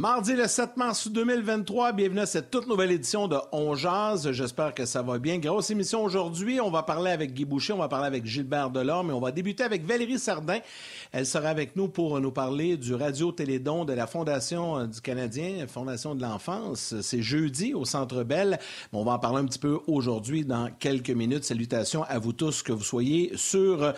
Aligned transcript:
Mardi 0.00 0.32
le 0.32 0.48
7 0.48 0.78
mars 0.78 1.08
2023, 1.08 1.92
bienvenue 1.92 2.20
à 2.20 2.26
cette 2.26 2.50
toute 2.50 2.66
nouvelle 2.66 2.90
édition 2.90 3.28
de 3.28 3.36
On 3.52 3.74
Jazz. 3.74 4.32
J'espère 4.32 4.72
que 4.72 4.86
ça 4.86 5.02
va 5.02 5.18
bien. 5.18 5.36
Grosse 5.36 5.68
émission 5.68 6.02
aujourd'hui. 6.02 6.58
On 6.58 6.70
va 6.70 6.82
parler 6.82 7.10
avec 7.10 7.34
Guy 7.34 7.44
Boucher, 7.44 7.74
on 7.74 7.80
va 7.80 7.88
parler 7.88 8.06
avec 8.06 8.24
Gilbert 8.24 8.70
Delorme 8.70 9.10
et 9.10 9.12
on 9.12 9.20
va 9.20 9.30
débuter 9.30 9.62
avec 9.62 9.84
Valérie 9.84 10.18
Sardin. 10.18 10.60
Elle 11.12 11.26
sera 11.26 11.50
avec 11.50 11.76
nous 11.76 11.88
pour 11.88 12.18
nous 12.18 12.30
parler 12.30 12.78
du 12.78 12.94
Radio-Télédon 12.94 13.84
de 13.84 13.92
la 13.92 14.06
Fondation 14.06 14.78
euh, 14.78 14.86
du 14.86 15.02
Canadien, 15.02 15.66
Fondation 15.68 16.14
de 16.14 16.22
l'enfance. 16.22 16.94
C'est 17.02 17.20
jeudi 17.20 17.74
au 17.74 17.84
Centre 17.84 18.22
Bell. 18.22 18.58
On 18.94 19.04
va 19.04 19.12
en 19.12 19.18
parler 19.18 19.40
un 19.40 19.44
petit 19.44 19.58
peu 19.58 19.80
aujourd'hui 19.86 20.46
dans 20.46 20.70
quelques 20.78 21.10
minutes. 21.10 21.44
Salutations 21.44 22.04
à 22.04 22.18
vous 22.18 22.32
tous, 22.32 22.62
que 22.62 22.72
vous 22.72 22.84
soyez 22.84 23.32
sur 23.36 23.92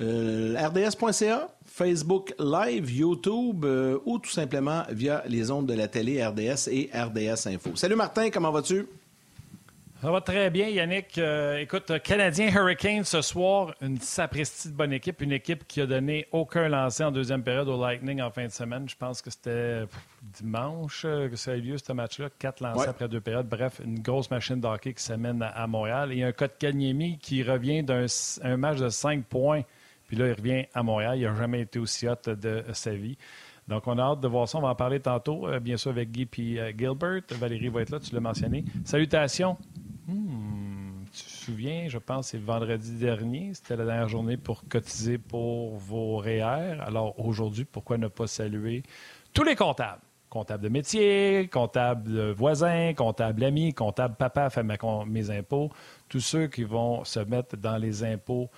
euh, 0.00 0.54
rds.ca 0.56 1.48
Facebook 1.78 2.34
Live, 2.40 2.90
YouTube 2.90 3.64
euh, 3.64 4.00
ou 4.04 4.18
tout 4.18 4.30
simplement 4.30 4.82
via 4.90 5.22
les 5.28 5.52
ondes 5.52 5.66
de 5.66 5.74
la 5.74 5.86
télé 5.86 6.26
RDS 6.26 6.68
et 6.72 6.90
RDS 6.92 7.46
Info. 7.46 7.76
Salut 7.76 7.94
Martin, 7.94 8.30
comment 8.30 8.50
vas-tu? 8.50 8.84
Ça 10.02 10.10
va 10.10 10.20
très 10.20 10.50
bien, 10.50 10.66
Yannick. 10.66 11.18
Euh, 11.18 11.58
écoute, 11.58 11.92
Canadien 12.02 12.50
Hurricane 12.52 13.04
ce 13.04 13.22
soir, 13.22 13.76
une 13.80 14.00
sapristi 14.00 14.70
de 14.70 14.74
bonne 14.74 14.92
équipe, 14.92 15.22
une 15.22 15.30
équipe 15.30 15.68
qui 15.68 15.80
a 15.80 15.86
donné 15.86 16.26
aucun 16.32 16.68
lancer 16.68 17.04
en 17.04 17.12
deuxième 17.12 17.44
période 17.44 17.68
au 17.68 17.80
Lightning 17.80 18.20
en 18.22 18.30
fin 18.32 18.46
de 18.46 18.52
semaine. 18.52 18.88
Je 18.88 18.96
pense 18.96 19.22
que 19.22 19.30
c'était 19.30 19.84
dimanche 20.36 21.02
euh, 21.04 21.28
que 21.28 21.36
ça 21.36 21.52
a 21.52 21.54
eu 21.54 21.60
lieu, 21.60 21.78
ce 21.78 21.92
match-là. 21.92 22.28
Quatre 22.40 22.60
lancers 22.60 22.90
après 22.90 23.06
deux 23.06 23.20
périodes. 23.20 23.48
Bref, 23.48 23.80
une 23.84 24.00
grosse 24.00 24.32
machine 24.32 24.60
de 24.60 24.66
hockey 24.66 24.94
qui 24.94 25.02
s'amène 25.02 25.42
à, 25.42 25.66
Montréal. 25.68 26.12
Et 26.12 26.24
un 26.24 26.32
cas 26.32 26.48
de 26.48 26.54
Kanyemi 26.58 27.18
qui 27.18 27.44
revient 27.44 27.84
d'un 27.84 28.06
match 28.56 28.78
de 28.78 28.88
cinq 28.88 29.24
points 29.26 29.62
puis 30.08 30.16
là, 30.16 30.26
il 30.26 30.32
revient 30.32 30.64
à 30.74 30.82
Montréal. 30.82 31.18
Il 31.18 31.24
n'a 31.24 31.34
jamais 31.34 31.60
été 31.60 31.78
aussi 31.78 32.08
hot 32.08 32.14
de 32.26 32.64
sa 32.72 32.92
vie. 32.94 33.16
Donc, 33.68 33.86
on 33.86 33.98
a 33.98 34.02
hâte 34.02 34.20
de 34.20 34.28
voir 34.28 34.48
ça. 34.48 34.56
On 34.56 34.62
va 34.62 34.68
en 34.68 34.74
parler 34.74 34.98
tantôt, 34.98 35.46
euh, 35.46 35.60
bien 35.60 35.76
sûr, 35.76 35.90
avec 35.90 36.10
Guy 36.10 36.26
et 36.38 36.60
euh, 36.60 36.72
Gilbert. 36.76 37.20
Valérie 37.32 37.68
va 37.68 37.82
être 37.82 37.90
là, 37.90 38.00
tu 38.00 38.14
l'as 38.14 38.20
mentionné. 38.20 38.64
Salutations. 38.84 39.58
Hmm, 40.06 41.04
tu 41.12 41.22
te 41.22 41.28
souviens, 41.28 41.86
je 41.88 41.98
pense, 41.98 42.28
c'est 42.28 42.42
vendredi 42.42 42.92
dernier. 42.92 43.52
C'était 43.52 43.76
la 43.76 43.84
dernière 43.84 44.08
journée 44.08 44.38
pour 44.38 44.66
cotiser 44.66 45.18
pour 45.18 45.76
vos 45.76 46.16
REER. 46.16 46.80
Alors, 46.80 47.22
aujourd'hui, 47.22 47.66
pourquoi 47.66 47.98
ne 47.98 48.08
pas 48.08 48.26
saluer 48.26 48.82
tous 49.34 49.44
les 49.44 49.54
comptables? 49.54 50.00
Comptable 50.30 50.64
de 50.64 50.68
métier, 50.68 51.48
comptable 51.50 52.32
voisin, 52.32 52.92
comptable 52.94 53.44
ami, 53.44 53.72
comptable 53.72 54.14
papa 54.14 54.50
fait 54.50 54.62
mes 54.62 55.30
impôts, 55.30 55.70
tous 56.10 56.20
ceux 56.20 56.48
qui 56.48 56.64
vont 56.64 57.02
se 57.04 57.20
mettre 57.20 57.56
dans 57.56 57.78
les 57.78 58.04
impôts 58.04 58.50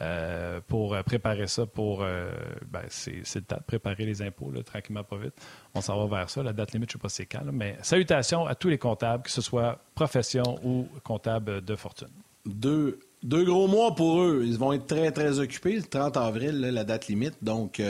euh, 0.00 0.60
pour 0.66 0.94
euh, 0.94 1.02
préparer 1.02 1.46
ça 1.46 1.66
pour. 1.66 2.02
Euh, 2.02 2.30
ben, 2.70 2.82
c'est, 2.88 3.20
de 3.36 3.56
préparer 3.66 4.06
les 4.06 4.22
impôts, 4.22 4.50
tranquillement, 4.64 5.04
pas 5.04 5.18
vite. 5.18 5.34
On 5.74 5.82
s'en 5.82 6.06
va 6.06 6.18
vers 6.18 6.30
ça. 6.30 6.42
La 6.42 6.54
date 6.54 6.72
limite, 6.72 6.90
je 6.90 6.96
ne 6.96 6.98
sais 6.98 7.02
pas 7.02 7.08
c'est 7.10 7.26
quand, 7.26 7.44
mais 7.52 7.76
salutations 7.82 8.46
à 8.46 8.54
tous 8.54 8.68
les 8.68 8.78
comptables, 8.78 9.24
que 9.24 9.30
ce 9.30 9.42
soit 9.42 9.78
profession 9.94 10.58
ou 10.64 10.88
comptable 11.04 11.62
de 11.62 11.76
fortune. 11.76 12.08
Deux 12.46 12.98
gros 13.22 13.68
mois 13.68 13.94
pour 13.94 14.22
eux. 14.22 14.42
Ils 14.46 14.56
vont 14.56 14.72
être 14.72 14.86
très, 14.86 15.12
très 15.12 15.38
occupés. 15.38 15.76
Le 15.76 15.82
30 15.82 16.16
avril, 16.16 16.58
la 16.60 16.84
date 16.84 17.06
limite. 17.08 17.34
Donc, 17.42 17.80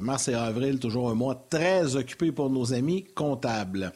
mars 0.00 0.28
et 0.28 0.34
avril, 0.34 0.78
toujours 0.78 1.10
un 1.10 1.14
mois 1.14 1.46
très 1.50 1.96
occupé 1.96 2.30
pour 2.30 2.50
nos 2.50 2.72
amis 2.72 3.04
comptables. 3.14 3.92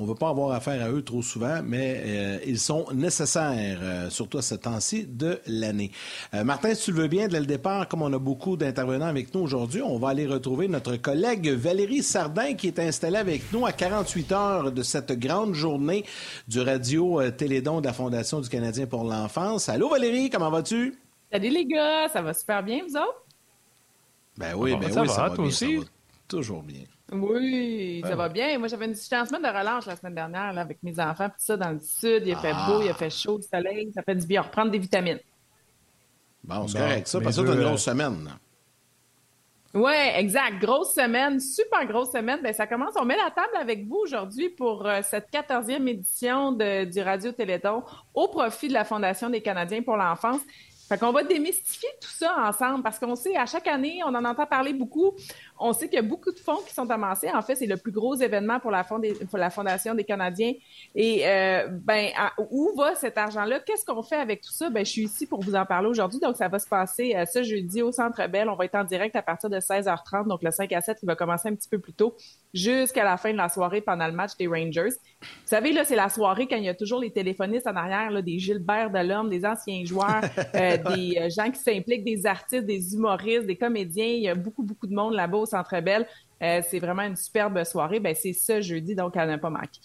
On 0.00 0.04
ne 0.04 0.10
veut 0.10 0.14
pas 0.14 0.28
avoir 0.28 0.52
affaire 0.52 0.80
à 0.80 0.92
eux 0.92 1.02
trop 1.02 1.22
souvent, 1.22 1.60
mais 1.64 2.00
euh, 2.06 2.38
ils 2.46 2.60
sont 2.60 2.86
nécessaires, 2.94 3.80
euh, 3.82 4.10
surtout 4.10 4.38
à 4.38 4.42
ce 4.42 4.54
temps-ci 4.54 5.04
de 5.04 5.40
l'année. 5.48 5.90
Euh, 6.34 6.44
Martin, 6.44 6.72
si 6.74 6.84
tu 6.84 6.92
le 6.92 7.02
veux 7.02 7.08
bien, 7.08 7.26
dès 7.26 7.40
le 7.40 7.46
départ, 7.46 7.88
comme 7.88 8.02
on 8.02 8.12
a 8.12 8.18
beaucoup 8.20 8.56
d'intervenants 8.56 9.08
avec 9.08 9.34
nous 9.34 9.40
aujourd'hui, 9.40 9.82
on 9.82 9.98
va 9.98 10.10
aller 10.10 10.24
retrouver 10.28 10.68
notre 10.68 10.94
collègue 10.94 11.48
Valérie 11.48 12.04
Sardin 12.04 12.54
qui 12.54 12.68
est 12.68 12.78
installée 12.78 13.16
avec 13.16 13.52
nous 13.52 13.66
à 13.66 13.72
48 13.72 14.30
heures 14.30 14.70
de 14.70 14.84
cette 14.84 15.18
grande 15.18 15.54
journée 15.54 16.04
du 16.46 16.60
radio 16.60 17.28
Télédon 17.32 17.80
de 17.80 17.86
la 17.86 17.92
Fondation 17.92 18.40
du 18.40 18.48
Canadien 18.48 18.86
pour 18.86 19.02
l'enfance. 19.02 19.68
Allô 19.68 19.88
Valérie, 19.88 20.30
comment 20.30 20.50
vas-tu? 20.50 20.96
Salut 21.32 21.50
les 21.50 21.66
gars, 21.66 22.08
ça 22.08 22.22
va 22.22 22.34
super 22.34 22.62
bien, 22.62 22.82
vous 22.88 22.96
autres? 22.96 23.24
Ben 24.36 24.54
oui, 24.54 24.76
ben 24.76 24.86
oui, 24.86 25.08
ça 25.08 25.22
va, 25.22 25.30
toi 25.30 25.44
aussi? 25.44 25.80
toujours 26.28 26.62
bien. 26.62 26.84
Oui, 27.12 28.02
ça 28.04 28.16
va 28.16 28.28
bien. 28.28 28.58
Moi, 28.58 28.68
j'avais 28.68 28.86
une 28.86 28.94
semaine 28.94 29.42
de 29.42 29.48
relâche 29.48 29.86
la 29.86 29.96
semaine 29.96 30.14
dernière 30.14 30.58
avec 30.58 30.82
mes 30.82 30.98
enfants, 31.00 31.28
puis 31.28 31.38
ça, 31.38 31.56
dans 31.56 31.70
le 31.70 31.80
sud, 31.80 32.22
il 32.26 32.34
a 32.34 32.36
fait 32.36 32.52
beau, 32.66 32.82
il 32.82 32.90
a 32.90 32.94
fait 32.94 33.10
chaud, 33.10 33.38
du 33.38 33.46
soleil, 33.46 33.90
ça 33.94 34.02
fait 34.02 34.14
du 34.14 34.26
bien. 34.26 34.42
Reprendre 34.42 34.70
des 34.70 34.78
vitamines. 34.78 35.20
Bon, 36.44 36.66
c'est 36.68 36.78
correct, 36.78 37.08
ça, 37.08 37.20
parce 37.20 37.36
que 37.36 37.46
c'est 37.46 37.52
une 37.52 37.60
grosse 37.62 37.84
semaine. 37.84 38.28
Oui, 39.74 39.92
exact. 40.14 40.58
Grosse 40.60 40.94
semaine, 40.94 41.40
super 41.40 41.86
grosse 41.86 42.10
semaine. 42.10 42.40
Ben, 42.42 42.54
ça 42.54 42.66
commence. 42.66 42.94
On 42.98 43.04
met 43.04 43.16
la 43.16 43.30
table 43.30 43.54
avec 43.60 43.86
vous 43.86 43.98
aujourd'hui 44.02 44.48
pour 44.48 44.86
euh, 44.86 45.00
cette 45.02 45.30
14e 45.30 45.86
édition 45.86 46.52
de, 46.52 46.84
du 46.84 47.00
Radio 47.00 47.32
Téléthon 47.32 47.82
au 48.14 48.28
profit 48.28 48.68
de 48.68 48.72
la 48.72 48.84
Fondation 48.84 49.28
des 49.28 49.42
Canadiens 49.42 49.82
pour 49.82 49.96
l'enfance. 49.96 50.40
Fait 50.88 50.96
qu'on 50.96 51.12
va 51.12 51.22
démystifier 51.22 51.90
tout 52.00 52.08
ça 52.08 52.34
ensemble 52.48 52.82
parce 52.82 52.98
qu'on 52.98 53.14
sait, 53.14 53.36
à 53.36 53.44
chaque 53.44 53.66
année, 53.66 54.00
on 54.06 54.14
en 54.14 54.24
entend 54.24 54.46
parler 54.46 54.72
beaucoup. 54.72 55.14
On 55.60 55.72
sait 55.72 55.88
qu'il 55.88 55.96
y 55.96 55.98
a 55.98 56.02
beaucoup 56.02 56.32
de 56.32 56.38
fonds 56.38 56.60
qui 56.66 56.74
sont 56.74 56.88
amassés. 56.90 57.30
En 57.32 57.42
fait, 57.42 57.56
c'est 57.56 57.66
le 57.66 57.76
plus 57.76 57.92
gros 57.92 58.14
événement 58.14 58.60
pour 58.60 58.70
la, 58.70 58.84
pour 58.84 59.38
la 59.38 59.50
Fondation 59.50 59.94
des 59.94 60.04
Canadiens. 60.04 60.52
Et 60.94 61.26
euh, 61.26 61.68
ben, 61.68 62.10
où 62.50 62.72
va 62.76 62.94
cet 62.94 63.18
argent-là? 63.18 63.60
Qu'est-ce 63.60 63.84
qu'on 63.84 64.02
fait 64.02 64.16
avec 64.16 64.40
tout 64.42 64.52
ça? 64.52 64.70
Ben, 64.70 64.84
je 64.84 64.90
suis 64.90 65.02
ici 65.02 65.26
pour 65.26 65.40
vous 65.40 65.54
en 65.54 65.66
parler 65.66 65.88
aujourd'hui. 65.88 66.20
Donc, 66.20 66.36
ça 66.36 66.48
va 66.48 66.58
se 66.58 66.68
passer 66.68 67.14
euh, 67.16 67.24
ce 67.24 67.42
jeudi 67.42 67.82
au 67.82 67.92
Centre 67.92 68.26
Bell. 68.28 68.48
On 68.48 68.56
va 68.56 68.64
être 68.64 68.76
en 68.76 68.84
direct 68.84 69.16
à 69.16 69.22
partir 69.22 69.50
de 69.50 69.58
16h30. 69.58 70.28
Donc, 70.28 70.42
le 70.42 70.50
5 70.50 70.72
à 70.72 70.80
7 70.80 70.98
qui 70.98 71.06
va 71.06 71.16
commencer 71.16 71.48
un 71.48 71.54
petit 71.54 71.68
peu 71.68 71.78
plus 71.78 71.92
tôt 71.92 72.16
jusqu'à 72.54 73.04
la 73.04 73.16
fin 73.16 73.32
de 73.32 73.36
la 73.36 73.48
soirée 73.48 73.80
pendant 73.80 74.06
le 74.06 74.12
match 74.12 74.36
des 74.38 74.46
Rangers. 74.46 74.94
Vous 75.20 75.26
savez, 75.44 75.72
là, 75.72 75.84
c'est 75.84 75.96
la 75.96 76.08
soirée 76.08 76.46
quand 76.46 76.56
il 76.56 76.64
y 76.64 76.68
a 76.68 76.74
toujours 76.74 77.00
les 77.00 77.10
téléphonistes 77.10 77.66
en 77.66 77.76
arrière, 77.76 78.10
là, 78.10 78.22
des 78.22 78.38
Gilbert 78.38 78.90
Delorme, 78.90 79.28
des 79.28 79.44
anciens 79.44 79.84
joueurs, 79.84 80.22
euh, 80.54 80.76
des 80.94 81.18
euh, 81.20 81.28
gens 81.30 81.50
qui 81.50 81.60
s'impliquent, 81.60 82.04
des 82.04 82.26
artistes, 82.26 82.64
des 82.64 82.94
humoristes, 82.94 83.46
des 83.46 83.56
comédiens. 83.56 84.06
Il 84.06 84.22
y 84.22 84.28
a 84.28 84.34
beaucoup, 84.34 84.62
beaucoup 84.62 84.86
de 84.86 84.94
monde 84.94 85.14
là-bas 85.14 85.38
Centre 85.48 85.80
Bell. 85.80 86.06
Euh, 86.42 86.62
c'est 86.68 86.78
vraiment 86.78 87.02
une 87.02 87.16
superbe 87.16 87.62
soirée. 87.64 88.00
Ben, 88.00 88.14
c'est 88.14 88.32
ce 88.32 88.60
jeudi, 88.60 88.94
donc 88.94 89.16
à 89.16 89.26
ne 89.26 89.36
pas 89.36 89.50
manquer. 89.50 89.80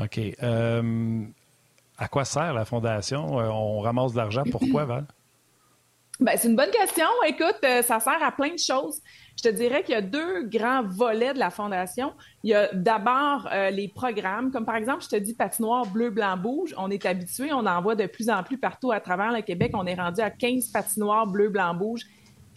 OK. 0.00 0.20
à 1.98 2.08
quoi 2.08 2.24
sert 2.24 2.52
la 2.52 2.64
Fondation? 2.64 3.26
on 3.36 3.80
ramasse 3.80 4.12
de 4.12 4.18
l'argent. 4.18 4.44
Pourquoi, 4.50 4.84
Val? 4.84 5.06
Ben, 6.20 6.36
c'est 6.36 6.48
une 6.48 6.56
bonne 6.56 6.72
question. 6.72 7.06
Écoute, 7.28 7.60
ça 7.62 8.00
sert 8.00 8.20
à 8.20 8.32
plein 8.32 8.52
de 8.52 8.58
choses. 8.58 9.00
Je 9.38 9.48
te 9.48 9.54
dirais 9.54 9.84
qu'il 9.84 9.94
y 9.94 9.96
a 9.96 10.02
deux 10.02 10.42
grands 10.42 10.82
volets 10.82 11.32
de 11.32 11.38
la 11.38 11.50
fondation. 11.50 12.12
Il 12.42 12.50
y 12.50 12.54
a 12.54 12.68
d'abord 12.74 13.48
euh, 13.52 13.70
les 13.70 13.86
programmes, 13.86 14.50
comme 14.50 14.64
par 14.64 14.74
exemple, 14.74 15.04
je 15.04 15.10
te 15.10 15.16
dis 15.16 15.32
patinoire 15.32 15.86
bleu, 15.86 16.10
blanc, 16.10 16.36
rouge. 16.42 16.74
On 16.76 16.90
est 16.90 17.06
habitué, 17.06 17.52
on 17.52 17.64
en 17.66 17.80
voit 17.80 17.94
de 17.94 18.06
plus 18.06 18.30
en 18.30 18.42
plus 18.42 18.58
partout 18.58 18.90
à 18.90 18.98
travers 18.98 19.30
le 19.30 19.42
Québec. 19.42 19.70
On 19.74 19.86
est 19.86 19.94
rendu 19.94 20.20
à 20.20 20.30
15 20.30 20.70
patinoires 20.70 21.28
bleu, 21.28 21.50
blanc, 21.50 21.72
rouge 21.78 22.02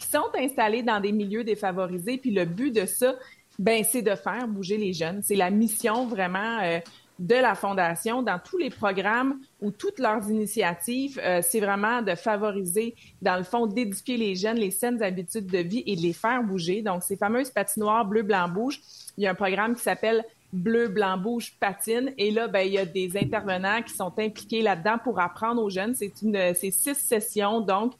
qui 0.02 0.08
sont 0.08 0.30
installés 0.36 0.82
dans 0.82 1.00
des 1.00 1.12
milieux 1.12 1.44
défavorisés. 1.44 2.18
Puis 2.18 2.32
le 2.32 2.44
but 2.44 2.74
de 2.74 2.86
ça, 2.86 3.14
ben, 3.58 3.84
c'est 3.84 4.02
de 4.02 4.14
faire 4.14 4.48
bouger 4.48 4.76
les 4.76 4.92
jeunes. 4.92 5.22
C'est 5.22 5.36
la 5.36 5.50
mission 5.50 6.06
vraiment 6.06 6.58
euh, 6.62 6.80
de 7.18 7.34
la 7.36 7.54
Fondation 7.54 8.22
dans 8.22 8.40
tous 8.40 8.58
les 8.58 8.70
programmes 8.70 9.38
ou 9.60 9.70
toutes 9.70 10.00
leurs 10.00 10.28
initiatives. 10.28 11.20
Euh, 11.22 11.40
c'est 11.42 11.60
vraiment 11.60 12.02
de 12.02 12.16
favoriser, 12.16 12.96
dans 13.20 13.36
le 13.36 13.44
fond, 13.44 13.66
d'éduquer 13.66 14.16
les 14.16 14.34
jeunes, 14.34 14.56
les 14.56 14.72
saines 14.72 15.02
habitudes 15.02 15.46
de 15.46 15.58
vie 15.58 15.84
et 15.86 15.94
de 15.94 16.00
les 16.00 16.12
faire 16.12 16.42
bouger. 16.42 16.82
Donc, 16.82 17.04
ces 17.04 17.16
fameuses 17.16 17.50
patinoires 17.50 18.04
bleu, 18.04 18.22
blanc, 18.22 18.52
rouge, 18.52 18.80
il 19.16 19.24
y 19.24 19.26
a 19.28 19.30
un 19.30 19.36
programme 19.36 19.76
qui 19.76 19.82
s'appelle 19.82 20.24
bleu, 20.52 20.88
blanc, 20.88 21.16
rouge, 21.22 21.54
patine. 21.60 22.12
Et 22.18 22.32
là, 22.32 22.48
ben, 22.48 22.60
il 22.60 22.72
y 22.72 22.78
a 22.78 22.86
des 22.86 23.16
intervenants 23.16 23.82
qui 23.82 23.94
sont 23.94 24.12
impliqués 24.18 24.62
là-dedans 24.62 24.96
pour 25.04 25.20
apprendre 25.20 25.62
aux 25.62 25.70
jeunes. 25.70 25.94
C'est 25.94 26.12
une, 26.22 26.54
c'est 26.54 26.72
six 26.72 26.96
sessions, 26.96 27.60
donc 27.60 27.92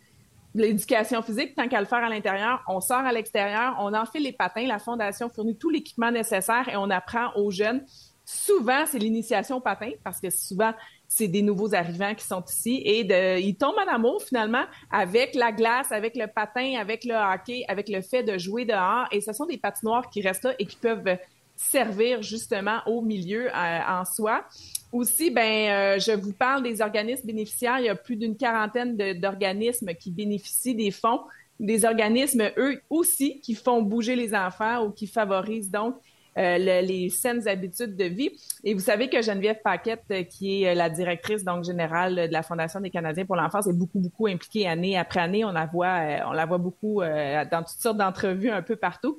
l'éducation 0.55 1.23
physique, 1.23 1.55
tant 1.55 1.69
qu'à 1.69 1.81
le 1.81 1.87
faire 1.87 2.05
à 2.05 2.09
l'intérieur, 2.09 2.63
on 2.69 2.81
sort 2.81 2.99
à 2.99 3.13
l'extérieur, 3.13 3.77
on 3.81 3.95
enfile 3.95 4.23
les 4.25 4.33
patins, 4.33 4.67
la 4.67 4.79
Fondation 4.79 5.29
fournit 5.29 5.57
tout 5.57 5.71
l'équipement 5.71 6.11
nécessaire 6.11 6.69
et 6.69 6.77
on 6.77 6.91
apprend 6.91 7.33
aux 7.37 7.51
jeunes 7.51 7.85
souvent, 8.25 8.85
c'est 8.87 8.99
l'initiation 8.99 9.57
au 9.57 9.61
patin, 9.61 9.91
parce 10.05 10.21
que 10.21 10.31
souvent, 10.31 10.73
c'est 11.09 11.29
des 11.29 11.43
nouveaux 11.43 11.75
arrivants 11.75 12.15
qui 12.15 12.25
sont 12.25 12.43
ici 12.49 12.77
et 12.85 13.01
ils 13.41 13.57
tombent 13.57 13.79
en 13.79 13.93
amour 13.93 14.23
finalement 14.23 14.65
avec 14.91 15.35
la 15.35 15.53
glace, 15.53 15.93
avec 15.93 16.17
le 16.17 16.27
patin, 16.27 16.77
avec 16.79 17.05
le 17.05 17.15
hockey, 17.15 17.65
avec 17.69 17.89
le 17.89 18.01
fait 18.01 18.23
de 18.23 18.39
jouer 18.39 18.65
dehors. 18.65 19.07
Et 19.11 19.21
ce 19.21 19.33
sont 19.33 19.45
des 19.45 19.59
patinoires 19.59 20.09
qui 20.09 20.23
restent 20.23 20.45
là 20.45 20.55
et 20.59 20.65
qui 20.65 20.77
peuvent 20.77 21.19
servir 21.57 22.23
justement 22.23 22.81
au 22.87 23.03
milieu 23.03 23.49
en 23.55 24.05
soi. 24.05 24.45
Aussi, 24.93 25.31
ben, 25.31 25.99
je 25.99 26.13
vous 26.13 26.33
parle 26.33 26.63
des 26.63 26.83
organismes 26.83 27.27
bénéficiaires. 27.27 27.79
Il 27.79 27.87
y 27.87 27.89
a 27.89 27.95
plus 27.95 28.17
d'une 28.17 28.37
quarantaine 28.37 28.97
d'organismes 29.19 29.95
qui 29.95 30.11
bénéficient 30.11 30.75
des 30.75 30.91
fonds 30.91 31.21
des 31.63 31.85
organismes, 31.85 32.51
eux 32.57 32.83
aussi, 32.91 33.41
qui 33.41 33.55
font 33.55 33.83
bouger 33.83 34.17
les 34.17 34.35
enfants 34.35 34.85
ou 34.85 34.91
qui 34.91 35.07
favorisent 35.07 35.71
donc 35.71 35.95
euh, 36.39 36.59
les 36.59 37.09
saines 37.09 37.47
habitudes 37.47 37.95
de 37.95 38.05
vie. 38.05 38.31
Et 38.65 38.75
vous 38.75 38.81
savez 38.81 39.09
que 39.09 39.23
Geneviève 39.23 39.59
Paquette, 39.63 40.03
euh, 40.11 40.23
qui 40.25 40.63
est 40.63 40.71
euh, 40.71 40.75
la 40.75 40.91
directrice 40.91 41.45
donc 41.45 41.65
générale 41.65 42.29
de 42.29 42.33
la 42.33 42.43
Fondation 42.43 42.81
des 42.81 42.91
Canadiens 42.91 43.27
pour 43.27 43.37
l'enfance, 43.37 43.67
est 43.69 43.73
beaucoup 43.73 44.01
beaucoup 44.01 44.27
impliquée 44.27 44.67
année 44.67 44.99
après 44.99 45.21
année. 45.21 45.45
On 45.45 45.53
la 45.53 45.67
voit, 45.67 46.01
on 46.27 46.33
la 46.33 46.47
voit 46.47 46.59
beaucoup 46.59 47.03
dans 47.03 47.63
toutes 47.63 47.81
sortes 47.81 47.99
d'entrevues 47.99 48.51
un 48.51 48.63
peu 48.63 48.77
partout. 48.77 49.19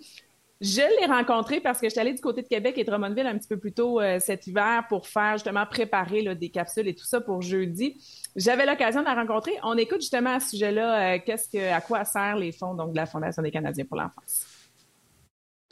Je 0.66 0.80
l'ai 1.02 1.06
rencontrée 1.06 1.60
parce 1.60 1.82
que 1.82 1.88
je 1.88 1.92
suis 1.92 2.00
allée 2.00 2.14
du 2.14 2.22
côté 2.22 2.42
de 2.42 2.48
Québec 2.48 2.78
et 2.78 2.86
de 2.86 2.90
Drummondville 2.90 3.28
un 3.28 3.38
petit 3.38 3.50
peu 3.50 3.58
plus 3.58 3.74
tôt 3.74 4.00
cet 4.20 4.48
hiver 4.48 4.86
pour 4.88 5.06
faire 5.08 5.34
justement 5.34 5.66
préparer 5.66 6.36
des 6.36 6.50
capsules 6.50 6.88
et 6.88 6.96
tout 6.96 7.04
ça 7.04 7.20
pour 7.20 7.42
jeudi. 7.42 7.98
J'avais 8.38 8.66
l'occasion 8.66 9.02
de 9.02 9.06
la 9.06 9.14
rencontrer. 9.14 9.52
On 9.64 9.78
écoute 9.78 10.00
justement 10.00 10.36
à 10.36 10.40
ce 10.40 10.52
sujet-là, 10.52 11.20
qu'est-ce 11.20 11.50
que, 11.50 11.70
à 11.70 11.82
quoi 11.82 12.06
servent 12.06 12.40
les 12.40 12.54
fonds 12.54 12.76
de 12.76 12.96
la 12.96 13.06
Fondation 13.06 13.42
des 13.42 13.52
Canadiens 13.52 13.84
pour 13.84 13.98
l'enfance. 13.98 14.46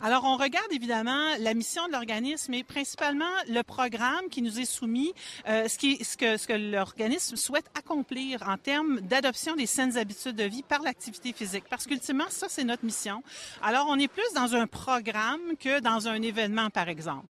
Alors, 0.03 0.23
on 0.23 0.35
regarde 0.35 0.71
évidemment 0.71 1.35
la 1.39 1.53
mission 1.53 1.85
de 1.85 1.91
l'organisme 1.91 2.55
et 2.55 2.63
principalement 2.63 3.29
le 3.47 3.61
programme 3.61 4.29
qui 4.31 4.41
nous 4.41 4.59
est 4.59 4.65
soumis, 4.65 5.13
euh, 5.47 5.67
ce, 5.67 5.77
qui, 5.77 6.03
ce 6.03 6.17
que, 6.17 6.37
ce 6.37 6.47
que 6.47 6.53
l'organisme 6.53 7.35
souhaite 7.35 7.69
accomplir 7.77 8.41
en 8.49 8.57
termes 8.57 8.99
d'adoption 9.01 9.55
des 9.55 9.67
saines 9.67 9.97
habitudes 9.97 10.35
de 10.35 10.43
vie 10.43 10.63
par 10.63 10.81
l'activité 10.81 11.33
physique. 11.33 11.65
Parce 11.69 11.85
qu'ultimement, 11.85 12.29
ça, 12.29 12.47
c'est 12.49 12.63
notre 12.63 12.83
mission. 12.83 13.21
Alors, 13.61 13.85
on 13.89 13.99
est 13.99 14.07
plus 14.07 14.23
dans 14.33 14.55
un 14.55 14.65
programme 14.65 15.55
que 15.59 15.79
dans 15.81 16.07
un 16.07 16.19
événement, 16.23 16.71
par 16.71 16.89
exemple. 16.89 17.30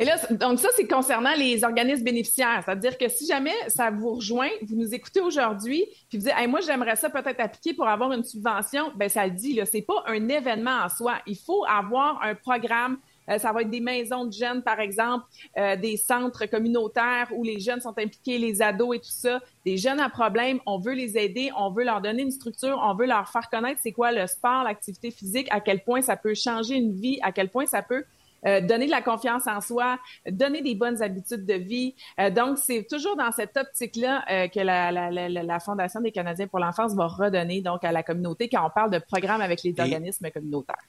Et 0.00 0.06
là, 0.06 0.16
donc 0.30 0.58
ça, 0.58 0.68
c'est 0.76 0.86
concernant 0.86 1.34
les 1.36 1.62
organismes 1.62 2.04
bénéficiaires. 2.04 2.62
C'est-à-dire 2.64 2.96
que 2.96 3.06
si 3.08 3.26
jamais 3.26 3.52
ça 3.68 3.90
vous 3.90 4.14
rejoint, 4.14 4.48
vous 4.66 4.74
nous 4.74 4.94
écoutez 4.94 5.20
aujourd'hui, 5.20 5.84
puis 6.08 6.16
vous 6.16 6.24
dites, 6.24 6.34
moi, 6.48 6.60
j'aimerais 6.60 6.96
ça 6.96 7.10
peut-être 7.10 7.38
appliquer 7.38 7.74
pour 7.74 7.86
avoir 7.86 8.10
une 8.12 8.24
subvention, 8.24 8.92
ben 8.96 9.10
ça 9.10 9.26
le 9.26 9.32
dit, 9.32 9.52
là, 9.52 9.66
c'est 9.66 9.82
pas 9.82 10.02
un 10.06 10.26
événement 10.28 10.84
en 10.84 10.88
soi. 10.88 11.18
Il 11.26 11.36
faut 11.36 11.66
avoir 11.66 12.22
un 12.22 12.34
programme 12.34 12.96
euh, 13.30 13.38
ça 13.38 13.52
va 13.52 13.62
être 13.62 13.70
des 13.70 13.80
maisons 13.80 14.24
de 14.24 14.32
jeunes, 14.32 14.62
par 14.62 14.80
exemple, 14.80 15.24
euh, 15.56 15.76
des 15.76 15.96
centres 15.96 16.46
communautaires 16.46 17.28
où 17.32 17.44
les 17.44 17.60
jeunes 17.60 17.80
sont 17.80 17.96
impliqués, 17.98 18.38
les 18.38 18.60
ados 18.60 18.96
et 18.96 18.98
tout 18.98 19.10
ça. 19.10 19.40
Des 19.64 19.76
jeunes 19.76 20.00
à 20.00 20.08
problème, 20.08 20.58
on 20.66 20.78
veut 20.78 20.94
les 20.94 21.16
aider, 21.16 21.50
on 21.56 21.70
veut 21.70 21.84
leur 21.84 22.00
donner 22.00 22.22
une 22.22 22.30
structure, 22.30 22.80
on 22.82 22.94
veut 22.94 23.06
leur 23.06 23.28
faire 23.28 23.48
connaître 23.48 23.80
c'est 23.82 23.92
quoi 23.92 24.10
le 24.10 24.26
sport, 24.26 24.64
l'activité 24.64 25.10
physique, 25.10 25.46
à 25.50 25.60
quel 25.60 25.84
point 25.84 26.02
ça 26.02 26.16
peut 26.16 26.34
changer 26.34 26.74
une 26.74 26.92
vie, 26.92 27.18
à 27.22 27.30
quel 27.30 27.50
point 27.50 27.66
ça 27.66 27.82
peut 27.82 28.04
euh, 28.46 28.60
donner 28.60 28.86
de 28.86 28.90
la 28.90 29.02
confiance 29.02 29.46
en 29.46 29.60
soi, 29.60 29.98
donner 30.30 30.62
des 30.62 30.74
bonnes 30.74 31.02
habitudes 31.02 31.44
de 31.44 31.54
vie. 31.54 31.94
Euh, 32.18 32.30
donc, 32.30 32.58
c'est 32.58 32.86
toujours 32.88 33.16
dans 33.16 33.30
cette 33.32 33.56
optique-là 33.56 34.24
euh, 34.30 34.48
que 34.48 34.60
la, 34.60 34.90
la, 34.90 35.10
la, 35.10 35.28
la, 35.28 35.60
Fondation 35.60 36.00
des 36.00 36.12
Canadiens 36.12 36.46
pour 36.46 36.58
l'enfance 36.58 36.94
va 36.94 37.06
redonner 37.06 37.60
donc 37.60 37.84
à 37.84 37.92
la 37.92 38.02
communauté 38.02 38.48
quand 38.48 38.66
on 38.66 38.70
parle 38.70 38.90
de 38.90 38.98
programmes 38.98 39.42
avec 39.42 39.62
les 39.62 39.74
organismes 39.78 40.30
communautaires. 40.30 40.82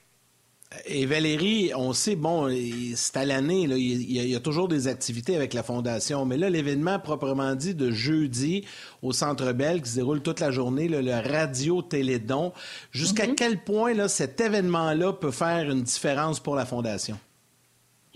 Et 0.86 1.06
Valérie, 1.06 1.74
on 1.76 1.92
sait, 1.92 2.16
bon, 2.16 2.50
c'est 2.96 3.18
à 3.18 3.26
l'année, 3.26 3.64
il, 3.64 3.74
il, 3.74 4.30
y 4.30 4.36
a 4.36 4.40
toujours 4.40 4.70
des 4.70 4.88
activités 4.88 5.36
avec 5.36 5.54
la 5.54 5.64
Fondation, 5.64 6.26
mais 6.26 6.38
là, 6.38 6.50
l'événement 6.50 6.98
proprement 6.98 7.56
dit 7.56 7.76
de 7.76 7.92
jeudi 7.92 8.66
au 9.02 9.12
Centre 9.12 9.52
Bell 9.52 9.82
qui 9.82 9.90
se 9.90 9.96
déroule 9.96 10.22
toute 10.22 10.40
la 10.40 10.50
journée, 10.50 10.88
le 10.88 11.30
Radio 11.30 11.82
Télédon, 11.82 12.54
jusqu'à 12.92 13.26
mm-hmm. 13.26 13.36
quel 13.36 13.62
point 13.62 13.94
là, 13.94 14.08
cet 14.08 14.40
événement-là 14.40 15.12
peut 15.12 15.32
faire 15.32 15.70
une 15.70 15.82
différence 15.82 16.40
pour 16.40 16.56
la 16.56 16.66
Fondation? 16.66 17.20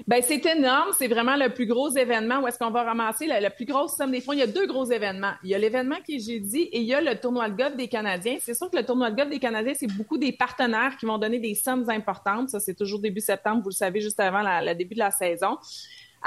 Ben 0.07 0.21
c'est 0.21 0.45
énorme. 0.45 0.89
C'est 0.97 1.07
vraiment 1.07 1.35
le 1.35 1.49
plus 1.49 1.65
gros 1.65 1.89
événement 1.89 2.41
où 2.41 2.47
est-ce 2.47 2.59
qu'on 2.59 2.69
va 2.69 2.83
ramasser 2.83 3.27
la, 3.27 3.49
plus 3.49 3.65
grosse 3.65 3.95
somme 3.95 4.11
des 4.11 4.21
fonds. 4.21 4.33
Il 4.33 4.39
y 4.39 4.43
a 4.43 4.47
deux 4.47 4.67
gros 4.67 4.85
événements. 4.85 5.33
Il 5.43 5.49
y 5.49 5.55
a 5.55 5.57
l'événement 5.57 5.97
qui 6.05 6.17
est 6.17 6.19
jeudi 6.19 6.63
et 6.63 6.79
il 6.79 6.85
y 6.85 6.93
a 6.93 7.01
le 7.01 7.15
tournoi 7.15 7.49
de 7.49 7.55
golf 7.55 7.75
des 7.77 7.87
Canadiens. 7.87 8.37
C'est 8.41 8.53
sûr 8.53 8.69
que 8.69 8.75
le 8.75 8.85
tournoi 8.85 9.11
de 9.11 9.15
golf 9.15 9.29
des 9.29 9.39
Canadiens, 9.39 9.73
c'est 9.73 9.91
beaucoup 9.91 10.17
des 10.17 10.33
partenaires 10.33 10.97
qui 10.97 11.05
vont 11.05 11.17
donner 11.17 11.39
des 11.39 11.55
sommes 11.55 11.89
importantes. 11.89 12.49
Ça, 12.49 12.59
c'est 12.59 12.75
toujours 12.75 12.99
début 12.99 13.21
septembre, 13.21 13.61
vous 13.63 13.69
le 13.69 13.75
savez, 13.75 14.01
juste 14.01 14.19
avant 14.19 14.41
le 14.43 14.73
début 14.73 14.95
de 14.95 14.99
la 14.99 15.11
saison. 15.11 15.57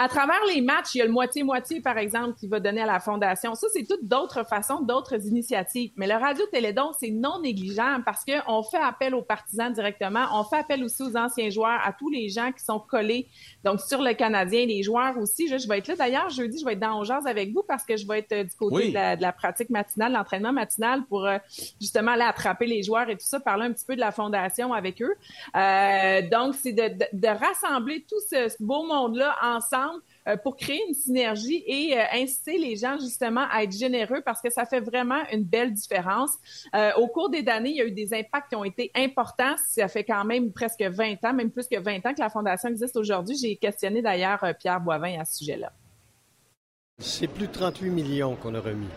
À 0.00 0.06
travers 0.06 0.38
les 0.54 0.60
matchs, 0.60 0.94
il 0.94 0.98
y 0.98 1.02
a 1.02 1.06
le 1.06 1.10
moitié-moitié, 1.10 1.80
par 1.80 1.98
exemple, 1.98 2.38
qui 2.38 2.46
va 2.46 2.60
donner 2.60 2.82
à 2.82 2.86
la 2.86 3.00
Fondation. 3.00 3.56
Ça, 3.56 3.66
c'est 3.72 3.82
toutes 3.82 4.04
d'autres 4.04 4.46
façons, 4.46 4.80
d'autres 4.80 5.26
initiatives. 5.26 5.90
Mais 5.96 6.06
le 6.06 6.14
Radio-Télédon, 6.14 6.92
c'est 7.00 7.10
non 7.10 7.40
négligeable 7.40 8.04
parce 8.04 8.24
qu'on 8.24 8.62
fait 8.62 8.78
appel 8.78 9.12
aux 9.12 9.22
partisans 9.22 9.72
directement. 9.72 10.24
On 10.34 10.44
fait 10.44 10.58
appel 10.58 10.84
aussi 10.84 11.02
aux 11.02 11.16
anciens 11.16 11.50
joueurs, 11.50 11.80
à 11.84 11.92
tous 11.92 12.10
les 12.10 12.28
gens 12.28 12.52
qui 12.52 12.62
sont 12.62 12.78
collés, 12.78 13.26
donc 13.64 13.80
sur 13.80 14.00
le 14.00 14.14
Canadien, 14.14 14.66
les 14.66 14.84
joueurs 14.84 15.18
aussi. 15.18 15.48
Je, 15.48 15.66
vais 15.66 15.78
être 15.78 15.88
là. 15.88 15.96
D'ailleurs, 15.96 16.30
jeudi, 16.30 16.60
je 16.60 16.64
vais 16.64 16.74
être 16.74 16.78
dans 16.78 17.00
Ongeance 17.00 17.26
avec 17.26 17.52
vous 17.52 17.64
parce 17.66 17.82
que 17.84 17.96
je 17.96 18.06
vais 18.06 18.20
être 18.20 18.32
euh, 18.32 18.44
du 18.44 18.54
côté 18.54 18.90
de, 18.90 19.20
la, 19.20 19.32
pratique 19.32 19.70
matinale, 19.70 20.12
l'entraînement 20.12 20.52
matinal 20.52 21.02
pour 21.06 21.26
euh, 21.26 21.38
justement 21.80 22.12
aller 22.12 22.22
attraper 22.22 22.66
les 22.66 22.84
joueurs 22.84 23.10
et 23.10 23.16
tout 23.16 23.26
ça, 23.26 23.40
parler 23.40 23.66
un 23.66 23.72
petit 23.72 23.84
peu 23.84 23.96
de 23.96 24.00
la 24.00 24.12
Fondation 24.12 24.72
avec 24.72 25.02
eux. 25.02 25.16
Euh, 25.56 26.22
donc, 26.30 26.54
c'est 26.54 26.72
de, 26.72 27.04
de, 27.12 27.28
rassembler 27.28 28.06
tout 28.08 28.20
ce 28.30 28.62
beau 28.62 28.84
monde-là 28.84 29.34
ensemble 29.42 29.87
euh, 30.26 30.36
pour 30.36 30.56
créer 30.56 30.80
une 30.88 30.94
synergie 30.94 31.62
et 31.66 31.96
euh, 31.96 32.02
inciter 32.12 32.58
les 32.58 32.76
gens 32.76 32.98
justement 32.98 33.46
à 33.50 33.62
être 33.62 33.72
généreux 33.72 34.20
parce 34.24 34.40
que 34.40 34.50
ça 34.50 34.64
fait 34.64 34.80
vraiment 34.80 35.20
une 35.32 35.44
belle 35.44 35.72
différence. 35.72 36.30
Euh, 36.74 36.90
au 36.96 37.08
cours 37.08 37.30
des 37.30 37.46
années, 37.48 37.70
il 37.70 37.76
y 37.76 37.80
a 37.80 37.86
eu 37.86 37.92
des 37.92 38.12
impacts 38.14 38.50
qui 38.50 38.56
ont 38.56 38.64
été 38.64 38.90
importants. 38.94 39.54
Ça 39.66 39.88
fait 39.88 40.04
quand 40.04 40.24
même 40.24 40.52
presque 40.52 40.82
20 40.82 41.24
ans, 41.24 41.32
même 41.32 41.50
plus 41.50 41.66
que 41.66 41.78
20 41.78 42.06
ans 42.06 42.14
que 42.14 42.20
la 42.20 42.30
Fondation 42.30 42.68
existe 42.68 42.96
aujourd'hui. 42.96 43.36
J'ai 43.36 43.56
questionné 43.56 44.02
d'ailleurs 44.02 44.44
Pierre 44.58 44.80
Boivin 44.80 45.20
à 45.20 45.24
ce 45.24 45.38
sujet-là. 45.38 45.72
C'est 46.98 47.28
plus 47.28 47.46
de 47.46 47.52
38 47.52 47.90
millions 47.90 48.36
qu'on 48.36 48.54
a 48.54 48.60
remis 48.60 48.88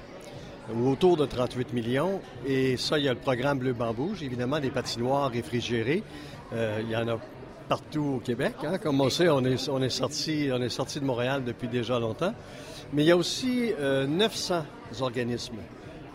ou 0.73 0.89
autour 0.89 1.17
de 1.17 1.25
38 1.25 1.73
millions. 1.73 2.21
Et 2.45 2.77
ça, 2.77 2.97
il 2.97 3.05
y 3.05 3.09
a 3.09 3.13
le 3.13 3.19
programme 3.19 3.59
Bleu 3.59 3.73
Bambouge, 3.73 4.23
évidemment, 4.23 4.59
des 4.59 4.69
patinoires 4.69 5.29
réfrigérées. 5.29 6.03
il 6.53 6.89
y 6.89 6.95
en 6.95 7.07
a 7.07 7.19
partout 7.71 8.15
au 8.17 8.19
Québec. 8.19 8.55
Hein. 8.65 8.79
Comme 8.79 8.99
on 8.99 9.09
sait, 9.09 9.29
on 9.29 9.45
est, 9.45 9.69
on, 9.69 9.81
est 9.81 9.89
sorti, 9.89 10.49
on 10.51 10.61
est 10.61 10.67
sorti 10.67 10.99
de 10.99 11.05
Montréal 11.05 11.45
depuis 11.45 11.69
déjà 11.69 11.97
longtemps. 11.99 12.33
Mais 12.91 13.03
il 13.03 13.05
y 13.05 13.11
a 13.11 13.15
aussi 13.15 13.71
900 13.79 14.55
euh, 14.55 15.01
organismes 15.01 15.55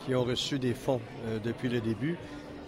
qui 0.04 0.14
ont 0.14 0.22
reçu 0.22 0.58
des 0.58 0.74
fonds 0.74 1.00
euh, 1.24 1.38
depuis 1.42 1.70
le 1.70 1.80
début. 1.80 2.18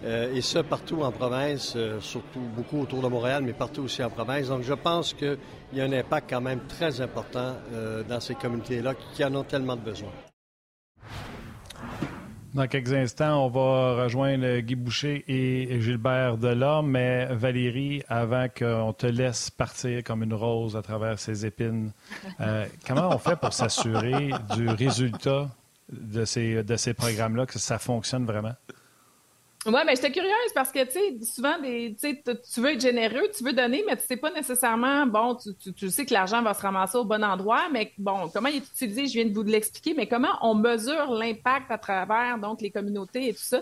Euh, 0.07 0.35
et 0.35 0.41
ça 0.41 0.63
partout 0.63 1.03
en 1.03 1.13
province, 1.13 1.77
surtout 2.01 2.41
beaucoup 2.57 2.81
autour 2.81 3.03
de 3.03 3.09
Montréal, 3.09 3.43
mais 3.45 3.53
partout 3.53 3.83
aussi 3.83 4.03
en 4.03 4.09
province. 4.09 4.49
Donc 4.49 4.63
je 4.63 4.73
pense 4.73 5.13
qu'il 5.13 5.37
y 5.75 5.83
a 5.83 5.85
un 5.85 5.93
impact 5.93 6.31
quand 6.31 6.41
même 6.41 6.61
très 6.67 7.03
important 7.03 7.57
dans 8.09 8.21
ces 8.21 8.37
communautés-là 8.37 8.95
qui 9.13 9.23
en 9.23 9.35
ont 9.35 9.45
tellement 9.45 9.77
de 9.77 9.83
besoin. 9.83 10.09
Dans 12.55 12.67
quelques 12.67 12.95
instants, 12.95 13.45
on 13.45 13.49
va 13.49 14.05
rejoindre 14.05 14.61
Guy 14.61 14.75
Boucher 14.75 15.25
et 15.29 15.81
Gilbert 15.83 16.39
Delorme, 16.39 16.91
mais 16.91 17.27
Valérie, 17.27 18.03
avant 18.09 18.47
qu'on 18.49 18.95
te 18.95 19.07
laisse 19.07 19.51
partir 19.51 20.03
comme 20.03 20.23
une 20.23 20.33
rose 20.33 20.75
à 20.75 20.83
travers 20.83 21.19
ses 21.19 21.45
épines, 21.45 21.93
euh, 22.41 22.65
comment 22.87 23.11
on 23.11 23.19
fait 23.19 23.37
pour 23.37 23.53
s'assurer 23.53 24.31
du 24.57 24.69
résultat 24.69 25.51
de 25.93 26.25
ces, 26.25 26.63
de 26.63 26.77
ces 26.77 26.95
programmes-là, 26.95 27.45
que 27.45 27.59
ça 27.59 27.79
fonctionne 27.79 28.25
vraiment? 28.25 28.55
Oui, 29.69 29.81
mais 29.85 29.97
j'étais 29.97 30.11
curieuse 30.11 30.53
parce 30.55 30.73
que, 30.73 30.83
tu 30.85 30.93
sais, 30.93 31.25
souvent, 31.35 31.59
des, 31.61 31.95
tu 32.01 32.61
veux 32.61 32.73
être 32.73 32.81
généreux, 32.81 33.29
tu 33.37 33.45
veux 33.45 33.53
donner, 33.53 33.85
mais 33.87 33.97
tu 33.99 34.07
sais 34.07 34.17
pas 34.17 34.31
nécessairement, 34.31 35.07
bon, 35.07 35.37
tu, 35.37 35.75
tu, 35.75 35.91
sais 35.91 36.07
que 36.07 36.15
l'argent 36.15 36.41
va 36.43 36.55
se 36.55 36.63
ramasser 36.63 36.97
au 36.97 37.05
bon 37.05 37.23
endroit, 37.23 37.69
mais 37.71 37.93
bon, 37.99 38.31
comment 38.33 38.49
il 38.49 38.57
est 38.57 38.67
utilisé, 38.67 39.07
je 39.07 39.13
viens 39.13 39.27
de 39.27 39.35
vous 39.35 39.43
l'expliquer, 39.43 39.93
mais 39.95 40.07
comment 40.07 40.33
on 40.41 40.55
mesure 40.55 41.11
l'impact 41.11 41.71
à 41.71 41.77
travers, 41.77 42.39
donc, 42.39 42.63
les 42.63 42.71
communautés 42.71 43.29
et 43.29 43.35
tout 43.35 43.43
ça? 43.43 43.61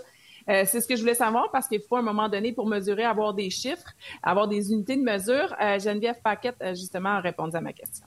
Euh, 0.48 0.62
c'est 0.64 0.80
ce 0.80 0.86
que 0.86 0.94
je 0.94 1.00
voulais 1.00 1.14
savoir 1.14 1.50
parce 1.50 1.66
qu'il 1.66 1.80
faut 1.80 1.96
à 1.96 1.98
un 1.98 2.02
moment 2.02 2.28
donné 2.28 2.52
pour 2.52 2.68
mesurer, 2.68 3.04
avoir 3.04 3.34
des 3.34 3.50
chiffres, 3.50 3.92
avoir 4.22 4.46
des 4.46 4.70
unités 4.70 4.96
de 4.96 5.02
mesure. 5.02 5.56
Euh, 5.60 5.80
Geneviève 5.80 6.20
Paquette, 6.22 6.56
euh, 6.62 6.75
justement, 6.75 7.16
a 7.16 7.20
répondu 7.20 7.56
à 7.56 7.60
ma 7.60 7.72
question 7.72 8.06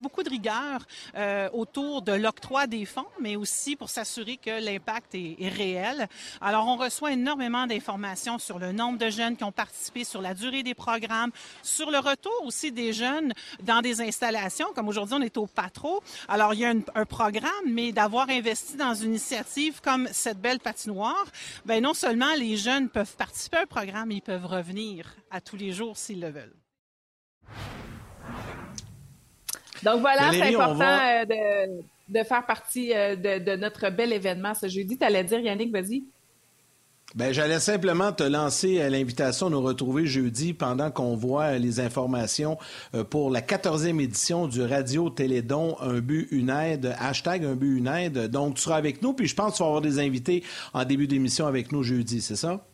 beaucoup 0.00 0.22
de 0.22 0.30
rigueur 0.30 0.86
euh, 1.14 1.50
autour 1.52 2.00
de 2.00 2.12
l'octroi 2.12 2.66
des 2.66 2.86
fonds, 2.86 3.06
mais 3.20 3.36
aussi 3.36 3.76
pour 3.76 3.90
s'assurer 3.90 4.38
que 4.38 4.64
l'impact 4.64 5.14
est, 5.14 5.36
réel. 5.48 6.08
Alors, 6.40 6.66
on 6.66 6.76
reçoit 6.76 7.12
énormément 7.12 7.66
d'informations 7.66 8.38
sur 8.38 8.58
le 8.58 8.72
nombre 8.72 8.98
de 8.98 9.10
jeunes 9.10 9.36
qui 9.36 9.44
ont 9.44 9.52
participé, 9.52 10.04
sur 10.04 10.22
la 10.22 10.32
durée 10.32 10.62
des 10.62 10.74
programmes, 10.74 11.30
sur 11.62 11.90
le 11.90 11.98
retour 11.98 12.32
aussi 12.44 12.72
des 12.72 12.92
jeunes 12.92 13.32
dans 13.62 13.82
des 13.82 14.00
installations, 14.00 14.68
comme 14.74 14.88
aujourd'hui 14.88 15.16
on 15.18 15.22
est 15.22 15.36
au 15.36 15.46
Patro. 15.46 16.02
Alors, 16.28 16.54
il 16.54 16.60
y 16.60 16.64
a 16.64 16.72
un 16.94 17.04
programme, 17.04 17.50
mais 17.66 17.92
d'avoir 17.92 18.30
investi 18.30 18.76
dans 18.76 18.94
une 18.94 19.10
initiative 19.10 19.80
comme 19.82 20.08
cette 20.12 20.40
belle 20.40 20.60
patinoire, 20.60 21.26
ben 21.66 21.82
non 21.82 21.94
seulement 21.94 22.34
les 22.38 22.56
jeunes 22.56 22.88
peuvent 22.88 23.16
participer 23.16 23.58
à 23.58 23.62
un 23.62 23.66
programme, 23.66 24.10
ils 24.12 24.22
peuvent 24.22 24.46
revenir 24.46 25.14
à 25.30 25.40
tous 25.40 25.56
les 25.56 25.72
jours 25.72 25.96
s'ils 25.96 26.20
le 26.20 26.30
veulent. 26.30 26.56
Donc 29.82 30.00
voilà, 30.00 30.30
c'est 30.32 30.54
important 30.54 30.98
euh, 31.30 31.66
de, 32.08 32.22
faire 32.24 32.44
partie 32.46 32.92
euh, 32.94 33.16
de, 33.16 33.56
notre 33.56 33.90
bel 33.90 34.12
événement 34.12 34.54
ce 34.54 34.68
jeudi. 34.68 34.98
Tu 34.98 35.04
allais 35.04 35.24
dire, 35.24 35.40
Yannick, 35.40 35.72
vas-y. 35.72 36.04
Ben, 37.16 37.32
j'allais 37.32 37.58
simplement 37.58 38.12
te 38.12 38.22
lancer 38.22 38.88
l'invitation 38.88 39.48
à 39.48 39.50
nous 39.50 39.60
retrouver 39.60 40.06
jeudi 40.06 40.54
pendant 40.54 40.92
qu'on 40.92 41.16
voit 41.16 41.58
les 41.58 41.80
informations 41.80 42.56
euh, 42.94 43.02
pour 43.02 43.30
la 43.30 43.40
14e 43.40 44.00
édition 44.00 44.46
du 44.46 44.62
Radio 44.62 45.10
Télédon 45.10 45.76
Un 45.80 45.98
but, 45.98 46.28
une 46.30 46.50
aide, 46.50 46.94
hashtag 47.00 47.44
Un 47.44 47.56
but, 47.56 47.78
une 47.78 47.88
aide. 47.88 48.28
Donc, 48.28 48.54
tu 48.54 48.62
seras 48.62 48.76
avec 48.76 49.02
nous, 49.02 49.12
puis 49.12 49.26
je 49.26 49.34
pense 49.34 49.52
que 49.52 49.56
tu 49.56 49.62
vas 49.64 49.68
avoir 49.68 49.82
des 49.82 49.98
invités 49.98 50.44
en 50.72 50.84
début 50.84 51.08
d'émission 51.08 51.48
avec 51.48 51.72
nous 51.72 51.82
jeudi, 51.82 52.20
c'est 52.20 52.36
ça? 52.36 52.64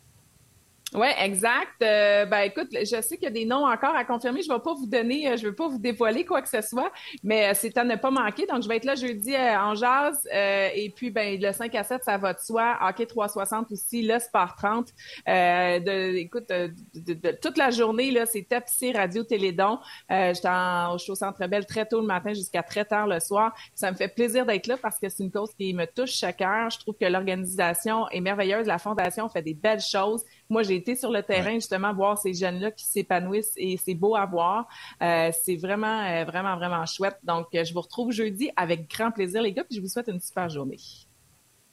Oui, 0.96 1.08
exact. 1.18 1.82
Euh, 1.82 2.24
ben 2.24 2.40
écoute, 2.40 2.68
je 2.72 3.02
sais 3.02 3.18
qu'il 3.18 3.24
y 3.24 3.26
a 3.26 3.30
des 3.30 3.44
noms 3.44 3.66
encore 3.66 3.94
à 3.94 4.02
confirmer. 4.06 4.40
Je 4.40 4.48
ne 4.48 4.54
vais 4.54 4.62
pas 4.62 4.72
vous 4.72 4.86
donner, 4.86 5.28
euh, 5.28 5.36
je 5.36 5.44
ne 5.44 5.50
vais 5.50 5.54
pas 5.54 5.68
vous 5.68 5.78
dévoiler 5.78 6.24
quoi 6.24 6.40
que 6.40 6.48
ce 6.48 6.62
soit, 6.62 6.90
mais 7.22 7.50
euh, 7.50 7.52
c'est 7.54 7.76
à 7.76 7.84
ne 7.84 7.96
pas 7.96 8.10
manquer. 8.10 8.46
Donc, 8.46 8.62
je 8.62 8.68
vais 8.68 8.78
être 8.78 8.86
là 8.86 8.94
jeudi 8.94 9.36
en 9.36 9.74
jazz. 9.74 10.26
et 10.32 10.90
puis, 10.96 11.10
ben 11.10 11.38
le 11.38 11.52
5 11.52 11.74
à 11.74 11.82
7, 11.82 12.02
ça 12.02 12.16
va 12.16 12.32
de 12.32 12.38
soi. 12.38 12.78
Hockey 12.80 13.04
360 13.04 13.72
aussi, 13.72 14.00
le 14.02 14.18
Sport 14.18 14.54
30. 14.56 14.88
de, 15.26 16.16
écoute, 16.16 16.48
de, 16.48 17.30
toute 17.42 17.58
la 17.58 17.70
journée, 17.70 18.10
là, 18.10 18.24
c'est 18.24 18.48
tapissé 18.48 18.92
Radio 18.92 19.22
Télédon. 19.22 19.78
J'étais 20.08 20.48
au 20.88 21.14
Centre 21.14 21.46
Belle 21.46 21.66
très 21.66 21.84
tôt 21.84 22.00
le 22.00 22.06
matin 22.06 22.32
jusqu'à 22.32 22.62
très 22.62 22.86
tard 22.86 23.06
le 23.06 23.20
soir. 23.20 23.54
Ça 23.74 23.92
me 23.92 23.96
fait 23.96 24.08
plaisir 24.08 24.46
d'être 24.46 24.66
là 24.66 24.78
parce 24.78 24.98
que 24.98 25.10
c'est 25.10 25.22
une 25.22 25.30
cause 25.30 25.50
qui 25.58 25.74
me 25.74 25.84
touche 25.84 26.12
chaque 26.12 26.40
heure. 26.40 26.70
Je 26.70 26.78
trouve 26.78 26.94
que 26.98 27.04
l'organisation 27.04 28.08
est 28.08 28.20
merveilleuse. 28.20 28.66
La 28.66 28.78
Fondation 28.78 29.28
fait 29.28 29.42
des 29.42 29.54
belles 29.54 29.80
choses. 29.80 30.24
Moi, 30.48 30.62
j'ai 30.62 30.76
été 30.76 30.94
sur 30.94 31.10
le 31.10 31.22
terrain 31.22 31.54
justement 31.54 31.92
voir 31.92 32.18
ces 32.18 32.32
jeunes-là 32.34 32.70
qui 32.70 32.84
s'épanouissent 32.84 33.54
et 33.56 33.76
c'est 33.76 33.94
beau 33.94 34.14
à 34.14 34.26
voir. 34.26 34.68
Euh, 35.02 35.30
c'est 35.42 35.56
vraiment, 35.56 36.02
euh, 36.02 36.24
vraiment, 36.24 36.56
vraiment 36.56 36.84
chouette. 36.86 37.18
Donc, 37.24 37.46
euh, 37.54 37.64
je 37.64 37.72
vous 37.72 37.80
retrouve 37.80 38.12
jeudi 38.12 38.50
avec 38.56 38.88
grand 38.88 39.10
plaisir, 39.10 39.42
les 39.42 39.52
gars, 39.52 39.64
puis 39.64 39.76
je 39.76 39.82
vous 39.82 39.88
souhaite 39.88 40.08
une 40.08 40.20
super 40.20 40.48
journée. 40.48 40.78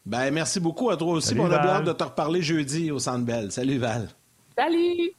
Ben, 0.05 0.31
merci 0.31 0.59
beaucoup 0.59 0.89
à 0.89 0.97
toi 0.97 1.13
aussi. 1.13 1.37
on 1.39 1.49
a 1.49 1.55
hâte 1.55 1.85
de 1.85 1.93
te 1.93 2.03
reparler 2.03 2.41
jeudi 2.41 2.91
au 2.91 2.99
Centre 2.99 3.25
Bell. 3.25 3.51
Salut, 3.51 3.77
Val. 3.77 4.09
Salut! 4.57 5.13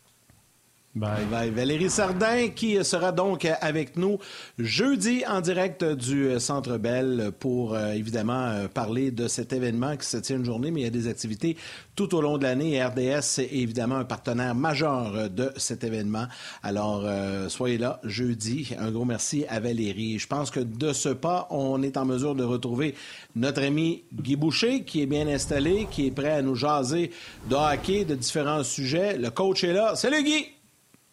Bye. 0.95 1.25
Bye. 1.29 1.51
Valérie 1.51 1.91
Sardin 1.91 2.51
qui 2.51 2.85
sera 2.85 3.11
donc 3.11 3.49
avec 3.61 3.97
nous 3.97 4.21
jeudi 4.61 5.25
en 5.27 5.41
direct 5.41 5.83
du 5.83 6.39
Centre 6.39 6.79
Bell 6.79 7.33
pour 7.41 7.75
euh, 7.75 7.95
évidemment 7.95 8.47
euh, 8.47 8.69
parler 8.69 9.11
de 9.11 9.27
cet 9.27 9.53
événement 9.53 9.97
qui 9.97 10.07
se 10.07 10.19
tient 10.19 10.37
une 10.37 10.45
journée, 10.45 10.71
mais 10.71 10.83
il 10.83 10.85
y 10.85 10.87
a 10.87 10.91
des 10.91 11.09
activités 11.09 11.57
tout 11.97 12.15
au 12.15 12.21
long 12.21 12.39
de 12.39 12.45
l'année. 12.45 12.81
RDS 12.81 13.41
est 13.41 13.49
évidemment 13.55 13.97
un 13.97 14.05
partenaire 14.05 14.55
majeur 14.55 15.29
de 15.31 15.51
cet 15.57 15.83
événement. 15.83 16.27
Alors, 16.63 17.03
euh, 17.05 17.49
soyez 17.49 17.77
là 17.77 17.99
jeudi. 18.05 18.71
Un 18.79 18.93
gros 18.93 19.05
merci 19.05 19.45
à 19.49 19.59
Valérie. 19.59 20.21
Je 20.21 20.29
pense 20.29 20.53
que 20.53 20.61
de 20.61 20.93
ce 20.93 21.09
pas, 21.09 21.49
on 21.51 21.83
est 21.83 21.97
en 21.97 22.05
mesure 22.05 22.37
de 22.37 22.45
retrouver 22.45 22.95
notre 23.35 23.65
ami 23.65 24.05
Guy 24.13 24.37
Boucher 24.37 24.85
qui 24.85 25.03
est 25.03 25.07
bien 25.07 25.27
installé, 25.27 25.89
qui 25.91 26.07
est 26.07 26.13
prêt 26.13 26.31
à 26.31 26.43
nous 26.43 26.55
jaser 26.55 27.11
de 27.51 27.57
hockey, 27.57 28.05
de 28.05 28.15
différents 28.15 28.63
sujets. 28.63 29.19
Le 29.19 29.31
coach 29.31 29.65
est 29.65 29.73
là. 29.73 29.97
Salut 29.97 30.23
Guy! 30.23 30.64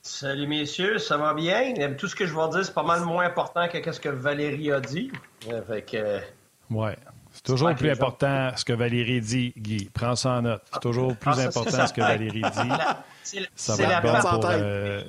Salut 0.03 0.47
messieurs, 0.47 0.97
ça 0.97 1.17
va 1.17 1.35
bien? 1.35 1.73
Tout 1.95 2.07
ce 2.07 2.15
que 2.15 2.25
je 2.25 2.33
vais 2.33 2.49
dire, 2.49 2.65
c'est 2.65 2.73
pas 2.73 2.83
mal 2.83 3.01
moins 3.01 3.25
important 3.25 3.67
que 3.67 3.91
ce 3.91 3.99
que 3.99 4.09
Valérie 4.09 4.71
a 4.71 4.79
dit. 4.79 5.11
Fait 5.67 5.85
euh, 5.93 6.19
Ouais. 6.71 6.97
C'est 7.31 7.43
toujours 7.43 7.73
plus 7.75 7.89
important 7.89 8.51
ce 8.55 8.65
que 8.65 8.73
Valérie 8.73 9.21
dit, 9.21 9.53
Guy. 9.55 9.89
Prends 9.93 10.15
ça 10.15 10.31
en 10.31 10.41
note. 10.41 10.63
C'est 10.73 10.81
toujours 10.81 11.15
plus 11.15 11.31
ah, 11.37 11.47
important 11.47 11.87
ce 11.87 11.93
que 11.93 12.01
Valérie 12.01 12.41
dit. 12.41 13.39
ça 13.55 13.75
va 13.75 13.83
être 13.83 14.01
bon 14.01 14.29
pour, 14.29 14.49
euh, 14.49 15.03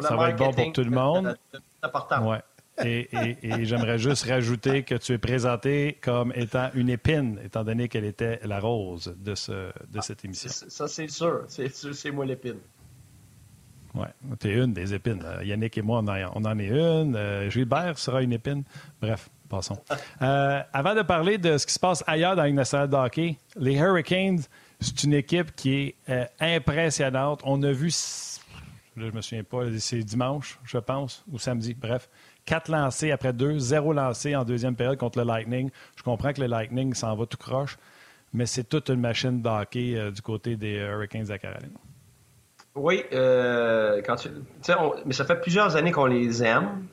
ça 0.00 0.16
va 0.16 0.30
être 0.30 0.36
bon 0.36 0.52
pour 0.52 0.72
tout 0.72 0.84
le 0.84 0.90
monde. 0.90 1.36
C'est 1.52 1.60
important. 1.82 2.30
Ouais. 2.30 2.40
Et, 2.84 3.36
et, 3.42 3.64
j'aimerais 3.64 3.98
juste 3.98 4.24
rajouter 4.24 4.84
que 4.84 4.94
tu 4.94 5.12
es 5.12 5.18
présenté 5.18 5.98
comme 6.00 6.32
étant 6.34 6.70
une 6.74 6.88
épine, 6.88 7.38
étant 7.44 7.62
donné 7.62 7.88
qu'elle 7.88 8.06
était 8.06 8.40
la 8.42 8.58
rose 8.58 9.14
de, 9.18 9.34
ce, 9.34 9.70
de 9.88 10.00
cette 10.00 10.24
émission. 10.24 10.50
Ça, 10.50 10.88
c'est 10.88 11.08
sûr. 11.08 11.44
C'est 11.48 12.10
moi 12.10 12.24
l'épine. 12.24 12.58
Oui, 13.94 14.06
tu 14.38 14.48
es 14.48 14.54
une 14.54 14.72
des 14.72 14.94
épines. 14.94 15.22
Yannick 15.42 15.76
et 15.78 15.82
moi, 15.82 16.02
on 16.02 16.44
en, 16.44 16.58
est 16.58 16.66
une. 16.66 17.16
Euh, 17.16 17.50
Gilbert 17.50 17.98
sera 17.98 18.22
une 18.22 18.32
épine. 18.32 18.62
Bref, 19.00 19.28
passons. 19.48 19.78
Euh, 20.22 20.62
avant 20.74 20.94
de 20.94 21.00
parler 21.00 21.38
de 21.38 21.56
ce 21.56 21.66
qui 21.66 21.72
se 21.72 21.78
passe 21.78 22.04
ailleurs 22.06 22.36
dans 22.36 22.44
une 22.44 22.56
nationale 22.56 22.90
de 22.90 22.96
hockey, 22.96 23.38
les 23.56 23.74
Hurricanes, 23.74 24.42
c'est 24.78 25.02
une 25.04 25.14
équipe 25.14 25.56
qui 25.56 25.74
est 25.74 25.94
euh, 26.10 26.26
impressionnante. 26.40 27.40
On 27.44 27.62
a 27.62 27.72
vu, 27.72 27.88
là, 28.96 29.06
je 29.06 29.16
me 29.16 29.22
souviens 29.22 29.42
pas, 29.42 29.62
c'est 29.78 30.00
dimanche, 30.00 30.58
je 30.62 30.76
pense, 30.76 31.24
ou 31.32 31.38
samedi, 31.38 31.72
bref. 31.72 32.10
Quatre 32.44 32.70
lancés 32.70 33.12
après 33.12 33.32
deux, 33.32 33.58
zéro 33.58 33.94
lancé 33.94 34.36
en 34.36 34.44
deuxième 34.44 34.76
période 34.76 34.98
contre 34.98 35.18
le 35.18 35.24
Lightning. 35.24 35.70
Je 35.96 36.02
comprends 36.02 36.34
que 36.34 36.42
le 36.42 36.46
Lightning 36.46 36.92
s'en 36.92 37.16
va 37.16 37.24
tout 37.24 37.38
croche, 37.38 37.78
mais 38.34 38.44
c'est 38.44 38.64
toute 38.64 38.90
une 38.90 39.00
machine 39.00 39.40
de 39.40 39.48
hockey 39.48 40.10
du 40.10 40.20
côté 40.20 40.56
des 40.56 40.74
Hurricanes 40.74 41.24
de 41.24 41.36
Caroline. 41.38 41.72
Oui, 42.76 43.04
euh, 43.12 44.00
quand 44.06 44.16
tu, 44.16 44.28
mais 45.04 45.12
ça 45.12 45.24
fait 45.24 45.40
plusieurs 45.40 45.76
années 45.76 45.90
qu'on 45.90 46.06
les 46.06 46.42
aime. 46.42 46.86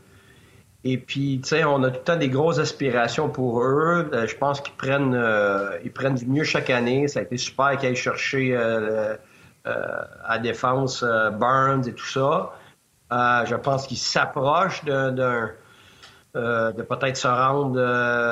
Et 0.84 0.98
puis, 0.98 1.42
tu 1.42 1.50
sais, 1.50 1.64
on 1.64 1.84
a 1.84 1.90
tout 1.90 1.98
le 1.98 2.04
temps 2.04 2.16
des 2.16 2.30
grosses 2.30 2.60
aspirations 2.60 3.30
pour 3.30 3.62
eux. 3.62 4.10
Euh, 4.14 4.28
je 4.28 4.38
pense 4.38 4.62
qu'ils 4.62 4.76
prennent, 4.76 5.16
euh, 5.16 5.78
ils 5.84 5.92
prennent 5.92 6.16
du 6.16 6.26
mieux 6.26 6.44
chaque 6.44 6.70
année. 6.70 7.08
Ça 7.08 7.20
a 7.20 7.24
été 7.24 7.38
super 7.38 7.78
qu'ils 7.78 7.90
aillent 7.90 7.96
chercher 7.96 8.56
euh, 8.56 9.16
à 9.66 10.40
défense 10.40 11.04
Burns 11.04 11.88
et 11.88 11.94
tout 11.94 12.06
ça. 12.06 12.54
je 13.12 13.56
pense 13.56 13.88
qu'ils 13.88 13.98
s'approchent 13.98 14.86
de, 14.86 15.10
de 16.34 16.82
peut-être 16.84 17.18
se 17.18 17.28
rendre, 17.28 17.76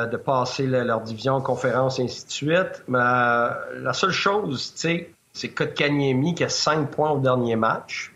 de 0.08 0.18
passer 0.18 0.66
leur 0.66 1.02
division, 1.02 1.42
conférence, 1.42 2.00
et 2.00 2.04
ainsi 2.04 2.26
de 2.26 2.32
suite. 2.32 2.84
Mais 2.88 3.00
la 3.00 3.92
seule 3.92 4.12
chose, 4.12 4.72
tu 4.76 4.80
sais, 4.80 5.15
c'est 5.36 5.50
Kotkaniemi 5.50 6.34
qui 6.34 6.46
a 6.46 6.50
5 6.50 6.90
points 6.90 7.12
au 7.12 7.20
dernier 7.20 7.58
match, 7.58 8.14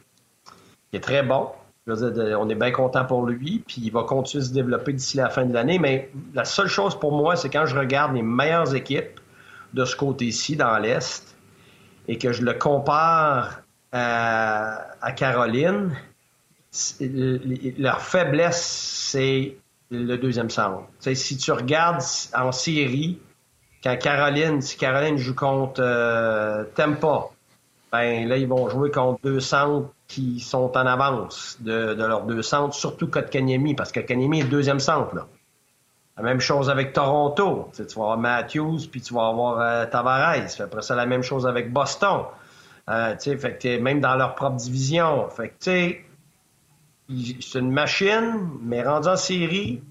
qui 0.89 0.97
est 0.97 1.01
très 1.01 1.21
bon. 1.21 1.49
on 1.85 2.49
est 2.49 2.55
bien 2.55 2.71
content 2.71 3.05
pour 3.05 3.25
lui, 3.25 3.61
puis 3.67 3.81
il 3.83 3.91
va 3.91 4.03
continuer 4.03 4.41
de 4.41 4.47
se 4.47 4.53
développer 4.53 4.93
d'ici 4.93 5.17
la 5.17 5.29
fin 5.29 5.45
de 5.45 5.53
l'année. 5.53 5.79
Mais 5.79 6.09
la 6.33 6.45
seule 6.45 6.69
chose 6.69 6.97
pour 6.97 7.11
moi, 7.11 7.35
c'est 7.35 7.49
quand 7.49 7.65
je 7.65 7.77
regarde 7.77 8.15
les 8.15 8.21
meilleures 8.21 8.73
équipes 8.73 9.19
de 9.73 9.83
ce 9.83 9.97
côté-ci, 9.97 10.55
dans 10.55 10.77
l'Est, 10.77 11.35
et 12.07 12.17
que 12.17 12.31
je 12.31 12.41
le 12.41 12.53
compare 12.53 13.63
à, 13.91 15.11
Caroline, 15.17 15.91
leur 17.01 17.99
faiblesse, 17.99 18.65
c'est 19.11 19.57
le 19.91 20.15
deuxième 20.15 20.49
centre. 20.49 20.87
si 21.01 21.35
tu 21.35 21.51
regardes 21.51 22.01
en 22.33 22.53
série, 22.53 23.19
quand 23.83 23.97
Caroline, 23.97 24.61
si 24.61 24.77
Caroline 24.77 25.17
joue 25.17 25.35
contre 25.35 25.81
euh, 25.81 26.63
Tempa, 26.75 27.29
ben 27.91 28.27
là, 28.27 28.37
ils 28.37 28.47
vont 28.47 28.69
jouer 28.69 28.91
contre 28.91 29.19
deux 29.23 29.39
centres 29.39 29.89
qui 30.07 30.39
sont 30.39 30.75
en 30.75 30.85
avance 30.85 31.57
de, 31.61 31.93
leurs 31.93 32.23
deux 32.23 32.41
centres, 32.41 32.75
surtout 32.75 33.07
Kotkaniemi, 33.07 33.75
parce 33.75 33.91
que 33.91 33.99
Kanyemi 33.99 34.41
est 34.41 34.45
deuxième 34.45 34.79
centre. 34.79 35.27
La 36.17 36.23
même 36.23 36.39
chose 36.39 36.69
avec 36.69 36.93
Toronto. 36.93 37.71
Tu, 37.73 37.83
vas 37.83 38.01
avoir 38.01 38.17
Matthews, 38.17 38.87
puis 38.91 39.01
tu 39.01 39.13
vas 39.13 39.27
avoir 39.27 39.59
euh, 39.59 39.85
Tavares. 39.85 40.47
Après 40.59 40.81
ça, 40.81 40.95
la 40.95 41.05
même 41.05 41.23
chose 41.23 41.47
avec 41.47 41.71
Boston. 41.71 42.25
Euh, 42.89 43.13
tu 43.13 43.31
sais, 43.31 43.37
fait 43.37 43.57
que 43.57 43.79
même 43.79 44.01
dans 44.01 44.15
leur 44.15 44.35
propre 44.35 44.57
division. 44.57 45.29
Fait 45.29 45.49
que, 45.49 45.53
tu 45.53 45.71
sais, 45.71 46.05
c'est 47.41 47.59
une 47.59 47.71
machine, 47.71 48.49
mais 48.61 48.83
rendu 48.83 49.07
en 49.07 49.15
série, 49.15 49.81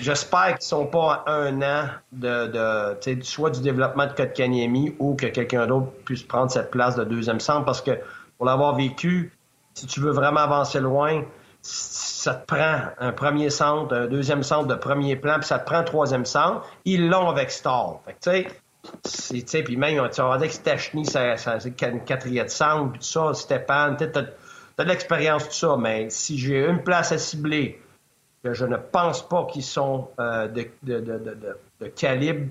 J'espère 0.00 0.46
qu'ils 0.46 0.54
ne 0.54 0.60
sont 0.60 0.86
pas 0.86 1.24
à 1.26 1.32
un 1.32 1.60
an 1.62 1.88
de, 2.12 2.46
de 2.46 3.22
soit 3.22 3.50
du 3.50 3.60
développement 3.60 4.06
de 4.06 4.12
Kotkaniemi 4.12 4.94
ou 4.98 5.14
que 5.14 5.26
quelqu'un 5.26 5.66
d'autre 5.66 5.92
puisse 6.04 6.22
prendre 6.22 6.50
cette 6.50 6.70
place 6.70 6.96
de 6.96 7.04
deuxième 7.04 7.40
centre 7.40 7.64
parce 7.64 7.82
que 7.82 7.92
pour 8.38 8.46
l'avoir 8.46 8.74
vécu, 8.74 9.32
si 9.74 9.86
tu 9.86 10.00
veux 10.00 10.12
vraiment 10.12 10.40
avancer 10.40 10.80
loin, 10.80 11.24
ça 11.62 12.34
te 12.34 12.46
prend 12.46 12.80
un 12.98 13.12
premier 13.12 13.50
centre, 13.50 13.94
un 13.94 14.06
deuxième 14.06 14.42
centre 14.42 14.66
de 14.66 14.74
premier 14.74 15.16
plan, 15.16 15.34
puis 15.38 15.46
ça 15.46 15.58
te 15.58 15.66
prend 15.66 15.76
un 15.76 15.84
troisième 15.84 16.24
centre. 16.24 16.66
Ils 16.84 17.08
l'ont 17.08 17.28
avec 17.28 17.50
Stall. 17.50 17.96
Fait 18.06 18.16
tu 18.42 19.40
sais, 19.46 19.62
puis 19.62 19.76
même, 19.76 20.08
tu 20.08 20.22
dire 20.22 20.38
que 20.40 20.54
Stachny, 20.54 21.04
c'est 21.04 21.82
une 21.82 22.04
quatrième 22.04 22.48
centre, 22.48 22.92
puis 22.92 23.00
tout 23.00 23.06
ça, 23.06 23.34
Stéphane, 23.34 23.96
tu 23.98 24.04
as, 24.04 24.22
de 24.22 24.88
l'expérience, 24.88 25.46
tout 25.48 25.54
ça, 25.54 25.76
mais 25.78 26.08
si 26.08 26.38
j'ai 26.38 26.66
une 26.66 26.82
place 26.82 27.12
à 27.12 27.18
cibler, 27.18 27.82
que 28.42 28.54
je 28.54 28.64
ne 28.64 28.76
pense 28.76 29.26
pas 29.26 29.44
qu'ils 29.46 29.62
sont 29.62 30.08
euh, 30.18 30.48
de, 30.48 30.66
de, 30.82 31.00
de, 31.00 31.36
de, 31.80 31.86
calibre, 31.88 32.48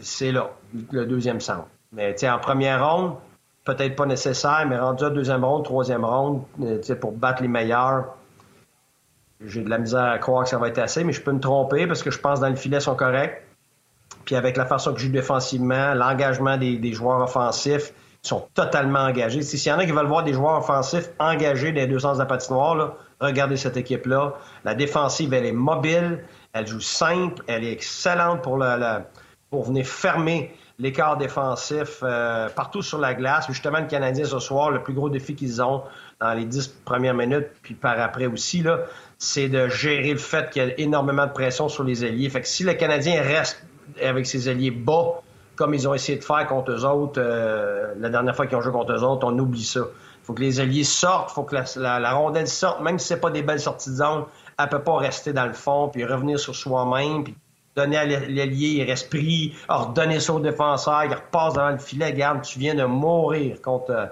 c'est 0.00 0.32
là, 0.32 0.50
le 0.90 1.06
deuxième 1.06 1.40
centre. 1.40 1.68
Mais 1.92 2.16
en 2.28 2.38
première 2.38 2.86
ronde, 2.88 3.16
peut-être 3.64 3.96
pas 3.96 4.06
nécessaire, 4.06 4.66
mais 4.68 4.78
rendu 4.78 5.04
à 5.04 5.10
deuxième 5.10 5.44
ronde, 5.44 5.64
troisième 5.64 6.04
ronde, 6.04 6.42
euh, 6.62 6.94
pour 7.00 7.12
battre 7.12 7.42
les 7.42 7.48
meilleurs, 7.48 8.16
j'ai 9.44 9.62
de 9.62 9.70
la 9.70 9.78
misère 9.78 10.04
à 10.04 10.18
croire 10.18 10.44
que 10.44 10.50
ça 10.50 10.58
va 10.58 10.68
être 10.68 10.78
assez, 10.78 11.04
mais 11.04 11.12
je 11.12 11.22
peux 11.22 11.32
me 11.32 11.40
tromper 11.40 11.86
parce 11.86 12.02
que 12.02 12.10
je 12.10 12.18
pense 12.18 12.38
que 12.38 12.44
dans 12.44 12.50
le 12.50 12.56
filet, 12.56 12.80
sont 12.80 12.94
corrects. 12.94 13.42
Puis 14.24 14.36
avec 14.36 14.56
la 14.56 14.66
façon 14.66 14.92
que 14.92 15.00
je 15.00 15.06
joue 15.06 15.12
défensivement, 15.12 15.94
l'engagement 15.94 16.56
des, 16.56 16.76
des, 16.76 16.92
joueurs 16.92 17.20
offensifs, 17.20 17.92
ils 18.24 18.28
sont 18.28 18.46
totalement 18.54 19.00
engagés. 19.00 19.42
S'il 19.42 19.68
y 19.68 19.72
en 19.72 19.78
a 19.78 19.84
qui 19.84 19.90
veulent 19.90 20.06
voir 20.06 20.22
des 20.22 20.32
joueurs 20.32 20.58
offensifs 20.58 21.10
engagés 21.18 21.72
dans 21.72 21.80
les 21.80 21.86
deux 21.88 21.98
sens 21.98 22.18
de 22.18 22.22
la 22.22 22.26
patinoire, 22.26 22.76
là, 22.76 22.94
Regardez 23.22 23.56
cette 23.56 23.76
équipe-là. 23.76 24.34
La 24.64 24.74
défensive, 24.74 25.32
elle 25.32 25.46
est 25.46 25.52
mobile, 25.52 26.24
elle 26.52 26.66
joue 26.66 26.80
simple, 26.80 27.44
elle 27.46 27.62
est 27.62 27.70
excellente 27.70 28.42
pour, 28.42 28.58
venir 29.64 29.86
fermer 29.86 30.52
l'écart 30.80 31.16
défensif 31.16 32.00
euh, 32.02 32.48
partout 32.48 32.82
sur 32.82 32.98
la 32.98 33.14
glace. 33.14 33.46
Justement, 33.46 33.78
le 33.78 33.86
Canadien 33.86 34.24
ce 34.24 34.40
soir, 34.40 34.72
le 34.72 34.82
plus 34.82 34.92
gros 34.92 35.08
défi 35.08 35.36
qu'ils 35.36 35.62
ont 35.62 35.82
dans 36.20 36.34
les 36.34 36.44
dix 36.44 36.66
premières 36.66 37.14
minutes, 37.14 37.46
puis 37.62 37.74
par 37.74 38.00
après 38.00 38.26
aussi, 38.26 38.64
c'est 39.18 39.48
de 39.48 39.68
gérer 39.68 40.12
le 40.12 40.18
fait 40.18 40.50
qu'il 40.50 40.66
y 40.66 40.70
a 40.70 40.80
énormément 40.80 41.26
de 41.26 41.32
pression 41.32 41.68
sur 41.68 41.84
les 41.84 42.02
alliés. 42.02 42.28
Fait 42.28 42.40
que 42.40 42.48
si 42.48 42.64
le 42.64 42.74
Canadien 42.74 43.22
reste 43.22 43.64
avec 44.02 44.26
ses 44.26 44.48
alliés 44.48 44.72
bas, 44.72 45.22
comme 45.54 45.74
ils 45.74 45.86
ont 45.86 45.94
essayé 45.94 46.18
de 46.18 46.24
faire 46.24 46.44
contre 46.48 46.72
eux 46.72 46.84
autres 46.84 47.20
euh, 47.22 47.94
la 48.00 48.08
dernière 48.08 48.34
fois 48.34 48.48
qu'ils 48.48 48.56
ont 48.56 48.62
joué 48.62 48.72
contre 48.72 48.92
eux 48.94 49.04
autres, 49.04 49.24
on 49.24 49.38
oublie 49.38 49.62
ça. 49.62 49.82
Faut 50.22 50.34
que 50.34 50.40
les 50.40 50.60
alliés 50.60 50.84
sortent, 50.84 51.30
faut 51.30 51.42
que 51.42 51.56
la, 51.76 52.12
rondelle 52.12 52.48
sorte, 52.48 52.80
même 52.80 52.98
si 52.98 53.08
c'est 53.08 53.20
pas 53.20 53.30
des 53.30 53.42
belles 53.42 53.60
sorties 53.60 53.90
de 53.90 53.96
zone, 53.96 54.24
elle 54.58 54.68
peut 54.68 54.82
pas 54.82 54.96
rester 54.96 55.32
dans 55.32 55.46
le 55.46 55.52
fond, 55.52 55.88
puis 55.88 56.04
revenir 56.04 56.38
sur 56.38 56.54
soi-même, 56.54 57.24
puis 57.24 57.34
donner 57.74 57.96
à 57.96 58.04
l'allié, 58.04 58.68
il 58.68 58.84
reste 58.84 59.10
pris, 59.10 59.54
redonner 59.68 60.20
ça 60.20 60.34
au 60.34 60.40
défenseur, 60.40 61.04
il 61.04 61.14
repasse 61.14 61.54
devant 61.54 61.70
le 61.70 61.78
filet, 61.78 62.12
garde, 62.12 62.42
tu 62.42 62.58
viens 62.58 62.74
de 62.74 62.84
mourir 62.84 63.60
contre, 63.62 64.10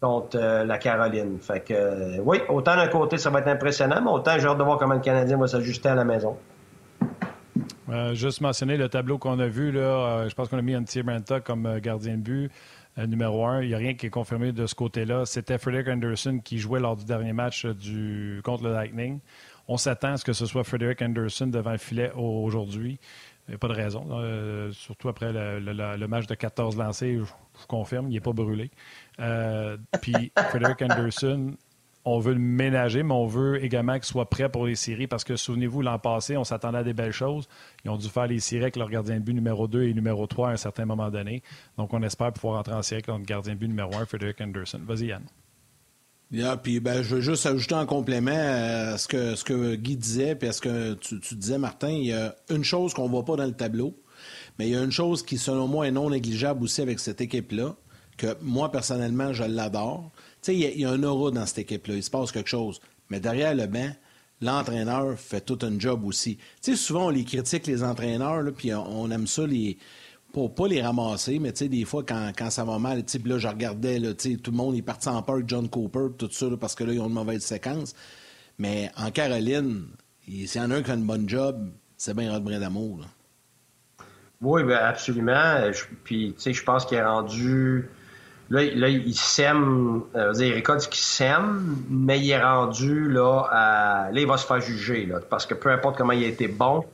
contre 0.00 0.36
euh, 0.36 0.64
la 0.64 0.78
Caroline. 0.78 1.38
Fait 1.40 1.60
que, 1.60 1.74
euh, 1.74 2.18
oui, 2.24 2.40
autant 2.48 2.76
d'un 2.76 2.88
côté, 2.88 3.16
ça 3.16 3.30
va 3.30 3.38
être 3.40 3.48
impressionnant, 3.48 4.00
mais 4.02 4.10
autant 4.10 4.38
j'ai 4.38 4.46
hâte 4.46 4.58
de 4.58 4.64
voir 4.64 4.78
comment 4.78 4.94
le 4.94 5.00
Canadien 5.00 5.38
va 5.38 5.46
s'ajuster 5.46 5.88
à 5.88 5.94
la 5.94 6.04
maison. 6.04 6.36
Euh, 7.88 8.14
juste 8.14 8.40
mentionner 8.40 8.76
le 8.76 8.88
tableau 8.88 9.18
qu'on 9.18 9.38
a 9.38 9.48
vu, 9.48 9.72
là, 9.72 10.28
je 10.28 10.34
pense 10.34 10.48
qu'on 10.48 10.58
a 10.58 10.62
mis 10.62 10.74
un 10.74 10.82
petit 10.82 11.02
Branta 11.02 11.40
comme 11.40 11.78
gardien 11.80 12.16
de 12.16 12.22
but. 12.22 12.50
numéro 12.96 13.46
un, 13.46 13.62
il 13.62 13.68
n'y 13.68 13.74
a 13.74 13.78
rien 13.78 13.94
qui 13.94 14.06
est 14.06 14.10
confirmé 14.10 14.52
de 14.52 14.66
ce 14.66 14.74
côté-là. 14.74 15.24
C'était 15.24 15.58
Frederick 15.58 15.88
Anderson 15.88 16.40
qui 16.42 16.58
jouait 16.58 16.80
lors 16.80 16.96
du 16.96 17.04
dernier 17.04 17.32
match 17.32 17.66
du, 17.66 18.40
contre 18.44 18.64
le 18.64 18.72
Lightning. 18.72 19.20
On 19.68 19.76
s'attend 19.76 20.14
à 20.14 20.16
ce 20.16 20.24
que 20.24 20.32
ce 20.32 20.46
soit 20.46 20.64
Frederick 20.64 21.02
Anderson 21.02 21.46
devant 21.46 21.72
le 21.72 21.78
filet 21.78 22.10
aujourd'hui. 22.16 22.98
Il 23.48 23.52
n'y 23.52 23.54
a 23.54 23.58
pas 23.58 23.68
de 23.68 23.72
raison. 23.72 24.06
Euh, 24.10 24.70
surtout 24.72 25.08
après 25.08 25.32
le, 25.32 26.06
match 26.06 26.26
de 26.26 26.34
14 26.34 26.76
lancés, 26.76 27.14
je 27.14 27.20
vous 27.20 27.66
confirme, 27.66 28.08
il 28.08 28.14
n'est 28.14 28.20
pas 28.20 28.32
brûlé. 28.32 28.70
Euh, 29.20 29.78
puis 30.02 30.32
Frederick 30.50 30.82
Anderson, 30.82 31.54
on 32.08 32.18
veut 32.20 32.32
le 32.32 32.38
ménager, 32.38 33.02
mais 33.02 33.12
on 33.12 33.26
veut 33.26 33.62
également 33.62 33.94
qu'il 33.94 34.04
soit 34.04 34.30
prêt 34.30 34.48
pour 34.48 34.66
les 34.66 34.74
séries 34.74 35.06
parce 35.06 35.24
que 35.24 35.36
souvenez-vous, 35.36 35.82
l'an 35.82 35.98
passé, 35.98 36.36
on 36.36 36.44
s'attendait 36.44 36.78
à 36.78 36.82
des 36.82 36.94
belles 36.94 37.12
choses. 37.12 37.48
Ils 37.84 37.90
ont 37.90 37.96
dû 37.96 38.08
faire 38.08 38.26
les 38.26 38.40
séries 38.40 38.62
avec 38.62 38.76
leur 38.76 38.88
gardien 38.88 39.16
de 39.16 39.20
but 39.20 39.34
numéro 39.34 39.68
2 39.68 39.82
et 39.82 39.94
numéro 39.94 40.26
3 40.26 40.48
à 40.48 40.52
un 40.52 40.56
certain 40.56 40.86
moment 40.86 41.10
donné. 41.10 41.42
Donc, 41.76 41.92
on 41.92 42.02
espère 42.02 42.32
pouvoir 42.32 42.60
entrer 42.60 42.74
en 42.74 42.82
série 42.82 43.00
avec 43.00 43.08
notre 43.08 43.26
gardien 43.26 43.54
de 43.54 43.58
but 43.58 43.68
numéro 43.68 43.94
1, 43.94 44.06
Frederick 44.06 44.40
Anderson. 44.40 44.80
Vas-y, 44.86 45.06
Yann. 45.06 45.24
Yeah, 46.30 46.58
puis 46.58 46.80
ben, 46.80 47.02
je 47.02 47.16
veux 47.16 47.20
juste 47.20 47.46
ajouter 47.46 47.74
en 47.74 47.86
complément 47.86 48.30
à 48.30 48.98
ce 48.98 49.08
que, 49.08 49.34
ce 49.34 49.44
que 49.44 49.74
Guy 49.76 49.96
disait, 49.96 50.34
puis 50.34 50.48
à 50.48 50.52
ce 50.52 50.60
que 50.60 50.94
tu, 50.94 51.20
tu 51.20 51.34
disais, 51.34 51.58
Martin. 51.58 51.88
Il 51.88 52.06
y 52.06 52.12
a 52.12 52.34
une 52.50 52.64
chose 52.64 52.92
qu'on 52.94 53.04
ne 53.04 53.10
voit 53.10 53.24
pas 53.24 53.36
dans 53.36 53.46
le 53.46 53.52
tableau, 53.52 53.94
mais 54.58 54.66
il 54.66 54.72
y 54.72 54.76
a 54.76 54.82
une 54.82 54.92
chose 54.92 55.22
qui, 55.22 55.38
selon 55.38 55.68
moi, 55.68 55.86
est 55.86 55.90
non 55.90 56.10
négligeable 56.10 56.62
aussi 56.64 56.82
avec 56.82 57.00
cette 57.00 57.20
équipe-là, 57.20 57.76
que 58.18 58.36
moi, 58.42 58.70
personnellement, 58.70 59.32
je 59.32 59.44
l'adore. 59.44 60.10
Sais, 60.42 60.54
il, 60.54 60.80
y, 60.80 60.84
a 60.84 60.90
un 60.90 61.02
aura 61.02 61.30
dans 61.30 61.46
cette 61.46 61.58
équipe-là. 61.58 61.94
Il 61.94 62.02
se 62.02 62.10
passe 62.10 62.32
quelque 62.32 62.48
chose. 62.48 62.80
Mais 63.10 63.20
derrière 63.20 63.54
le 63.54 63.66
banc, 63.66 63.90
l'entraîneur 64.40 65.18
fait 65.18 65.40
tout 65.40 65.58
un 65.62 65.78
job 65.78 66.04
aussi. 66.04 66.36
Tu 66.36 66.72
sais, 66.72 66.76
souvent, 66.76 67.06
on 67.06 67.10
les 67.10 67.24
critique, 67.24 67.66
les 67.66 67.82
entraîneurs, 67.82 68.44
puis 68.56 68.72
on 68.74 69.10
aime 69.10 69.26
ça, 69.26 69.46
les 69.46 69.78
pour 70.32 70.54
pas 70.54 70.68
les 70.68 70.82
ramasser, 70.82 71.38
mais 71.38 71.52
tu 71.52 71.58
sais, 71.58 71.68
des 71.68 71.84
fois, 71.84 72.04
quand, 72.06 72.32
quand 72.36 72.50
ça 72.50 72.64
va 72.64 72.78
mal, 72.78 73.04
tu 73.04 73.18
là, 73.18 73.38
je 73.38 73.48
regardais, 73.48 73.98
tout 74.14 74.50
le 74.50 74.56
monde 74.56 74.76
est 74.76 74.82
parti 74.82 75.08
en 75.08 75.22
peur, 75.22 75.40
John 75.46 75.68
Cooper, 75.68 76.08
tout 76.18 76.28
ça, 76.30 76.46
parce 76.60 76.74
que 76.74 76.84
là, 76.84 76.92
ils 76.92 77.00
ont 77.00 77.08
une 77.08 77.14
mauvaise 77.14 77.42
séquence. 77.42 77.94
Mais 78.58 78.90
en 78.96 79.10
Caroline, 79.10 79.86
s'il 80.26 80.46
y 80.46 80.60
en 80.60 80.70
a 80.70 80.76
un 80.76 80.82
qui 80.82 80.90
a 80.90 80.94
une 80.94 81.06
bonne 81.06 81.28
job, 81.28 81.70
c'est 81.96 82.14
bien 82.14 82.30
Rod 82.30 82.44
d'amour. 82.44 83.06
Oui, 84.40 84.62
ben 84.62 84.76
absolument. 84.76 85.70
puis, 86.04 86.34
tu 86.34 86.40
sais, 86.40 86.52
je 86.52 86.62
pense 86.62 86.84
qu'il 86.84 86.98
est 86.98 87.04
rendu. 87.04 87.88
Là, 88.50 88.62
là 88.74 88.88
il 88.88 89.14
sème. 89.14 90.02
Euh, 90.14 90.32
dire, 90.32 90.54
récolte 90.54 90.80
ce 90.80 90.88
qu'il 90.88 91.00
sème, 91.00 91.76
mais 91.90 92.18
il 92.18 92.30
est 92.30 92.42
rendu 92.42 93.08
là 93.08 93.42
à. 93.50 94.10
Là, 94.12 94.20
il 94.20 94.26
va 94.26 94.36
se 94.36 94.46
faire 94.46 94.60
juger, 94.60 95.06
là. 95.06 95.20
Parce 95.28 95.46
que 95.46 95.54
peu 95.54 95.70
importe 95.70 95.96
comment 95.96 96.12
il 96.12 96.24
a 96.24 96.28
été 96.28 96.48
bon, 96.48 96.84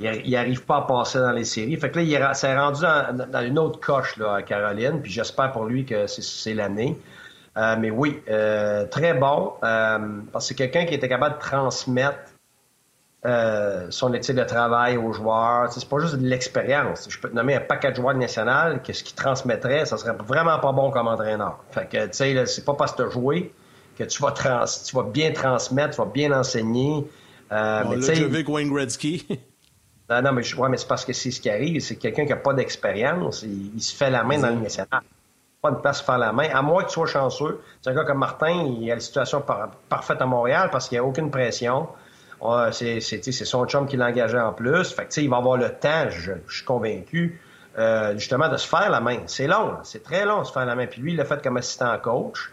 il 0.00 0.30
n'arrive 0.30 0.64
pas 0.64 0.78
à 0.78 0.82
passer 0.82 1.18
dans 1.18 1.32
les 1.32 1.44
séries. 1.44 1.76
Fait 1.76 1.90
que 1.90 2.00
là, 2.00 2.02
il 2.02 2.34
s'est 2.36 2.58
rendu 2.58 2.82
dans, 2.82 3.42
une 3.42 3.58
autre 3.58 3.80
coche 3.80 4.16
là, 4.16 4.36
à 4.36 4.42
Caroline, 4.42 5.00
puis 5.02 5.12
j'espère 5.12 5.52
pour 5.52 5.64
lui 5.64 5.84
que 5.84 6.06
c'est 6.06 6.54
l'année. 6.54 6.98
Euh, 7.56 7.76
mais 7.78 7.90
oui, 7.90 8.20
euh, 8.28 8.84
très 8.86 9.14
bon, 9.14 9.52
euh, 9.62 9.98
parce 10.32 10.44
que 10.44 10.48
c'est 10.48 10.54
quelqu'un 10.56 10.86
qui 10.86 10.94
était 10.94 11.08
capable 11.08 11.36
de 11.36 11.40
transmettre 11.40 12.18
son 13.24 14.12
éthique 14.12 14.36
de 14.36 14.44
travail 14.44 14.96
aux 14.96 15.12
joueurs. 15.12 15.72
C'est 15.72 15.88
pas 15.88 15.98
juste 15.98 16.16
de 16.16 16.26
l'expérience. 16.26 17.06
Je 17.08 17.18
peux 17.18 17.30
te 17.30 17.34
nommer 17.34 17.54
un 17.54 17.60
paquet 17.60 17.90
de 17.90 17.96
joueurs 17.96 18.14
national 18.14 18.82
que 18.82 18.92
ce 18.92 19.02
qu'il 19.02 19.16
transmettrait, 19.16 19.86
ça 19.86 19.96
serait 19.96 20.16
vraiment 20.26 20.58
pas 20.58 20.72
bon 20.72 20.90
comme 20.90 21.08
entraîneur. 21.08 21.58
Fait 21.70 21.88
que, 21.88 22.06
tu 22.06 22.12
sais, 22.12 22.46
c'est 22.46 22.64
pas 22.64 22.74
parce 22.74 22.92
que 22.92 23.02
tu 23.02 23.08
as 23.08 23.10
joué 23.10 23.52
que 23.96 24.04
tu 24.04 24.22
vas, 24.22 24.32
trans 24.32 24.64
tu 24.64 24.96
vas 24.96 25.04
bien 25.04 25.32
transmettre, 25.32 25.94
tu 25.94 26.02
vas 26.02 26.10
bien 26.12 26.32
enseigner. 26.32 27.06
Euh, 27.52 27.84
bon, 27.84 27.90
mais, 27.90 28.14
là, 28.14 28.50
Wayne 28.50 28.70
Gretzky. 28.70 29.26
Non, 30.10 30.20
non, 30.20 30.32
mais, 30.32 30.54
ouais, 30.54 30.68
mais 30.68 30.76
c'est 30.76 30.86
parce 30.86 31.02
que 31.02 31.14
c'est 31.14 31.30
ce 31.30 31.40
qui 31.40 31.48
arrive. 31.48 31.80
C'est 31.80 31.96
quelqu'un 31.96 32.24
qui 32.24 32.30
n'a 32.30 32.36
pas 32.36 32.52
d'expérience. 32.52 33.42
Il, 33.42 33.80
se 33.80 33.94
fait 33.96 34.10
la 34.10 34.22
main 34.22 34.38
dans 34.38 34.50
le 34.50 34.56
nationale. 34.56 35.00
Pas 35.62 35.70
de 35.70 35.76
place 35.76 36.02
pour 36.02 36.06
faire 36.08 36.18
la 36.18 36.30
main. 36.30 36.46
À 36.52 36.60
moins 36.60 36.82
que 36.82 36.88
tu 36.88 36.92
sois 36.92 37.06
chanceux. 37.06 37.62
C'est 37.80 37.88
un 37.88 37.94
gars 37.94 38.04
comme 38.04 38.18
Martin, 38.18 38.66
il 38.78 38.90
a 38.90 38.96
la 38.96 39.00
situation 39.00 39.42
parfaite 39.88 40.20
à 40.20 40.26
Montréal 40.26 40.68
parce 40.70 40.90
qu'il 40.90 40.96
n'y 40.96 41.00
a 41.00 41.04
aucune 41.04 41.30
pression. 41.30 41.88
C'est 42.72 43.00
son 43.00 43.66
chum 43.66 43.86
qui 43.86 43.96
l'engageait 43.96 44.40
en 44.40 44.52
plus. 44.52 44.92
Fait 44.92 45.16
il 45.16 45.30
va 45.30 45.36
avoir 45.38 45.56
le 45.56 45.70
temps, 45.70 46.08
je, 46.10 46.32
suis 46.48 46.64
convaincu, 46.64 47.40
euh, 47.78 48.14
justement, 48.16 48.48
de 48.48 48.56
se 48.56 48.66
faire 48.66 48.90
la 48.90 49.00
main. 49.00 49.18
C'est 49.26 49.46
long, 49.46 49.76
c'est 49.82 50.02
très 50.02 50.24
long 50.24 50.40
de 50.40 50.46
se 50.46 50.52
faire 50.52 50.66
la 50.66 50.74
main. 50.74 50.86
Puis 50.86 51.00
lui, 51.00 51.12
il 51.12 51.16
l'a 51.16 51.24
fait 51.24 51.42
comme 51.42 51.56
assistant 51.56 51.96
coach 51.98 52.50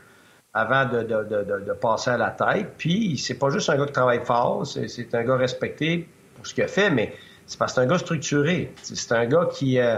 avant 0.54 0.86
de, 0.86 1.74
passer 1.80 2.12
à 2.12 2.18
la 2.18 2.32
tête. 2.32 2.74
Puis 2.78 3.18
c'est 3.18 3.36
pas 3.36 3.50
juste 3.50 3.70
un 3.70 3.78
gars 3.78 3.86
qui 3.86 3.94
travaille 3.94 4.24
fort, 4.24 4.66
c'est 4.66 5.16
un 5.16 5.24
gars 5.24 5.36
respecté 5.36 6.08
pour 6.36 6.46
ce 6.46 6.54
qu'il 6.54 6.64
a 6.64 6.68
fait, 6.68 6.90
mais 6.90 7.14
c'est 7.46 7.58
parce 7.58 7.74
que 7.74 7.82
c'est 7.82 7.86
un 7.86 7.90
gars 7.90 7.98
structuré. 7.98 8.74
C'est 8.82 9.12
un 9.12 9.26
gars 9.26 9.48
qui... 9.52 9.80
Euh, 9.80 9.98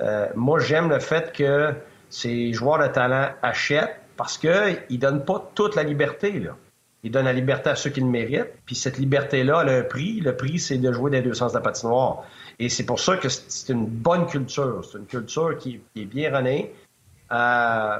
euh, 0.00 0.26
moi, 0.34 0.58
j'aime 0.58 0.88
le 0.88 1.00
fait 1.00 1.32
que 1.32 1.74
ces 2.08 2.52
joueurs 2.52 2.78
de 2.78 2.86
talent 2.86 3.28
achètent 3.42 4.00
parce 4.16 4.38
qu'ils 4.38 4.78
ne 4.90 4.96
donnent 4.96 5.24
pas 5.24 5.50
toute 5.54 5.76
la 5.76 5.82
liberté. 5.82 6.42
Ils 7.04 7.10
donnent 7.10 7.24
la 7.24 7.32
liberté 7.32 7.70
à 7.70 7.76
ceux 7.76 7.90
qui 7.90 8.00
le 8.00 8.06
méritent. 8.06 8.52
Puis 8.64 8.76
cette 8.76 8.98
liberté-là, 8.98 9.62
elle 9.62 9.68
a 9.68 9.78
un 9.78 9.82
prix. 9.82 10.20
Le 10.20 10.36
prix, 10.36 10.58
c'est 10.58 10.78
de 10.78 10.92
jouer 10.92 11.10
des 11.10 11.22
deux 11.22 11.34
sens 11.34 11.52
de 11.52 11.58
la 11.58 11.62
patinoire. 11.62 12.24
Et 12.58 12.68
c'est 12.68 12.84
pour 12.84 13.00
ça 13.00 13.16
que 13.16 13.28
c'est 13.28 13.72
une 13.72 13.86
bonne 13.86 14.26
culture. 14.26 14.84
C'est 14.84 14.98
une 14.98 15.06
culture 15.06 15.58
qui, 15.58 15.80
est 15.96 16.04
bien 16.04 16.34
renée. 16.34 16.72
Euh, 17.32 17.98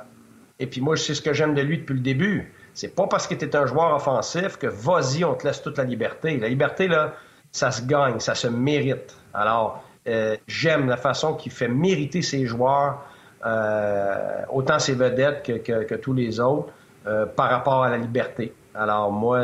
et 0.58 0.66
puis 0.66 0.80
moi, 0.80 0.96
c'est 0.96 1.14
ce 1.14 1.22
que 1.22 1.32
j'aime 1.32 1.54
de 1.54 1.62
lui 1.62 1.78
depuis 1.78 1.94
le 1.94 2.00
début. 2.00 2.52
C'est 2.74 2.94
pas 2.94 3.06
parce 3.06 3.26
que 3.26 3.34
tu 3.34 3.44
es 3.44 3.56
un 3.56 3.66
joueur 3.66 3.94
offensif 3.94 4.56
que 4.56 4.66
vas-y, 4.66 5.24
on 5.24 5.34
te 5.34 5.46
laisse 5.46 5.62
toute 5.62 5.78
la 5.78 5.84
liberté. 5.84 6.38
La 6.38 6.48
liberté, 6.48 6.88
là, 6.88 7.14
ça 7.50 7.70
se 7.70 7.82
gagne, 7.82 8.18
ça 8.20 8.34
se 8.34 8.48
mérite. 8.48 9.16
Alors, 9.34 9.84
euh, 10.08 10.36
j'aime 10.46 10.88
la 10.88 10.96
façon 10.96 11.34
qu'il 11.34 11.52
fait 11.52 11.68
mériter 11.68 12.22
ses 12.22 12.46
joueurs, 12.46 13.04
euh, 13.44 14.42
autant 14.50 14.78
ses 14.78 14.94
vedettes 14.94 15.42
que, 15.42 15.94
tous 15.96 16.12
les 16.12 16.40
autres, 16.40 16.72
euh, 17.06 17.26
par 17.26 17.50
rapport 17.50 17.84
à 17.84 17.90
la 17.90 17.98
liberté. 17.98 18.52
Alors, 18.74 19.12
moi, 19.12 19.40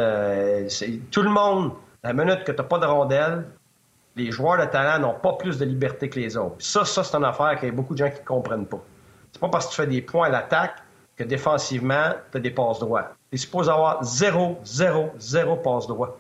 c'est 0.69 1.01
tout 1.11 1.23
le 1.23 1.31
monde, 1.31 1.73
la 2.03 2.13
minute 2.13 2.45
que 2.45 2.53
tu 2.53 2.59
n'as 2.59 2.65
pas 2.65 2.79
de 2.79 2.87
rondelle, 2.87 3.45
les 4.17 4.31
joueurs 4.31 4.59
de 4.59 4.71
talent 4.71 4.99
n'ont 4.99 5.19
pas 5.19 5.35
plus 5.35 5.59
de 5.59 5.65
liberté 5.65 6.09
que 6.09 6.19
les 6.19 6.37
autres. 6.37 6.57
ça, 6.59 6.85
ça 6.85 7.05
c'est 7.05 7.17
une 7.17 7.25
affaire 7.25 7.57
qu'il 7.59 7.69
y 7.69 7.71
a 7.71 7.75
beaucoup 7.75 7.95
de 7.95 7.99
gens 7.99 8.11
qui 8.11 8.21
ne 8.21 8.27
comprennent 8.27 8.67
pas. 8.67 8.83
C'est 9.33 9.41
pas 9.41 9.49
parce 9.49 9.67
que 9.67 9.71
tu 9.71 9.77
fais 9.77 9.87
des 9.87 10.03
points 10.03 10.27
à 10.27 10.31
l'attaque 10.31 10.75
que 11.17 11.25
défensivement, 11.25 12.13
tu 12.33 12.39
as 12.39 12.41
des 12.41 12.51
passes 12.51 12.81
droits. 12.81 13.13
Tu 13.31 13.37
es 13.37 13.39
supposé 13.39 13.71
avoir 13.71 14.03
zéro, 14.03 14.59
zéro, 14.65 15.11
zéro 15.19 15.57
passe 15.57 15.87
droit 15.87 16.19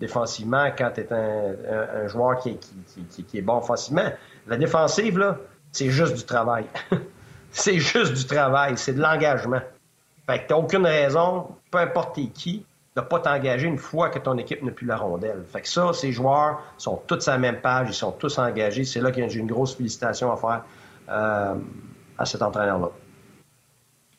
défensivement 0.00 0.70
quand 0.76 0.90
tu 0.94 1.00
es 1.00 1.12
un, 1.12 2.06
joueur 2.06 2.38
qui, 2.38 2.58
est 3.34 3.42
bon 3.42 3.58
offensivement. 3.58 4.10
La 4.46 4.56
défensive, 4.56 5.36
c'est 5.72 5.90
juste 5.90 6.14
du 6.14 6.24
travail. 6.24 6.66
c'est 7.50 7.78
juste 7.78 8.12
du 8.12 8.24
travail, 8.26 8.76
c'est 8.76 8.92
de 8.92 9.00
l'engagement. 9.00 9.60
Fait 10.26 10.42
que 10.42 10.48
t'as 10.48 10.56
aucune 10.56 10.84
raison, 10.84 11.48
peu 11.70 11.78
importe 11.78 12.18
qui, 12.32 12.64
de 12.96 13.00
pas 13.02 13.20
t'engager 13.20 13.66
une 13.66 13.78
fois 13.78 14.08
que 14.08 14.18
ton 14.18 14.36
équipe 14.38 14.62
n'a 14.62 14.72
plus 14.72 14.86
la 14.86 14.96
rondelle. 14.96 15.44
Fait 15.52 15.60
que 15.60 15.68
ça, 15.68 15.92
ces 15.92 16.12
joueurs 16.12 16.62
sont 16.78 17.00
tous 17.06 17.28
à 17.28 17.32
la 17.32 17.38
même 17.38 17.60
page, 17.60 17.88
ils 17.90 17.94
sont 17.94 18.12
tous 18.12 18.38
engagés. 18.38 18.84
C'est 18.84 19.00
là 19.00 19.10
que 19.12 19.28
j'ai 19.28 19.38
une 19.38 19.46
grosse 19.46 19.76
félicitation 19.76 20.32
à 20.32 20.36
faire 20.36 20.64
euh, 21.10 21.54
à 22.18 22.24
cet 22.24 22.42
entraîneur-là. 22.42 22.90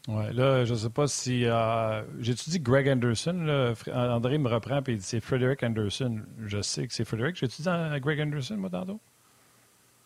Ouais, 0.07 0.31
là, 0.31 0.63
je 0.63 0.73
ne 0.73 0.77
sais 0.77 0.89
pas 0.89 1.07
si. 1.07 1.45
Euh, 1.45 2.01
J'ai-tu 2.19 2.49
dit 2.51 2.59
Greg 2.61 2.87
Anderson? 2.87 3.33
Là? 3.43 3.73
André 3.93 4.37
me 4.37 4.47
reprend 4.47 4.77
et 4.77 4.91
il 4.91 4.97
dit 4.97 5.03
c'est 5.03 5.19
Frederick 5.19 5.63
Anderson. 5.63 6.21
Je 6.45 6.61
sais 6.61 6.87
que 6.87 6.93
c'est 6.93 7.03
Frederick. 7.03 7.35
J'ai-tu 7.35 7.63
dit 7.63 7.69
Greg 7.99 8.21
Anderson, 8.21 8.55
moi, 8.55 8.69
tantôt? 8.69 9.01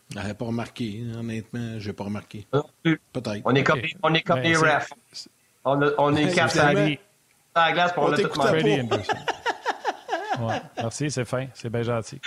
Je 0.10 0.34
pas 0.34 0.46
remarqué. 0.46 1.04
Honnêtement, 1.18 1.78
je 1.78 1.88
n'ai 1.88 1.94
pas 1.94 2.06
remarqué. 2.06 2.48
Peut-être. 2.84 3.42
On 3.46 3.54
est 3.54 3.64
comme, 3.64 3.82
on 4.02 4.14
est 4.14 4.22
comme 4.22 4.42
ben, 4.42 4.58
refs. 4.58 4.90
On, 5.64 5.80
on 5.98 6.16
est 6.16 6.34
quatre 6.34 6.58
à 7.54 7.68
la 7.68 7.72
glace 7.74 7.94
pour 7.94 8.04
on 8.04 8.08
le 8.10 8.18
tout 8.18 8.42
Freddie 8.42 8.82
Anderson. 8.82 9.14
ouais, 10.42 10.62
merci, 10.78 11.12
c'est 11.12 11.26
fin. 11.26 11.48
C'est 11.54 11.70
bien 11.70 11.84
gentil. 11.84 12.20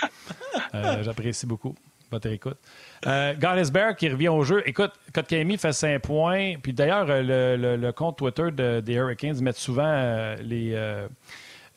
Euh, 0.73 1.03
J'apprécie 1.03 1.45
beaucoup. 1.45 1.75
votre 2.11 2.27
écoute. 2.29 2.57
Euh, 3.07 3.33
Bear 3.71 3.95
qui 3.95 4.09
revient 4.09 4.29
au 4.29 4.43
jeu. 4.43 4.61
Écoute, 4.65 4.91
Kotkami 5.13 5.57
fait 5.57 5.73
5 5.73 6.01
points. 6.01 6.55
Puis 6.61 6.73
d'ailleurs, 6.73 7.05
le, 7.07 7.75
le, 7.75 7.91
compte 7.91 8.17
Twitter 8.17 8.51
des 8.51 8.93
Hurricanes 8.93 9.41
met 9.41 9.53
souvent 9.53 9.83
euh, 9.85 10.35
les, 10.41 10.71
euh, 10.73 11.07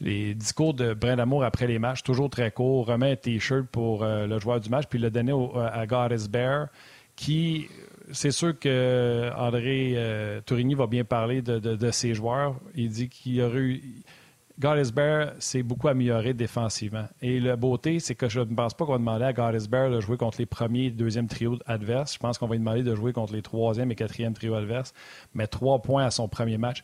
les 0.01 0.35
discours 0.35 0.75
de 0.75 0.95
Brindamour 0.95 1.45
après 1.45 1.67
les 1.67 1.79
matchs, 1.79 2.03
toujours 2.03 2.31
très 2.31 2.51
court. 2.51 2.87
Remet 2.87 3.13
un 3.13 3.17
T-shirt 3.17 3.67
pour 3.67 4.03
euh, 4.03 4.27
le 4.27 4.39
joueur 4.39 4.61
du 4.61 4.69
match, 4.69 4.85
puis 4.89 4.99
le 4.99 5.11
donné 5.11 5.33
à 5.73 5.87
Goddess 5.87 6.29
Bear, 6.29 6.69
qui, 7.17 7.69
c'est 8.13 8.31
sûr 8.31 8.59
que 8.59 9.31
André 9.37 10.43
Tourigny 10.47 10.75
va 10.75 10.87
bien 10.87 11.05
parler 11.05 11.43
de, 11.43 11.91
ses 11.91 12.15
joueurs. 12.15 12.57
Il 12.75 12.91
dit 12.91 13.09
qu'il 13.09 13.35
y 13.35 13.43
aurait 13.43 13.59
eu 13.59 13.83
Goddess 14.61 14.93
Bear 14.93 15.35
s'est 15.39 15.63
beaucoup 15.63 15.87
amélioré 15.87 16.35
défensivement. 16.35 17.05
Et 17.23 17.39
la 17.39 17.55
beauté, 17.55 18.01
c'est 18.01 18.17
que 18.17 18.29
je 18.29 18.41
ne 18.41 18.57
pense 18.57 18.75
pas 18.75 18.85
qu'on 18.87 18.93
va 18.93 18.99
demander 18.99 19.25
à 19.25 19.33
Goddess 19.33 19.69
Bear 19.69 19.89
de 19.89 20.01
jouer 20.01 20.17
contre 20.17 20.39
les 20.41 20.47
premiers 20.47 20.87
et 20.87 20.91
deuxièmes 20.91 21.29
trios 21.29 21.59
adverses. 21.67 22.15
Je 22.15 22.19
pense 22.19 22.39
qu'on 22.39 22.49
va 22.49 22.55
lui 22.55 22.59
demander 22.59 22.83
de 22.83 22.95
jouer 22.97 23.13
contre 23.13 23.35
les 23.35 23.43
troisième 23.43 23.93
et 23.93 23.95
quatrième 23.95 24.35
trios 24.35 24.55
adverses, 24.55 24.95
mais 25.33 25.47
trois 25.47 25.81
points 25.81 26.05
à 26.05 26.11
son 26.11 26.27
premier 26.27 26.59
match. 26.59 26.83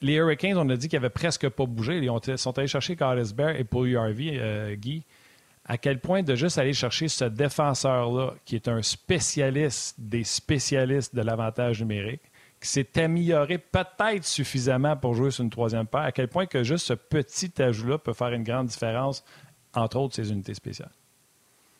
Les 0.00 0.14
Hurricanes, 0.14 0.56
on 0.56 0.68
a 0.68 0.76
dit 0.76 0.88
qu'ils 0.88 1.00
n'avaient 1.00 1.10
presque 1.10 1.48
pas 1.48 1.66
bougé. 1.66 1.98
Ils 1.98 2.38
sont 2.38 2.56
allés 2.56 2.68
chercher 2.68 2.94
Goddess 2.94 3.34
Bear 3.34 3.50
et 3.56 3.64
pour 3.64 3.84
URV, 3.84 4.34
euh, 4.34 4.76
Guy. 4.76 5.02
À 5.64 5.78
quel 5.78 6.00
point 6.00 6.22
de 6.22 6.34
juste 6.34 6.58
aller 6.58 6.72
chercher 6.72 7.08
ce 7.08 7.24
défenseur-là, 7.24 8.34
qui 8.44 8.56
est 8.56 8.68
un 8.68 8.82
spécialiste 8.82 9.94
des 9.98 10.24
spécialistes 10.24 11.14
de 11.14 11.22
l'avantage 11.22 11.80
numérique, 11.80 12.22
qui 12.60 12.68
s'est 12.68 13.00
amélioré 13.00 13.58
peut-être 13.58 14.24
suffisamment 14.24 14.96
pour 14.96 15.14
jouer 15.14 15.30
sur 15.30 15.44
une 15.44 15.50
troisième 15.50 15.86
paire, 15.86 16.02
à 16.02 16.12
quel 16.12 16.28
point 16.28 16.46
que 16.46 16.62
juste 16.62 16.86
ce 16.86 16.94
petit 16.94 17.62
ajout-là 17.62 17.98
peut 17.98 18.12
faire 18.12 18.32
une 18.32 18.44
grande 18.44 18.66
différence, 18.66 19.24
entre 19.74 19.98
autres 19.98 20.16
ces 20.16 20.30
unités 20.30 20.54
spéciales? 20.54 20.90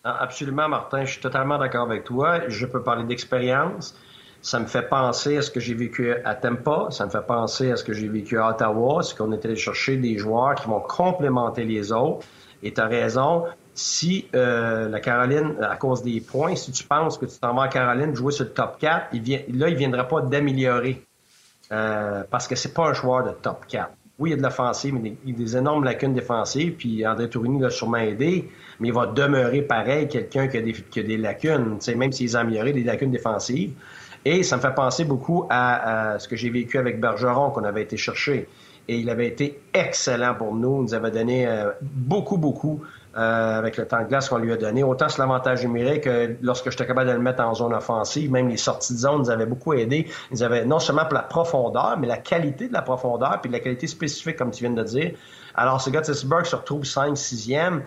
Ah, 0.04 0.16
absolument, 0.20 0.68
Martin. 0.68 1.04
Je 1.04 1.12
suis 1.12 1.20
totalement 1.20 1.58
d'accord 1.58 1.86
avec 1.86 2.04
toi. 2.04 2.48
Je 2.48 2.66
peux 2.66 2.82
parler 2.82 3.04
d'expérience. 3.04 3.96
Ça 4.40 4.58
me 4.58 4.66
fait 4.66 4.88
penser 4.88 5.36
à 5.36 5.42
ce 5.42 5.50
que 5.50 5.60
j'ai 5.60 5.74
vécu 5.74 6.12
à 6.24 6.34
Tampa. 6.34 6.88
Ça 6.90 7.06
me 7.06 7.10
fait 7.10 7.24
penser 7.24 7.70
à 7.70 7.76
ce 7.76 7.84
que 7.84 7.92
j'ai 7.92 8.08
vécu 8.08 8.38
à 8.38 8.48
Ottawa. 8.48 9.02
C'est 9.04 9.16
qu'on 9.16 9.30
était 9.30 9.54
chercher 9.54 9.96
des 9.96 10.18
joueurs 10.18 10.56
qui 10.56 10.66
vont 10.66 10.80
complémenter 10.80 11.64
les 11.64 11.92
autres. 11.92 12.26
Et 12.64 12.72
tu 12.72 12.80
as 12.80 12.86
raison 12.86 13.44
si 13.74 14.28
euh, 14.34 14.88
la 14.88 15.00
Caroline, 15.00 15.54
à 15.62 15.76
cause 15.76 16.02
des 16.02 16.20
points, 16.20 16.54
si 16.56 16.72
tu 16.72 16.84
penses 16.84 17.16
que 17.18 17.26
tu 17.26 17.38
t'en 17.38 17.54
vas 17.54 17.64
à 17.64 17.68
Caroline 17.68 18.14
jouer 18.14 18.32
sur 18.32 18.44
le 18.44 18.50
top 18.50 18.78
4, 18.78 19.08
il 19.12 19.22
là, 19.58 19.68
il 19.68 19.74
ne 19.74 19.78
viendra 19.78 20.06
pas 20.06 20.20
d'améliorer. 20.20 21.02
Euh, 21.70 22.22
parce 22.30 22.46
que 22.46 22.54
c'est 22.54 22.74
pas 22.74 22.88
un 22.88 22.92
joueur 22.92 23.24
de 23.24 23.30
top 23.30 23.64
4. 23.66 23.90
Oui, 24.18 24.30
il 24.30 24.32
y 24.32 24.34
a 24.34 24.36
de 24.36 24.42
l'offensive, 24.42 24.94
mais 24.94 25.14
il 25.24 25.32
y 25.32 25.34
a 25.34 25.38
des 25.38 25.56
énormes 25.56 25.84
lacunes 25.84 26.12
défensives, 26.12 26.74
puis 26.74 27.06
André 27.06 27.30
Tourigny 27.30 27.60
l'a 27.60 27.70
sûrement 27.70 27.96
aidé, 27.96 28.50
mais 28.78 28.88
il 28.88 28.94
va 28.94 29.06
demeurer 29.06 29.62
pareil, 29.62 30.06
quelqu'un 30.06 30.48
qui, 30.48 30.58
a 30.58 30.60
des, 30.60 30.72
qui 30.72 31.00
a 31.00 31.02
des 31.02 31.16
lacunes, 31.16 31.78
même 31.96 32.12
s'il 32.12 32.36
a 32.36 32.40
amélioré 32.40 32.72
des 32.72 32.84
lacunes 32.84 33.10
défensives. 33.10 33.72
Et 34.24 34.42
ça 34.42 34.56
me 34.56 34.60
fait 34.60 34.74
penser 34.74 35.04
beaucoup 35.04 35.46
à, 35.50 36.16
ce 36.18 36.28
que 36.28 36.36
j'ai 36.36 36.50
vécu 36.50 36.78
avec 36.78 37.00
Bergeron, 37.00 37.50
qu'on 37.50 37.64
avait 37.64 37.82
été 37.82 37.96
chercher. 37.96 38.48
Et 38.86 38.98
il 38.98 39.10
avait 39.10 39.26
été 39.26 39.60
excellent 39.72 40.34
pour 40.34 40.54
nous. 40.54 40.78
Il 40.78 40.82
nous 40.82 40.94
avait 40.94 41.10
donné 41.10 41.46
euh, 41.46 41.70
beaucoup, 41.80 42.36
beaucoup 42.36 42.82
euh, 43.14 43.58
avec 43.58 43.76
le 43.76 43.86
temps 43.86 44.02
de 44.02 44.08
glace 44.08 44.28
qu'on 44.28 44.38
lui 44.38 44.52
a 44.52 44.56
donné. 44.56 44.82
Autant 44.82 45.08
sur 45.08 45.22
l'avantage 45.22 45.64
numérique 45.64 46.04
que 46.04 46.36
lorsque 46.40 46.70
j'étais 46.70 46.86
capable 46.86 47.10
de 47.10 47.14
le 47.14 47.20
mettre 47.20 47.42
en 47.42 47.54
zone 47.54 47.74
offensive, 47.74 48.30
même 48.30 48.48
les 48.48 48.56
sorties 48.56 48.94
de 48.94 48.98
zone 48.98 49.18
nous 49.18 49.30
avaient 49.30 49.46
beaucoup 49.46 49.74
aidé. 49.74 50.08
Ils 50.30 50.42
avaient 50.42 50.64
non 50.64 50.78
seulement 50.78 51.04
pour 51.04 51.14
la 51.14 51.22
profondeur, 51.22 51.96
mais 51.98 52.06
la 52.06 52.16
qualité 52.16 52.68
de 52.68 52.72
la 52.72 52.82
profondeur, 52.82 53.40
puis 53.42 53.50
la 53.50 53.60
qualité 53.60 53.86
spécifique, 53.86 54.36
comme 54.36 54.50
tu 54.50 54.64
viens 54.64 54.72
de 54.72 54.82
dire. 54.82 55.12
Alors, 55.54 55.80
ce 55.80 55.90
Gottisburg 55.90 56.46
se 56.46 56.56
retrouve 56.56 56.84
5 56.84 57.14
6e. 57.14 57.82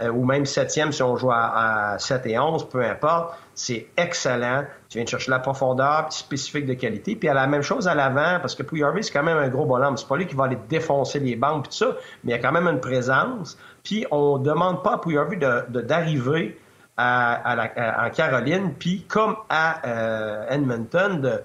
Euh, 0.00 0.12
ou 0.12 0.24
même 0.24 0.46
septième 0.46 0.92
si 0.92 1.02
on 1.02 1.16
joue 1.16 1.32
à, 1.32 1.96
7 1.98 2.26
et 2.26 2.38
11, 2.38 2.68
peu 2.68 2.84
importe. 2.84 3.34
C'est 3.54 3.88
excellent. 3.96 4.64
Tu 4.88 4.98
viens 4.98 5.04
de 5.04 5.08
chercher 5.08 5.32
la 5.32 5.40
profondeur 5.40 6.06
spécifique 6.12 6.66
de 6.66 6.74
qualité. 6.74 7.16
Puis 7.16 7.28
à 7.28 7.34
la 7.34 7.48
même 7.48 7.62
chose 7.62 7.88
à 7.88 7.96
l'avant, 7.96 8.38
parce 8.40 8.54
que 8.54 8.62
Harvey, 8.80 9.02
c'est 9.02 9.12
quand 9.12 9.24
même 9.24 9.38
un 9.38 9.48
gros 9.48 9.66
bonhomme. 9.66 9.96
C'est 9.96 10.06
pas 10.06 10.16
lui 10.16 10.26
qui 10.26 10.36
va 10.36 10.44
aller 10.44 10.58
défoncer 10.68 11.18
les 11.18 11.34
banques 11.34 11.66
et 11.66 11.68
tout 11.70 11.76
ça, 11.76 11.96
mais 12.22 12.32
il 12.32 12.36
y 12.36 12.38
a 12.38 12.38
quand 12.38 12.52
même 12.52 12.68
une 12.68 12.80
présence. 12.80 13.58
Puis 13.88 14.04
on 14.10 14.36
demande 14.36 14.82
pas 14.82 14.94
à 14.94 14.98
Pouillarvi 14.98 15.38
d'arriver 15.38 16.60
à, 16.98 18.04
en 18.04 18.10
Caroline, 18.10 18.74
puis 18.78 19.06
comme 19.08 19.34
à 19.48 19.86
euh, 19.86 20.46
Edmonton, 20.50 21.40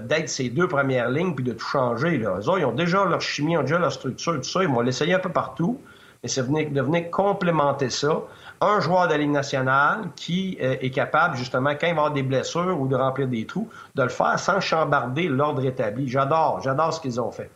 d'être 0.00 0.28
ses 0.28 0.48
deux 0.48 0.66
premières 0.66 1.08
lignes 1.08 1.36
puis 1.36 1.44
de 1.44 1.52
tout 1.52 1.64
changer. 1.64 2.18
Eux 2.18 2.42
ils 2.58 2.64
ont 2.64 2.72
déjà 2.72 3.04
leur 3.04 3.20
chimie, 3.20 3.52
ils 3.52 3.58
ont 3.58 3.62
déjà 3.62 3.78
leur 3.78 3.92
structure, 3.92 4.34
tout 4.34 4.42
ça. 4.42 4.64
Ils 4.64 4.68
vont 4.68 4.80
l'essayer 4.80 5.14
un 5.14 5.20
peu 5.20 5.28
partout 5.28 5.78
mais 6.24 6.28
c'est 6.28 6.42
de 6.42 6.80
venir 6.80 7.10
complémenter 7.12 7.90
ça. 7.90 8.22
Un 8.60 8.80
joueur 8.80 9.06
de 9.06 9.12
la 9.12 9.18
Ligue 9.18 9.30
nationale 9.30 10.08
qui 10.16 10.58
euh, 10.60 10.74
est 10.80 10.90
capable, 10.90 11.36
justement, 11.36 11.74
quand 11.78 11.86
il 11.86 11.94
va 11.94 12.00
avoir 12.00 12.10
des 12.12 12.22
blessures 12.24 12.80
ou 12.80 12.88
de 12.88 12.96
remplir 12.96 13.28
des 13.28 13.46
trous, 13.46 13.68
de 13.94 14.02
le 14.02 14.08
faire 14.08 14.38
sans 14.38 14.58
chambarder 14.58 15.28
l'ordre 15.28 15.64
établi. 15.64 16.08
J'adore, 16.08 16.60
j'adore 16.64 16.94
ce 16.94 17.00
qu'ils 17.00 17.20
ont 17.20 17.30
fait. 17.30 17.50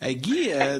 Guy, 0.00 0.50
euh, 0.52 0.78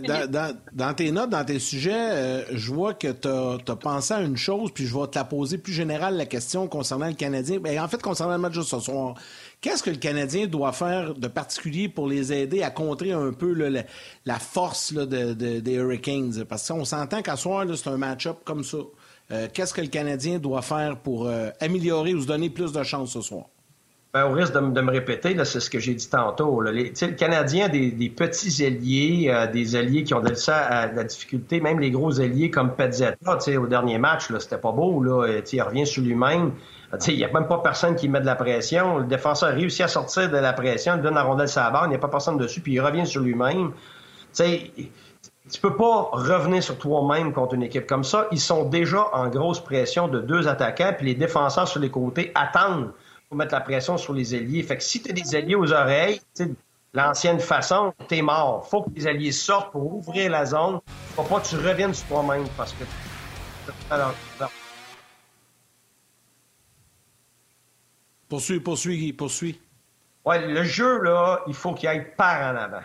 dans, 0.72 0.94
tes 0.94 1.10
notes, 1.10 1.30
dans 1.30 1.44
tes 1.44 1.58
sujets, 1.58 1.92
euh, 1.92 2.44
je 2.52 2.72
vois 2.72 2.94
que 2.94 3.08
tu 3.08 3.26
as, 3.26 3.76
pensé 3.76 4.14
à 4.14 4.20
une 4.20 4.36
chose, 4.36 4.70
puis 4.72 4.86
je 4.86 4.96
vais 4.96 5.08
te 5.08 5.18
la 5.18 5.24
poser 5.24 5.58
plus 5.58 5.72
générale, 5.72 6.16
la 6.16 6.26
question 6.26 6.68
concernant 6.68 7.08
le 7.08 7.14
Canadien. 7.14 7.58
Ben, 7.58 7.80
en 7.80 7.88
fait, 7.88 8.00
concernant 8.00 8.34
le 8.34 8.40
match 8.40 8.54
de 8.54 8.62
ce 8.62 8.78
soir, 8.78 9.14
qu'est-ce 9.60 9.82
que 9.82 9.90
le 9.90 9.96
Canadien 9.96 10.46
doit 10.46 10.70
faire 10.72 11.14
de 11.14 11.26
particulier 11.26 11.88
pour 11.88 12.06
les 12.06 12.32
aider 12.32 12.62
à 12.62 12.70
contrer 12.70 13.10
un 13.10 13.32
peu 13.32 13.52
la, 14.24 14.38
force 14.38 14.92
des 14.94 15.72
Hurricanes? 15.72 16.44
Parce 16.48 16.68
qu'on 16.68 16.84
s'entend 16.84 17.20
qu'à 17.20 17.36
soir, 17.36 17.66
c'est 17.74 17.90
un 17.90 17.96
match-up 17.96 18.38
comme 18.44 18.62
ça. 18.62 18.78
Euh, 19.32 19.48
qu'est-ce 19.52 19.74
que 19.74 19.80
le 19.80 19.88
Canadien 19.88 20.38
doit 20.38 20.62
faire 20.62 20.96
pour 20.96 21.28
améliorer 21.60 22.14
ou 22.14 22.22
se 22.22 22.26
donner 22.26 22.50
plus 22.50 22.72
de 22.72 22.82
chance 22.84 23.12
ce 23.12 23.20
soir? 23.20 23.46
Ben, 24.18 24.24
au 24.24 24.32
risque 24.32 24.52
de, 24.52 24.80
me 24.80 24.90
répéter, 24.90 25.36
c'est 25.44 25.60
ce 25.60 25.70
que 25.70 25.78
j'ai 25.78 25.94
dit 25.94 26.10
tantôt. 26.10 26.60
Les, 26.60 26.92
le 27.00 27.14
Canadien 27.14 27.66
a 27.66 27.68
des, 27.68 28.12
petits 28.16 28.66
alliés, 28.66 29.30
euh, 29.32 29.46
des 29.46 29.76
alliés 29.76 30.02
qui 30.02 30.12
ont 30.12 30.20
de 30.20 30.34
ça 30.34 30.90
la 30.92 31.04
difficulté, 31.04 31.60
même 31.60 31.78
les 31.78 31.92
gros 31.92 32.20
alliés 32.20 32.50
comme 32.50 32.74
Pezzetta, 32.74 33.38
au 33.60 33.66
dernier 33.68 33.98
match, 33.98 34.26
c'était 34.40 34.58
pas 34.58 34.72
beau. 34.72 35.04
Il 35.52 35.62
revient 35.62 35.86
sur 35.86 36.02
lui-même. 36.02 36.50
Il 37.06 37.14
n'y 37.14 37.24
a 37.24 37.30
même 37.32 37.46
pas 37.46 37.58
personne 37.58 37.94
qui 37.94 38.08
met 38.08 38.20
de 38.20 38.26
la 38.26 38.34
pression. 38.34 38.98
Le 38.98 39.04
défenseur 39.04 39.54
réussit 39.54 39.82
à 39.82 39.88
sortir 39.88 40.28
de 40.28 40.36
la 40.36 40.52
pression, 40.52 40.96
il 40.96 41.02
donne 41.02 41.14
la 41.14 41.22
rondelle 41.22 41.48
à 41.54 41.64
la 41.64 41.70
barre, 41.70 41.86
il 41.86 41.90
n'y 41.90 41.94
a 41.94 42.00
pas 42.00 42.08
personne 42.08 42.38
dessus, 42.38 42.60
puis 42.60 42.72
il 42.72 42.80
revient 42.80 43.06
sur 43.06 43.22
lui-même. 43.22 43.70
Tu 44.36 45.60
peux 45.62 45.76
pas 45.76 46.08
revenir 46.10 46.60
sur 46.60 46.76
toi-même 46.76 47.32
contre 47.32 47.54
une 47.54 47.62
équipe 47.62 47.86
comme 47.86 48.02
ça. 48.02 48.26
Ils 48.32 48.40
sont 48.40 48.64
déjà 48.64 49.06
en 49.12 49.28
grosse 49.28 49.60
pression 49.60 50.08
de 50.08 50.18
deux 50.18 50.48
attaquants, 50.48 50.92
puis 50.96 51.06
les 51.06 51.14
défenseurs 51.14 51.68
sur 51.68 51.78
les 51.78 51.90
côtés 51.90 52.32
attendent 52.34 52.90
faut 53.28 53.36
mettre 53.36 53.54
la 53.54 53.60
pression 53.60 53.98
sur 53.98 54.14
les 54.14 54.34
alliés. 54.34 54.62
Fait 54.62 54.76
que 54.76 54.82
si 54.82 55.02
tu 55.02 55.10
as 55.10 55.12
des 55.12 55.34
alliés 55.34 55.54
aux 55.54 55.72
oreilles, 55.72 56.20
l'ancienne 56.94 57.40
façon, 57.40 57.92
t'es 58.08 58.22
mort. 58.22 58.66
faut 58.68 58.82
que 58.82 58.90
les 58.94 59.06
alliés 59.06 59.32
sortent 59.32 59.72
pour 59.72 59.94
ouvrir 59.94 60.30
la 60.30 60.46
zone. 60.46 60.80
Faut 61.14 61.22
pas 61.22 61.40
que 61.40 61.48
tu 61.48 61.56
reviennes 61.56 61.94
sur 61.94 62.08
toi-même 62.08 62.46
parce 62.56 62.72
que. 62.72 62.84
Alors, 63.90 64.14
Poursuis, 68.28 68.60
poursuis, 68.60 69.12
poursuis. 69.14 69.58
Ouais, 70.24 70.46
le 70.46 70.62
jeu, 70.62 71.00
là, 71.02 71.40
il 71.46 71.54
faut 71.54 71.72
qu'il 71.72 71.88
aille 71.88 72.14
par 72.14 72.52
en 72.52 72.56
avant. 72.56 72.82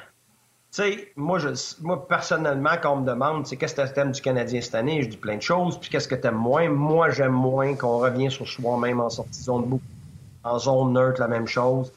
Tu 0.71 0.81
sais, 0.81 1.11
moi, 1.17 1.37
je, 1.37 1.49
moi, 1.81 2.07
personnellement, 2.07 2.77
quand 2.81 2.93
on 2.93 3.01
me 3.01 3.05
demande, 3.05 3.45
c'est 3.45 3.57
qu'est-ce 3.57 3.75
que 3.75 3.93
tu 3.93 3.99
aimes 3.99 4.13
du 4.13 4.21
Canadien 4.21 4.61
cette 4.61 4.75
année, 4.75 5.01
je 5.03 5.09
dis 5.09 5.17
plein 5.17 5.35
de 5.35 5.41
choses. 5.41 5.77
Puis 5.77 5.89
qu'est-ce 5.89 6.07
que 6.07 6.15
tu 6.15 6.27
aimes 6.27 6.35
moins? 6.35 6.69
Moi, 6.69 7.09
j'aime 7.09 7.33
moins 7.33 7.75
qu'on 7.75 7.97
revienne 7.99 8.29
sur 8.29 8.47
soi-même 8.47 9.01
en 9.01 9.09
sortie 9.09 9.39
de 9.39 9.45
zone 9.45 9.65
beaucoup 9.65 9.83
en 10.43 10.59
zone 10.59 10.93
neutre, 10.93 11.19
la 11.19 11.27
même 11.27 11.47
chose. 11.47 11.91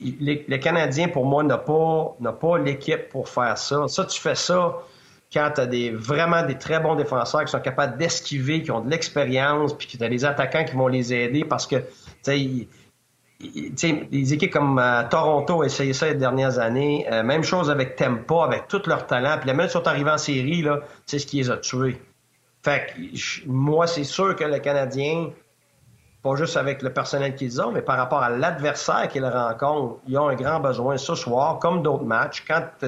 Les, 0.00 0.60
Canadiens, 0.60 1.08
pour 1.08 1.24
moi, 1.24 1.42
n'ont 1.42 2.16
pas, 2.20 2.32
pas 2.32 2.58
l'équipe 2.58 3.08
pour 3.08 3.28
faire 3.28 3.56
ça. 3.56 3.88
Ça, 3.88 4.04
tu 4.04 4.20
fais 4.20 4.34
ça 4.34 4.76
quand 5.32 5.50
tu 5.54 5.60
as 5.60 5.66
des, 5.66 5.90
vraiment 5.90 6.44
des 6.44 6.56
très 6.56 6.80
bons 6.80 6.94
défenseurs 6.94 7.44
qui 7.44 7.50
sont 7.50 7.60
capables 7.60 7.96
d'esquiver, 7.96 8.62
qui 8.62 8.70
ont 8.70 8.80
de 8.80 8.90
l'expérience, 8.90 9.74
puis 9.74 9.86
que 9.86 9.96
tu 9.96 10.04
as 10.04 10.08
des 10.08 10.24
attaquants 10.24 10.64
qui 10.64 10.74
vont 10.74 10.88
les 10.88 11.12
aider 11.12 11.44
parce 11.44 11.66
que, 11.66 11.76
tu 12.24 12.68
sais, 13.76 14.08
les 14.10 14.32
équipes 14.32 14.52
comme 14.52 14.78
euh, 14.78 15.02
Toronto 15.10 15.56
ont 15.56 15.62
essayé 15.62 15.92
ça 15.92 16.06
les 16.06 16.14
dernières 16.14 16.58
années. 16.58 17.06
Euh, 17.10 17.22
même 17.22 17.42
chose 17.42 17.70
avec 17.70 17.96
Tempa, 17.96 18.44
avec 18.44 18.68
tout 18.68 18.82
leur 18.86 19.06
talent. 19.06 19.36
Puis 19.38 19.48
les 19.48 19.54
mêmes 19.54 19.68
sont 19.68 19.86
arrivés 19.86 20.10
en 20.10 20.18
série, 20.18 20.62
là, 20.62 20.80
c'est 21.04 21.18
ce 21.18 21.26
qui 21.26 21.38
les 21.38 21.50
a 21.50 21.56
tués. 21.56 22.00
Fait 22.62 22.86
que, 22.86 23.46
moi, 23.46 23.86
c'est 23.86 24.04
sûr 24.04 24.34
que 24.36 24.44
le 24.44 24.58
Canadien, 24.58 25.30
pas 26.26 26.34
juste 26.34 26.56
avec 26.56 26.82
le 26.82 26.92
personnel 26.92 27.36
qu'ils 27.36 27.62
ont, 27.62 27.70
mais 27.70 27.82
par 27.82 27.96
rapport 27.96 28.20
à 28.20 28.30
l'adversaire 28.30 29.06
qu'ils 29.06 29.24
rencontrent, 29.24 29.98
ils 30.08 30.18
ont 30.18 30.28
un 30.28 30.34
grand 30.34 30.58
besoin 30.58 30.96
ce 30.96 31.14
soir, 31.14 31.60
comme 31.60 31.82
d'autres 31.82 32.04
matchs, 32.04 32.44
quand 32.48 32.62
tu 32.80 32.86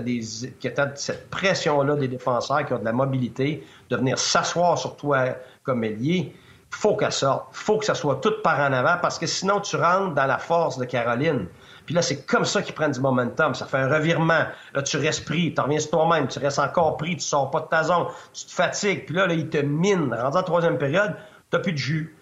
as, 0.76 0.96
cette 0.96 1.30
pression-là 1.30 1.94
des 1.94 2.08
défenseurs 2.08 2.66
qui 2.66 2.72
ont 2.72 2.80
de 2.80 2.84
la 2.84 2.92
mobilité, 2.92 3.64
de 3.90 3.96
venir 3.96 4.18
s'asseoir 4.18 4.76
sur 4.76 4.96
toi 4.96 5.36
comme 5.62 5.84
ailier, 5.84 6.34
faut 6.70 6.96
qu'elle 6.96 7.12
sorte. 7.12 7.46
faut 7.52 7.78
que 7.78 7.84
ça 7.84 7.94
soit 7.94 8.16
tout 8.16 8.34
par 8.42 8.58
en 8.58 8.72
avant, 8.72 8.96
parce 9.00 9.20
que 9.20 9.26
sinon, 9.26 9.60
tu 9.60 9.76
rentres 9.76 10.14
dans 10.14 10.26
la 10.26 10.38
force 10.38 10.76
de 10.76 10.84
Caroline. 10.84 11.46
Puis 11.86 11.94
là, 11.94 12.02
c'est 12.02 12.26
comme 12.26 12.44
ça 12.44 12.60
qu'ils 12.60 12.74
prennent 12.74 12.90
du 12.90 13.00
momentum. 13.00 13.54
Ça 13.54 13.66
fait 13.66 13.78
un 13.78 13.88
revirement. 13.88 14.46
Là, 14.74 14.82
tu 14.82 14.96
restes 14.96 15.24
pris, 15.24 15.54
tu 15.54 15.60
reviens 15.60 15.78
sur 15.78 15.92
toi-même, 15.92 16.26
tu 16.26 16.40
restes 16.40 16.58
encore 16.58 16.96
pris, 16.96 17.16
tu 17.16 17.24
sors 17.24 17.52
pas 17.52 17.60
de 17.60 17.68
ta 17.68 17.84
zone, 17.84 18.06
tu 18.34 18.46
te 18.46 18.52
fatigues. 18.52 19.06
Puis 19.06 19.14
là, 19.14 19.28
là 19.28 19.34
ils 19.34 19.48
te 19.48 19.58
minent. 19.58 20.12
Rendu 20.12 20.36
en 20.36 20.42
troisième 20.42 20.76
période, 20.76 21.14
t'as 21.50 21.60
plus 21.60 21.72
de 21.72 21.78
jus. 21.78 22.17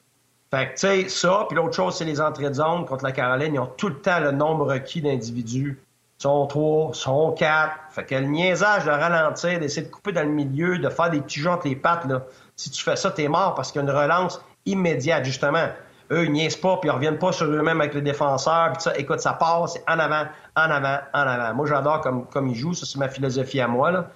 Fait 0.50 0.68
que, 0.68 0.72
tu 0.72 0.78
sais, 0.78 1.08
ça, 1.08 1.44
puis 1.48 1.56
l'autre 1.56 1.74
chose, 1.74 1.96
c'est 1.96 2.04
les 2.04 2.20
entrées 2.20 2.48
de 2.48 2.54
zone 2.54 2.84
contre 2.86 3.04
la 3.04 3.12
Caroline. 3.12 3.54
Ils 3.54 3.60
ont 3.60 3.70
tout 3.76 3.88
le 3.88 3.98
temps 3.98 4.20
le 4.20 4.30
nombre 4.30 4.66
requis 4.66 5.00
d'individus. 5.00 5.78
Ils 6.18 6.22
sont 6.22 6.46
trois, 6.46 6.90
ils 6.94 6.96
sont 6.96 7.32
quatre. 7.32 7.74
Fait 7.90 8.04
que 8.04 8.14
le 8.14 8.26
niaisage 8.26 8.84
de 8.84 8.90
ralentir, 8.90 9.58
d'essayer 9.58 9.86
de 9.86 9.92
couper 9.92 10.12
dans 10.12 10.22
le 10.22 10.30
milieu, 10.30 10.78
de 10.78 10.88
faire 10.88 11.10
des 11.10 11.20
petits 11.20 11.40
jeux 11.40 11.50
entre 11.50 11.66
les 11.66 11.76
pattes, 11.76 12.06
là, 12.06 12.22
si 12.54 12.70
tu 12.70 12.82
fais 12.82 12.96
ça, 12.96 13.10
t'es 13.10 13.28
mort 13.28 13.54
parce 13.54 13.72
qu'il 13.72 13.82
y 13.82 13.84
a 13.84 13.90
une 13.90 13.96
relance 13.96 14.40
immédiate, 14.64 15.24
justement. 15.24 15.68
Eux, 16.12 16.24
ils 16.24 16.32
niaisent 16.32 16.56
pas, 16.56 16.76
puis 16.76 16.88
ils 16.88 16.92
reviennent 16.92 17.18
pas 17.18 17.32
sur 17.32 17.46
eux-mêmes 17.46 17.80
avec 17.80 17.94
les 17.94 18.00
défenseurs. 18.00 18.72
Puis 18.72 18.82
ça, 18.82 18.96
écoute, 18.96 19.20
ça 19.20 19.32
passe, 19.32 19.74
c'est 19.74 19.84
en 19.88 19.98
avant, 19.98 20.24
en 20.54 20.70
avant, 20.70 20.98
en 21.12 21.20
avant. 21.20 21.54
Moi, 21.54 21.66
j'adore 21.66 22.00
comme, 22.00 22.26
comme 22.26 22.48
ils 22.48 22.54
jouent. 22.54 22.74
Ça, 22.74 22.86
c'est 22.86 22.98
ma 22.98 23.08
philosophie 23.08 23.60
à 23.60 23.66
moi. 23.66 23.90
Là. 23.90 24.06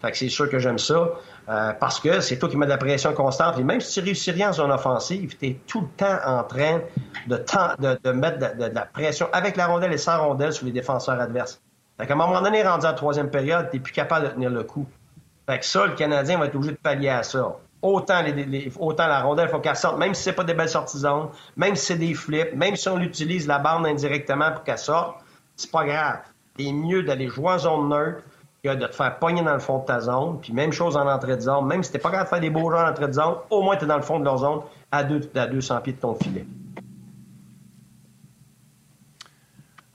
Fait 0.00 0.10
que 0.10 0.16
c'est 0.16 0.28
sûr 0.28 0.48
que 0.48 0.58
j'aime 0.58 0.78
ça. 0.78 1.10
Euh, 1.48 1.72
parce 1.72 2.00
que 2.00 2.20
c'est 2.20 2.38
toi 2.38 2.48
qui 2.48 2.56
mets 2.56 2.66
de 2.66 2.70
la 2.70 2.78
pression 2.78 3.12
constante. 3.12 3.58
Et 3.58 3.64
même 3.64 3.80
si 3.80 4.00
tu 4.00 4.04
réussis 4.04 4.30
rien 4.30 4.50
en 4.50 4.52
zone 4.52 4.70
offensive, 4.70 5.36
tu 5.36 5.46
es 5.46 5.60
tout 5.66 5.80
le 5.80 5.88
temps 5.96 6.18
en 6.24 6.44
train 6.44 6.80
de, 7.26 7.36
de, 7.36 7.98
de 8.02 8.12
mettre 8.12 8.38
de, 8.56 8.64
la 8.72 8.86
pression 8.86 9.28
avec 9.32 9.56
la 9.56 9.66
rondelle 9.66 9.92
et 9.92 9.98
sans 9.98 10.22
rondelle 10.24 10.52
sur 10.52 10.66
les 10.66 10.72
défenseurs 10.72 11.20
adverses. 11.20 11.60
Fait 11.98 12.06
qu'à 12.06 12.14
un 12.14 12.16
moment 12.16 12.40
donné, 12.40 12.62
rendu 12.62 12.86
en 12.86 12.94
troisième 12.94 13.30
période, 13.30 13.68
tu 13.70 13.80
plus 13.80 13.92
capable 13.92 14.28
de 14.28 14.32
tenir 14.32 14.50
le 14.50 14.62
coup. 14.62 14.86
Fait 15.46 15.58
que 15.58 15.66
ça, 15.66 15.86
le 15.86 15.94
Canadien 15.94 16.38
va 16.38 16.46
être 16.46 16.54
obligé 16.54 16.72
de 16.72 16.78
pallier 16.78 17.08
à 17.08 17.22
ça. 17.22 17.56
Autant, 17.82 18.22
les, 18.22 18.70
autant 18.78 19.06
la 19.06 19.22
rondelle, 19.22 19.48
il 19.48 19.50
faut 19.50 19.58
qu'elle 19.58 19.76
sorte, 19.76 19.98
même 19.98 20.14
si 20.14 20.22
c'est 20.22 20.34
pas 20.34 20.44
des 20.44 20.54
belles 20.54 20.68
sorties 20.68 20.98
zones, 20.98 21.28
même 21.56 21.74
si 21.74 21.86
c'est 21.86 21.96
des 21.96 22.14
flips, 22.14 22.54
même 22.54 22.76
si 22.76 22.88
on 22.88 23.00
utilise 23.00 23.46
la 23.46 23.58
bande 23.58 23.86
indirectement 23.86 24.52
pour 24.52 24.62
qu'elle 24.62 24.78
sorte, 24.78 25.16
c'est 25.56 25.70
pas 25.70 25.84
grave. 25.84 26.20
C'est 26.58 26.72
mieux 26.72 27.02
d'aller 27.02 27.28
jouer 27.28 27.52
en 27.52 27.58
zone 27.58 27.88
neutre 27.88 28.22
de 28.64 28.86
te 28.86 28.94
faire 28.94 29.18
pogner 29.18 29.42
dans 29.42 29.54
le 29.54 29.58
fond 29.60 29.78
de 29.78 29.84
ta 29.86 30.00
zone. 30.00 30.38
Puis 30.40 30.52
même 30.52 30.72
chose 30.72 30.96
en 30.96 31.06
entrée 31.08 31.36
de 31.36 31.40
zone. 31.40 31.66
Même 31.66 31.82
si 31.82 31.92
t'es 31.92 31.98
pas 31.98 32.10
capable 32.10 32.26
de 32.26 32.30
faire 32.30 32.40
des 32.40 32.50
beaux 32.50 32.70
jeux 32.70 32.76
en 32.76 32.88
entrée 32.88 33.08
de 33.08 33.12
zone, 33.12 33.34
au 33.50 33.62
moins 33.62 33.76
tu 33.76 33.84
es 33.84 33.86
dans 33.86 33.96
le 33.96 34.02
fond 34.02 34.18
de 34.18 34.24
leur 34.24 34.38
zone 34.38 34.60
à, 34.92 35.04
deux, 35.04 35.20
à 35.34 35.46
200 35.46 35.80
pieds 35.80 35.92
de 35.94 36.00
ton 36.00 36.14
filet. 36.14 36.44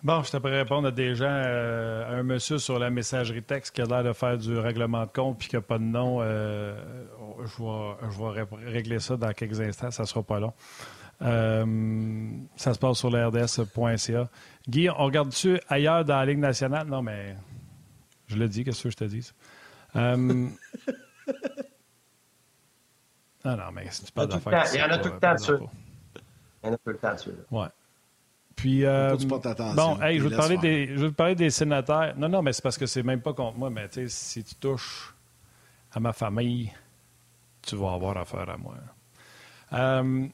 Bon, 0.03 0.21
je 0.21 0.29
t'apprends 0.29 0.51
répondre 0.51 0.87
à 0.87 0.91
des 0.91 1.15
gens, 1.15 1.25
euh, 1.25 2.05
à 2.07 2.19
un 2.19 2.21
monsieur 2.21 2.59
sur 2.59 2.77
la 2.77 2.91
messagerie 2.91 3.41
texte 3.41 3.73
qui 3.73 3.81
a 3.81 3.85
l'air 3.85 4.03
de 4.03 4.13
faire 4.13 4.37
du 4.37 4.55
règlement 4.55 5.01
de 5.01 5.11
compte 5.11 5.39
puis 5.39 5.47
qui 5.47 5.55
n'a 5.55 5.63
pas 5.63 5.79
de 5.79 5.83
nom. 5.83 6.19
Euh, 6.21 6.75
je, 7.39 7.63
vais, 7.63 8.11
je 8.11 8.21
vais 8.21 8.69
régler 8.71 8.99
ça 8.99 9.17
dans 9.17 9.31
quelques 9.33 9.59
instants, 9.61 9.89
ça 9.89 10.03
ne 10.03 10.07
sera 10.07 10.21
pas 10.21 10.39
long. 10.39 10.53
Euh, 11.23 11.65
ça 12.55 12.75
se 12.75 12.79
passe 12.79 12.99
sur 12.99 13.09
l'RDS.ca. 13.09 14.29
Guy, 14.69 14.89
on 14.89 15.05
regarde-tu 15.05 15.59
ailleurs 15.69 16.05
dans 16.05 16.17
la 16.17 16.25
Ligue 16.27 16.39
nationale? 16.39 16.87
Non, 16.87 17.01
mais 17.01 17.35
je 18.27 18.35
le 18.37 18.47
dis, 18.47 18.63
qu'est-ce 18.63 18.83
que 18.83 18.89
je 18.89 18.97
te 18.97 19.03
dis? 19.03 19.31
Euh... 19.95 20.15
non, 23.45 23.57
non, 23.57 23.71
mais 23.73 23.89
si 23.91 24.05
tu 24.05 24.11
parles 24.11 24.29
d'affaires... 24.29 24.65
Il 24.73 24.79
y 24.79 24.83
en 24.83 24.89
a 24.89 24.97
tout 24.97 25.11
le 25.13 25.19
temps 25.19 25.33
dessus. 25.33 25.53
Il 26.63 26.67
y 26.67 26.69
en 26.69 26.73
a 26.73 26.77
tout 26.77 26.89
le 26.89 26.97
temps 26.97 27.13
dessus. 27.13 27.31
Ouais. 27.51 27.67
Puis, 28.55 28.85
euh, 28.85 29.15
bon, 29.75 30.01
hey, 30.01 30.17
je 30.17 30.23
veux, 30.23 30.29
te 30.29 30.35
parler 30.35 30.57
des, 30.57 30.87
je 30.87 31.01
veux 31.01 31.11
te 31.11 31.15
parler 31.15 31.35
des 31.35 31.49
sénateurs. 31.49 32.15
Non, 32.15 32.29
non, 32.29 32.41
mais 32.41 32.53
c'est 32.53 32.61
parce 32.61 32.77
que 32.77 32.85
c'est 32.85 33.03
même 33.03 33.21
pas 33.21 33.33
contre 33.33 33.57
moi, 33.57 33.69
mais 33.69 33.89
tu 33.89 34.07
sais, 34.07 34.07
si 34.07 34.43
tu 34.43 34.55
touches 34.55 35.13
à 35.91 35.99
ma 35.99 36.13
famille, 36.13 36.71
tu 37.61 37.75
vas 37.75 37.93
avoir 37.93 38.17
affaire 38.17 38.49
à 38.49 38.57
moi. 38.57 38.75
Euh, 39.73 40.27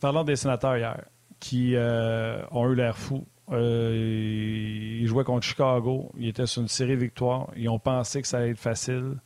parlons 0.00 0.24
des 0.24 0.34
sénateurs 0.34 0.76
hier, 0.76 1.00
qui 1.38 1.76
euh, 1.76 2.42
ont 2.50 2.68
eu 2.70 2.74
l'air 2.74 2.96
fous. 2.96 3.26
Euh, 3.50 4.98
ils 5.00 5.06
jouaient 5.06 5.24
contre 5.24 5.46
Chicago. 5.46 6.10
Ils 6.18 6.28
étaient 6.28 6.46
sur 6.46 6.62
une 6.62 6.68
série 6.68 6.96
de 6.96 7.00
victoires. 7.00 7.48
Ils 7.56 7.68
ont 7.68 7.78
pensé 7.78 8.20
que 8.22 8.28
ça 8.28 8.38
allait 8.38 8.50
être 8.50 8.58
facile. 8.58 9.16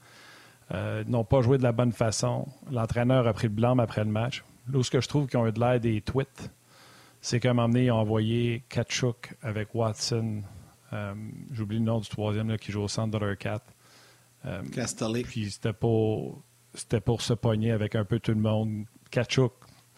ils 0.73 1.05
n'ont 1.11 1.25
pas 1.25 1.43
joué 1.43 1.59
de 1.59 1.63
la 1.63 1.73
bonne 1.73 1.93
façon. 1.93 2.47
L'entraîneur 2.71 3.27
a 3.27 3.33
pris 3.33 3.49
le 3.49 3.55
blanc 3.55 3.77
après 3.79 4.05
le 4.05 4.11
match. 4.11 4.45
Là 4.73 4.83
ce 4.83 4.91
que 4.91 5.01
je 5.01 5.09
trouve 5.09 5.27
qu'ils 5.27 5.39
ont 5.39 5.47
eu 5.47 5.53
de 5.53 5.61
l'air 5.61 5.81
des 5.81 6.01
tweets, 6.01 6.51
c'est 7.21 7.41
qu'à 7.41 7.51
un 7.51 7.55
moment 7.55 7.69
donné, 7.69 7.87
ils 7.87 7.91
ont 7.91 7.97
envoyé 7.97 8.65
Kachuk 8.69 9.35
avec 9.43 9.75
Watson. 9.75 10.43
J'oublie 11.51 11.79
le 11.79 11.85
nom 11.85 12.01
du 12.01 12.09
troisième 12.09 12.49
là, 12.49 12.59
qui 12.59 12.73
joue 12.73 12.83
au 12.83 12.89
centre 12.89 13.19
de 13.19 13.25
leur 13.25 13.37
4. 13.37 13.65
Euh, 14.45 14.63
Puis 15.23 15.51
c'était 15.51 15.73
pour, 15.73 16.43
c'était 16.75 17.01
pour 17.01 17.23
se 17.23 17.33
pogner 17.35 17.73
avec 17.73 17.95
un 17.95 18.05
peu 18.05 18.19
tout 18.19 18.33
le 18.33 18.41
monde. 18.41 18.85
Kachuk, 19.11 19.53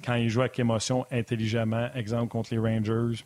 quand 0.05 0.15
il 0.15 0.29
joue 0.29 0.41
avec 0.41 0.59
émotion, 0.59 1.07
intelligemment, 1.11 1.89
exemple 1.95 2.29
contre 2.29 2.53
les 2.53 2.59
Rangers, 2.59 3.25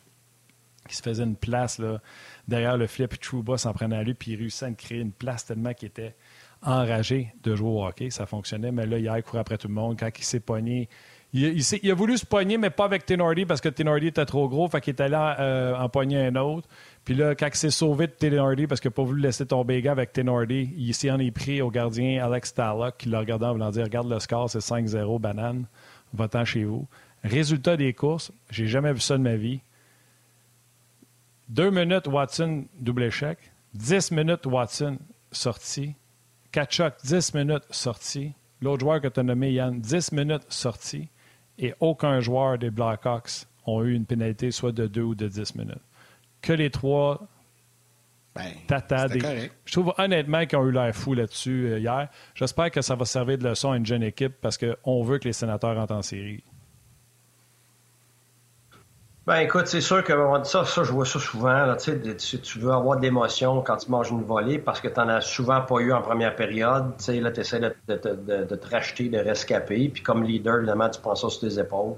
qui 0.87 0.95
se 0.95 1.01
faisait 1.01 1.23
une 1.23 1.35
place 1.35 1.79
là, 1.79 1.99
derrière 2.47 2.77
le 2.77 2.87
flip, 2.87 3.09
puis 3.09 3.19
Trouba 3.19 3.57
s'en 3.57 3.73
prenait 3.73 3.97
à 3.97 4.03
lui, 4.03 4.13
puis 4.13 4.31
il 4.31 4.37
réussissait 4.37 4.65
à 4.65 4.71
créer 4.71 4.99
une 4.99 5.11
place 5.11 5.45
tellement 5.45 5.73
qu'il 5.73 5.87
était 5.87 6.15
enragé 6.61 7.33
de 7.43 7.55
jouer 7.55 7.69
au 7.69 7.85
hockey. 7.85 8.09
Ça 8.09 8.25
fonctionnait, 8.25 8.71
mais 8.71 8.85
là, 8.85 8.97
hier, 8.97 9.17
il 9.17 9.23
courait 9.23 9.39
après 9.39 9.57
tout 9.57 9.67
le 9.67 9.73
monde. 9.73 9.97
Quand 9.99 10.09
il 10.17 10.23
s'est 10.23 10.39
pogné, 10.39 10.89
il, 11.31 11.91
a 11.91 11.93
voulu 11.93 12.17
se 12.17 12.25
pogner, 12.25 12.57
mais 12.57 12.71
pas 12.71 12.85
avec 12.85 13.05
Tenordi 13.05 13.45
parce 13.45 13.61
que 13.61 13.69
Tenordi 13.69 14.07
était 14.07 14.25
trop 14.25 14.49
gros. 14.49 14.67
Fait 14.67 14.81
qu'il 14.81 14.93
était 14.93 15.09
là 15.09 15.39
euh, 15.39 15.75
en 15.75 15.87
pogner 15.87 16.25
un 16.25 16.35
autre. 16.35 16.67
Puis 17.05 17.13
là, 17.13 17.35
quand 17.35 17.47
il 17.47 17.55
s'est 17.55 17.69
sauvé 17.69 18.07
de 18.07 18.13
Tenordi 18.13 18.65
parce 18.65 18.81
qu'il 18.81 18.89
n'a 18.89 18.95
pas 18.95 19.03
voulu 19.03 19.21
laisser 19.21 19.45
tomber 19.45 19.75
les 19.75 19.81
gars 19.83 19.91
avec 19.91 20.11
Tenordi, 20.11 20.73
il 20.75 20.93
s'y 20.93 21.11
en 21.11 21.19
est 21.19 21.31
pris 21.31 21.61
au 21.61 21.69
gardien 21.69 22.23
Alex 22.25 22.55
Tallock 22.55 22.97
qui 22.97 23.09
l'a 23.09 23.19
regardé 23.19 23.45
en 23.45 23.51
voulant 23.53 23.69
dire 23.69 23.83
Regarde 23.83 24.09
le 24.09 24.19
score, 24.19 24.49
c'est 24.49 24.59
5-0, 24.59 25.19
banane, 25.19 25.65
va-t'en 26.13 26.45
chez 26.45 26.63
vous. 26.63 26.87
Résultat 27.23 27.77
des 27.77 27.93
courses, 27.93 28.31
j'ai 28.49 28.65
jamais 28.65 28.93
vu 28.93 28.99
ça 28.99 29.17
de 29.17 29.23
ma 29.23 29.35
vie. 29.35 29.61
Deux 31.49 31.71
minutes, 31.71 32.07
Watson, 32.07 32.65
double 32.79 33.03
échec. 33.03 33.37
Dix 33.73 34.11
minutes, 34.11 34.45
Watson, 34.45 34.97
sorti. 35.31 35.95
Kachuk, 36.51 36.93
dix 37.03 37.33
minutes, 37.33 37.65
sorti. 37.71 38.33
L'autre 38.61 38.81
joueur 38.81 39.01
que 39.01 39.07
tu 39.07 39.19
as 39.19 39.23
nommé, 39.23 39.51
Yann, 39.53 39.79
dix 39.79 40.11
minutes, 40.11 40.45
sorti 40.49 41.09
et 41.59 41.73
aucun 41.79 42.19
joueur 42.21 42.57
des 42.57 42.71
Blackhawks 42.71 43.45
ont 43.65 43.83
eu 43.83 43.93
une 43.93 44.05
pénalité 44.05 44.51
soit 44.51 44.71
de 44.71 44.87
2 44.87 45.01
ou 45.01 45.15
de 45.15 45.27
10 45.27 45.55
minutes. 45.55 45.83
Que 46.41 46.53
les 46.53 46.69
trois 46.69 47.27
ben, 48.33 48.53
Je 49.65 49.71
trouve 49.71 49.93
honnêtement 49.97 50.45
qu'ils 50.45 50.57
ont 50.57 50.65
eu 50.65 50.71
l'air 50.71 50.95
fou 50.95 51.13
là-dessus 51.13 51.67
euh, 51.67 51.79
hier. 51.79 52.07
J'espère 52.33 52.71
que 52.71 52.81
ça 52.81 52.95
va 52.95 53.03
servir 53.05 53.37
de 53.37 53.43
leçon 53.43 53.71
à 53.71 53.77
une 53.77 53.85
jeune 53.85 54.03
équipe 54.03 54.35
parce 54.41 54.57
qu'on 54.57 55.03
veut 55.03 55.19
que 55.19 55.25
les 55.25 55.33
sénateurs 55.33 55.77
entrent 55.77 55.95
en 55.95 56.01
série. 56.01 56.43
Ben 59.29 59.41
écoute, 59.41 59.67
c'est 59.67 59.79
sûr 59.79 60.03
que 60.03 60.11
ça, 60.43 60.65
ça, 60.65 60.81
je 60.81 60.91
vois 60.91 61.05
ça 61.05 61.19
souvent. 61.19 61.53
Là, 61.67 61.75
tu, 61.75 62.39
tu 62.39 62.57
veux 62.57 62.71
avoir 62.71 62.97
de 62.97 63.03
l'émotion 63.03 63.61
quand 63.61 63.77
tu 63.77 63.91
manges 63.91 64.09
une 64.09 64.23
volée 64.23 64.57
parce 64.57 64.81
que 64.81 64.87
tu 64.87 64.99
n'en 64.99 65.07
as 65.07 65.21
souvent 65.21 65.61
pas 65.61 65.75
eu 65.81 65.93
en 65.93 66.01
première 66.01 66.35
période. 66.35 66.95
Tu 66.97 67.03
sais, 67.03 67.19
là, 67.19 67.29
tu 67.29 67.41
essaies 67.41 67.59
de, 67.59 67.75
de, 67.87 68.43
de, 68.43 68.55
te 68.55 68.69
racheter, 68.71 69.07
de 69.07 69.19
rescaper. 69.19 69.89
Puis 69.89 70.01
comme 70.01 70.23
leader, 70.23 70.57
évidemment, 70.57 70.89
tu 70.89 70.99
prends 70.99 71.13
ça 71.13 71.29
sur 71.29 71.41
tes 71.41 71.59
épaules. 71.59 71.93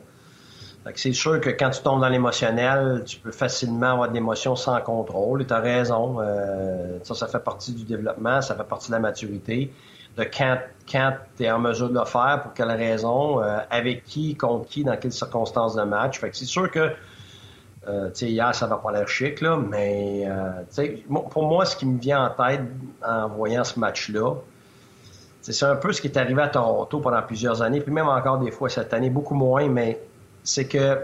c'est 0.96 1.14
sûr 1.14 1.40
que 1.40 1.52
quand 1.52 1.70
tu 1.70 1.82
tombes 1.82 2.02
dans 2.02 2.10
l'émotionnel, 2.10 3.04
tu 3.06 3.16
peux 3.16 3.32
facilement 3.32 3.94
avoir 3.94 4.10
de 4.10 4.14
l'émotion 4.14 4.58
sans 4.58 4.82
contrôle. 4.82 5.44
Et 5.44 5.46
tu 5.46 5.54
as 5.54 5.62
raison. 5.62 6.18
Euh, 6.20 6.98
ça, 7.04 7.16
ça 7.16 7.28
fait 7.28 7.40
partie 7.40 7.72
du 7.72 7.86
développement, 7.86 8.42
ça 8.42 8.56
fait 8.56 8.68
partie 8.68 8.88
de 8.90 8.96
la 8.96 9.00
maturité. 9.00 9.72
De 10.18 10.26
quand, 10.26 10.58
quand 10.92 11.14
tu 11.38 11.46
es 11.46 11.52
en 11.52 11.60
mesure 11.60 11.88
de 11.88 11.98
le 11.98 12.04
faire, 12.04 12.42
pour 12.44 12.54
quelle 12.54 12.72
raison, 12.72 13.42
euh, 13.42 13.60
avec 13.70 14.04
qui, 14.04 14.36
contre 14.36 14.68
qui, 14.68 14.84
dans 14.84 14.98
quelles 14.98 15.14
circonstances 15.14 15.78
de 15.78 15.84
match. 15.84 16.20
Fait 16.20 16.30
que 16.30 16.36
c'est 16.36 16.44
sûr 16.44 16.70
que 16.70 16.92
euh, 17.88 18.12
hier, 18.22 18.54
ça 18.54 18.68
va 18.68 18.78
pas 18.78 18.92
l'air 18.92 19.08
chic, 19.08 19.42
là, 19.42 19.58
mais 19.58 20.24
euh, 20.28 20.92
pour 21.32 21.48
moi, 21.48 21.66
ce 21.66 21.76
qui 21.76 21.86
me 21.86 22.00
vient 22.00 22.26
en 22.26 22.30
tête 22.30 22.62
en 23.04 23.28
voyant 23.30 23.64
ce 23.64 23.80
match-là, 23.80 24.36
c'est 25.42 25.66
un 25.66 25.76
peu 25.76 25.92
ce 25.92 26.02
qui 26.02 26.08
est 26.08 26.18
arrivé 26.18 26.42
à 26.42 26.50
Toronto 26.50 27.00
pendant 27.00 27.22
plusieurs 27.24 27.64
années, 27.64 27.82
puis 27.82 27.92
même 27.92 28.08
encore 28.08 28.38
des 28.38 28.52
fois 28.52 28.70
cette 28.70 28.94
année, 28.94 29.10
beaucoup 29.10 29.34
moins, 29.34 29.68
mais 29.68 30.00
c'est 30.44 30.68
que 30.68 31.00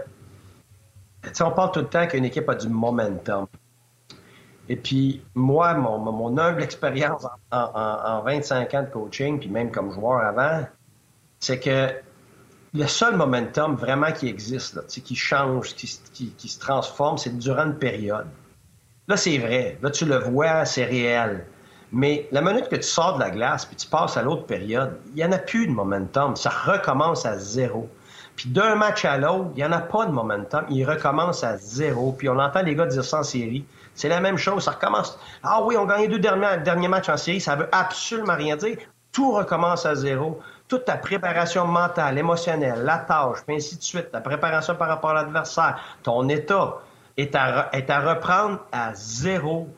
on 1.40 1.50
parle 1.50 1.72
tout 1.72 1.80
le 1.80 1.86
temps 1.86 2.06
qu'une 2.06 2.24
équipe 2.24 2.48
a 2.48 2.54
du 2.54 2.68
momentum. 2.68 3.46
Et 4.68 4.76
puis, 4.76 5.22
moi, 5.34 5.74
mon, 5.74 6.38
humble 6.38 6.62
expérience 6.62 7.26
en, 7.50 7.58
en, 7.58 8.22
25 8.22 8.74
ans 8.74 8.82
de 8.82 8.88
coaching, 8.88 9.40
puis 9.40 9.48
même 9.48 9.70
comme 9.70 9.90
joueur 9.90 10.20
avant, 10.20 10.66
c'est 11.40 11.58
que 11.58 11.88
le 12.74 12.86
seul 12.86 13.16
momentum 13.16 13.76
vraiment 13.76 14.12
qui 14.12 14.28
existe, 14.28 14.74
là, 14.74 14.82
qui 14.82 15.16
change, 15.16 15.74
qui, 15.74 16.32
qui, 16.36 16.48
se 16.48 16.58
transforme, 16.58 17.18
c'est 17.18 17.36
durant 17.38 17.66
une 17.66 17.78
période. 17.78 18.26
Là, 19.06 19.16
c'est 19.16 19.38
vrai. 19.38 19.78
Là, 19.82 19.90
tu 19.90 20.04
le 20.04 20.18
vois, 20.18 20.64
c'est 20.64 20.84
réel. 20.84 21.46
Mais 21.92 22.28
la 22.30 22.42
minute 22.42 22.68
que 22.68 22.76
tu 22.76 22.82
sors 22.82 23.14
de 23.14 23.20
la 23.20 23.30
glace 23.30 23.64
puis 23.64 23.76
tu 23.76 23.86
passes 23.86 24.18
à 24.18 24.22
l'autre 24.22 24.44
période, 24.44 24.98
il 25.08 25.14
n'y 25.14 25.24
en 25.24 25.32
a 25.32 25.38
plus 25.38 25.66
de 25.66 25.72
momentum. 25.72 26.36
Ça 26.36 26.50
recommence 26.50 27.24
à 27.24 27.38
zéro. 27.38 27.88
Puis 28.36 28.50
d'un 28.50 28.76
match 28.76 29.04
à 29.04 29.16
l'autre, 29.16 29.50
il 29.56 29.62
n'y 29.62 29.64
en 29.64 29.72
a 29.72 29.80
pas 29.80 30.04
de 30.04 30.12
momentum. 30.12 30.64
Il 30.68 30.84
recommence 30.84 31.42
à 31.42 31.56
zéro. 31.56 32.12
Puis 32.12 32.28
on 32.28 32.38
entend 32.38 32.62
les 32.62 32.74
gars 32.74 32.86
dire 32.86 33.04
ça 33.04 33.20
en 33.20 33.22
série. 33.22 33.64
C'est 33.94 34.08
la 34.08 34.20
même 34.20 34.36
chose. 34.36 34.64
Ça 34.64 34.72
recommence. 34.72 35.18
Ah 35.42 35.62
oui, 35.62 35.76
on 35.78 35.88
a 35.88 35.94
gagné 35.94 36.08
deux 36.08 36.18
derniers, 36.18 36.62
derniers 36.62 36.88
matchs 36.88 37.08
en 37.08 37.16
série. 37.16 37.40
Ça 37.40 37.56
veut 37.56 37.68
absolument 37.72 38.36
rien 38.36 38.56
dire. 38.56 38.76
Tout 39.10 39.32
recommence 39.32 39.86
à 39.86 39.94
zéro 39.94 40.38
toute 40.68 40.84
ta 40.84 40.98
préparation 40.98 41.66
mentale, 41.66 42.18
émotionnelle, 42.18 42.82
la 42.84 42.98
tâche, 42.98 43.38
puis 43.46 43.56
ainsi 43.56 43.76
de 43.76 43.82
suite, 43.82 44.12
ta 44.12 44.20
préparation 44.20 44.74
par 44.74 44.88
rapport 44.88 45.10
à 45.10 45.14
l'adversaire, 45.14 45.80
ton 46.02 46.28
état 46.28 46.78
est 47.16 47.34
à, 47.34 48.00
reprendre 48.00 48.60
à 48.70 48.94
zéro. 48.94 49.68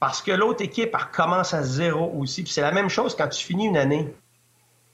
Parce 0.00 0.22
que 0.22 0.32
l'autre 0.32 0.62
équipe, 0.62 0.94
recommence 0.96 1.54
à 1.54 1.62
zéro 1.62 2.12
aussi. 2.18 2.42
Puis 2.42 2.52
c'est 2.52 2.62
la 2.62 2.72
même 2.72 2.88
chose 2.88 3.14
quand 3.14 3.28
tu 3.28 3.44
finis 3.44 3.66
une 3.66 3.76
année. 3.76 4.14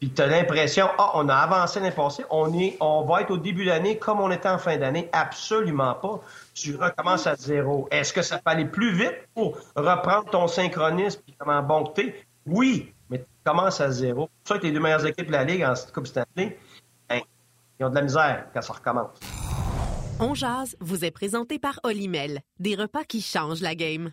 puis 0.00 0.10
tu 0.10 0.22
as 0.22 0.26
l'impression, 0.26 0.88
ah, 0.98 1.12
on 1.14 1.28
a 1.28 1.34
avancé 1.34 1.78
l'année 1.78 1.94
passée, 1.94 2.24
on, 2.30 2.52
est, 2.58 2.76
on 2.80 3.04
va 3.04 3.20
être 3.20 3.30
au 3.30 3.36
début 3.36 3.64
de 3.64 3.70
l'année 3.70 3.98
comme 3.98 4.20
on 4.20 4.30
était 4.30 4.48
en 4.48 4.58
fin 4.58 4.76
d'année. 4.76 5.08
Absolument 5.12 5.94
pas. 5.94 6.20
Tu 6.54 6.74
recommences 6.76 7.26
à 7.26 7.36
zéro. 7.36 7.86
Est-ce 7.90 8.12
que 8.12 8.22
ça 8.22 8.38
peut 8.38 8.50
aller 8.50 8.64
plus 8.64 8.92
vite 8.92 9.28
pour 9.34 9.58
reprendre 9.76 10.30
ton 10.30 10.48
synchronisme 10.48 11.20
et 11.28 11.34
comment 11.38 11.62
bon 11.62 11.84
que 11.84 12.02
Oui, 12.46 12.93
commences 13.44 13.80
à 13.80 13.90
zéro. 13.90 14.28
C'est 14.28 14.48
pour 14.48 14.57
ça 14.57 14.59
que 14.59 14.66
les 14.66 14.72
deux 14.72 14.80
meilleures 14.80 15.07
équipes 15.07 15.26
de 15.26 15.33
la 15.33 15.44
Ligue 15.44 15.64
en 15.64 15.74
Coupe 15.92 16.07
Stanley, 16.07 16.59
ben, 17.09 17.20
ils 17.78 17.87
ont 17.87 17.90
de 17.90 17.94
la 17.94 18.02
misère 18.02 18.46
quand 18.52 18.62
ça 18.62 18.72
recommence. 18.72 19.18
On 20.20 20.35
jase 20.35 20.76
vous 20.80 21.04
est 21.04 21.11
présenté 21.11 21.59
par 21.59 21.80
Olimel, 21.83 22.40
des 22.59 22.76
repas 22.76 23.04
qui 23.04 23.20
changent 23.20 23.61
la 23.61 23.74
game. 23.74 24.12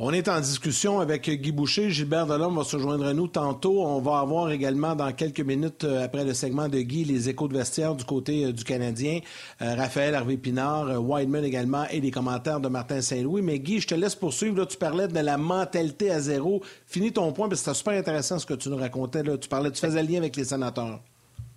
On 0.00 0.12
est 0.12 0.28
en 0.28 0.38
discussion 0.38 1.00
avec 1.00 1.28
Guy 1.28 1.50
Boucher. 1.50 1.90
Gilbert 1.90 2.26
Delhomme 2.26 2.56
va 2.56 2.62
se 2.62 2.78
joindre 2.78 3.04
à 3.04 3.14
nous 3.14 3.26
tantôt. 3.26 3.84
On 3.84 4.00
va 4.00 4.20
avoir 4.20 4.48
également 4.52 4.94
dans 4.94 5.10
quelques 5.10 5.40
minutes 5.40 5.82
euh, 5.82 6.04
après 6.04 6.24
le 6.24 6.34
segment 6.34 6.68
de 6.68 6.78
Guy 6.78 7.02
les 7.02 7.28
échos 7.28 7.48
de 7.48 7.58
vestiaire 7.58 7.96
du 7.96 8.04
côté 8.04 8.44
euh, 8.44 8.52
du 8.52 8.62
Canadien. 8.62 9.18
Euh, 9.60 9.74
Raphaël 9.74 10.14
Harvey 10.14 10.36
Pinard, 10.36 11.02
Wideman 11.02 11.44
également 11.44 11.84
et 11.90 12.00
les 12.00 12.12
commentaires 12.12 12.60
de 12.60 12.68
Martin 12.68 13.00
Saint-Louis. 13.00 13.42
Mais 13.42 13.58
Guy, 13.58 13.80
je 13.80 13.88
te 13.88 13.96
laisse 13.96 14.14
poursuivre. 14.14 14.56
Là, 14.56 14.66
tu 14.66 14.76
parlais 14.76 15.08
de 15.08 15.18
la 15.18 15.36
mentalité 15.36 16.12
à 16.12 16.20
zéro. 16.20 16.62
Finis 16.86 17.12
ton 17.12 17.32
point 17.32 17.48
parce 17.48 17.62
que 17.62 17.64
c'était 17.64 17.78
super 17.78 17.98
intéressant 17.98 18.38
ce 18.38 18.46
que 18.46 18.54
tu 18.54 18.68
nous 18.68 18.76
racontais. 18.76 19.24
Là. 19.24 19.36
Tu 19.36 19.48
parlais, 19.48 19.72
tu 19.72 19.80
faisais 19.80 20.00
le 20.00 20.08
lien 20.08 20.18
avec 20.18 20.36
les 20.36 20.44
sénateurs. 20.44 21.00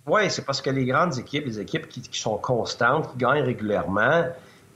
Oui, 0.04 0.22
c'est 0.30 0.44
parce 0.44 0.60
que 0.60 0.70
les 0.70 0.84
grandes 0.84 1.16
équipes, 1.16 1.46
les 1.46 1.60
équipes 1.60 1.86
qui, 1.86 2.02
qui 2.02 2.18
sont 2.18 2.38
constantes, 2.38 3.12
qui 3.12 3.18
gagnent 3.18 3.44
régulièrement, 3.44 4.24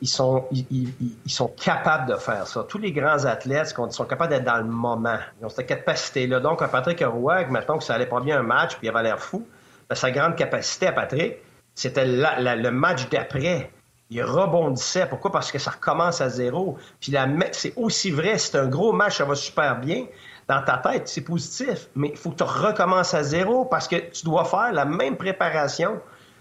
ils 0.03 0.09
sont, 0.09 1.55
capables 1.63 2.13
de 2.13 2.17
faire 2.17 2.47
ça. 2.47 2.65
Tous 2.69 2.79
les 2.79 2.93
grands 2.93 3.25
athlètes 3.25 3.75
sont 3.91 4.05
capables 4.05 4.31
d'être 4.31 4.45
dans 4.45 4.59
le 4.59 4.65
moment. 4.65 5.19
Ils 5.41 5.47
ont 5.47 5.49
cette 5.49 5.67
capacité-là. 5.67 6.41
Donc, 6.41 6.61
à 6.63 6.69
Patrick 6.69 7.03
Roy, 7.05 7.47
mettons 7.47 7.79
que 7.79 7.85
ça 7.85 7.95
allait 7.95 8.07
pas 8.07 8.21
bien 8.21 8.41
un 8.41 8.43
match, 8.43 8.77
puis 8.77 8.87
il 8.87 8.91
avait 8.91 9.03
l'air 9.03 9.19
fou, 9.19 9.47
ben, 9.89 9.95
sa 9.95 10.11
grande 10.11 10.37
capacité 10.37 10.89
à 10.89 10.93
Patrick, 10.93 11.37
c'était 11.75 12.05
le 12.07 12.71
match 12.71 13.09
d'après. 13.09 13.71
Il 14.11 14.23
rebondissait. 14.23 15.07
Pourquoi? 15.07 15.33
Parce 15.33 15.51
que 15.51 15.59
ça 15.59 15.73
recommence 15.73 16.21
à 16.21 16.29
zéro. 16.29 16.77
Puis 17.01 17.13
c'est 17.53 17.73
aussi 17.77 18.11
vrai, 18.11 18.39
c'est 18.39 18.57
un 18.57 18.67
gros 18.67 18.93
match, 18.93 19.19
ça 19.19 19.25
va 19.25 19.35
super 19.35 19.81
bien. 19.81 20.07
Dans 20.49 20.63
ta 20.63 20.79
tête, 20.79 21.09
c'est 21.09 21.23
positif. 21.23 21.89
Mais 21.97 22.11
il 22.11 22.17
faut 22.17 22.31
que 22.31 22.37
tu 22.37 22.45
recommences 22.45 23.15
à 23.15 23.25
zéro 23.25 23.65
parce 23.65 23.89
que 23.89 23.97
tu 23.97 24.25
dois 24.25 24.45
faire 24.45 24.73
la 24.73 24.85
même 24.85 25.17
préparation 25.17 26.01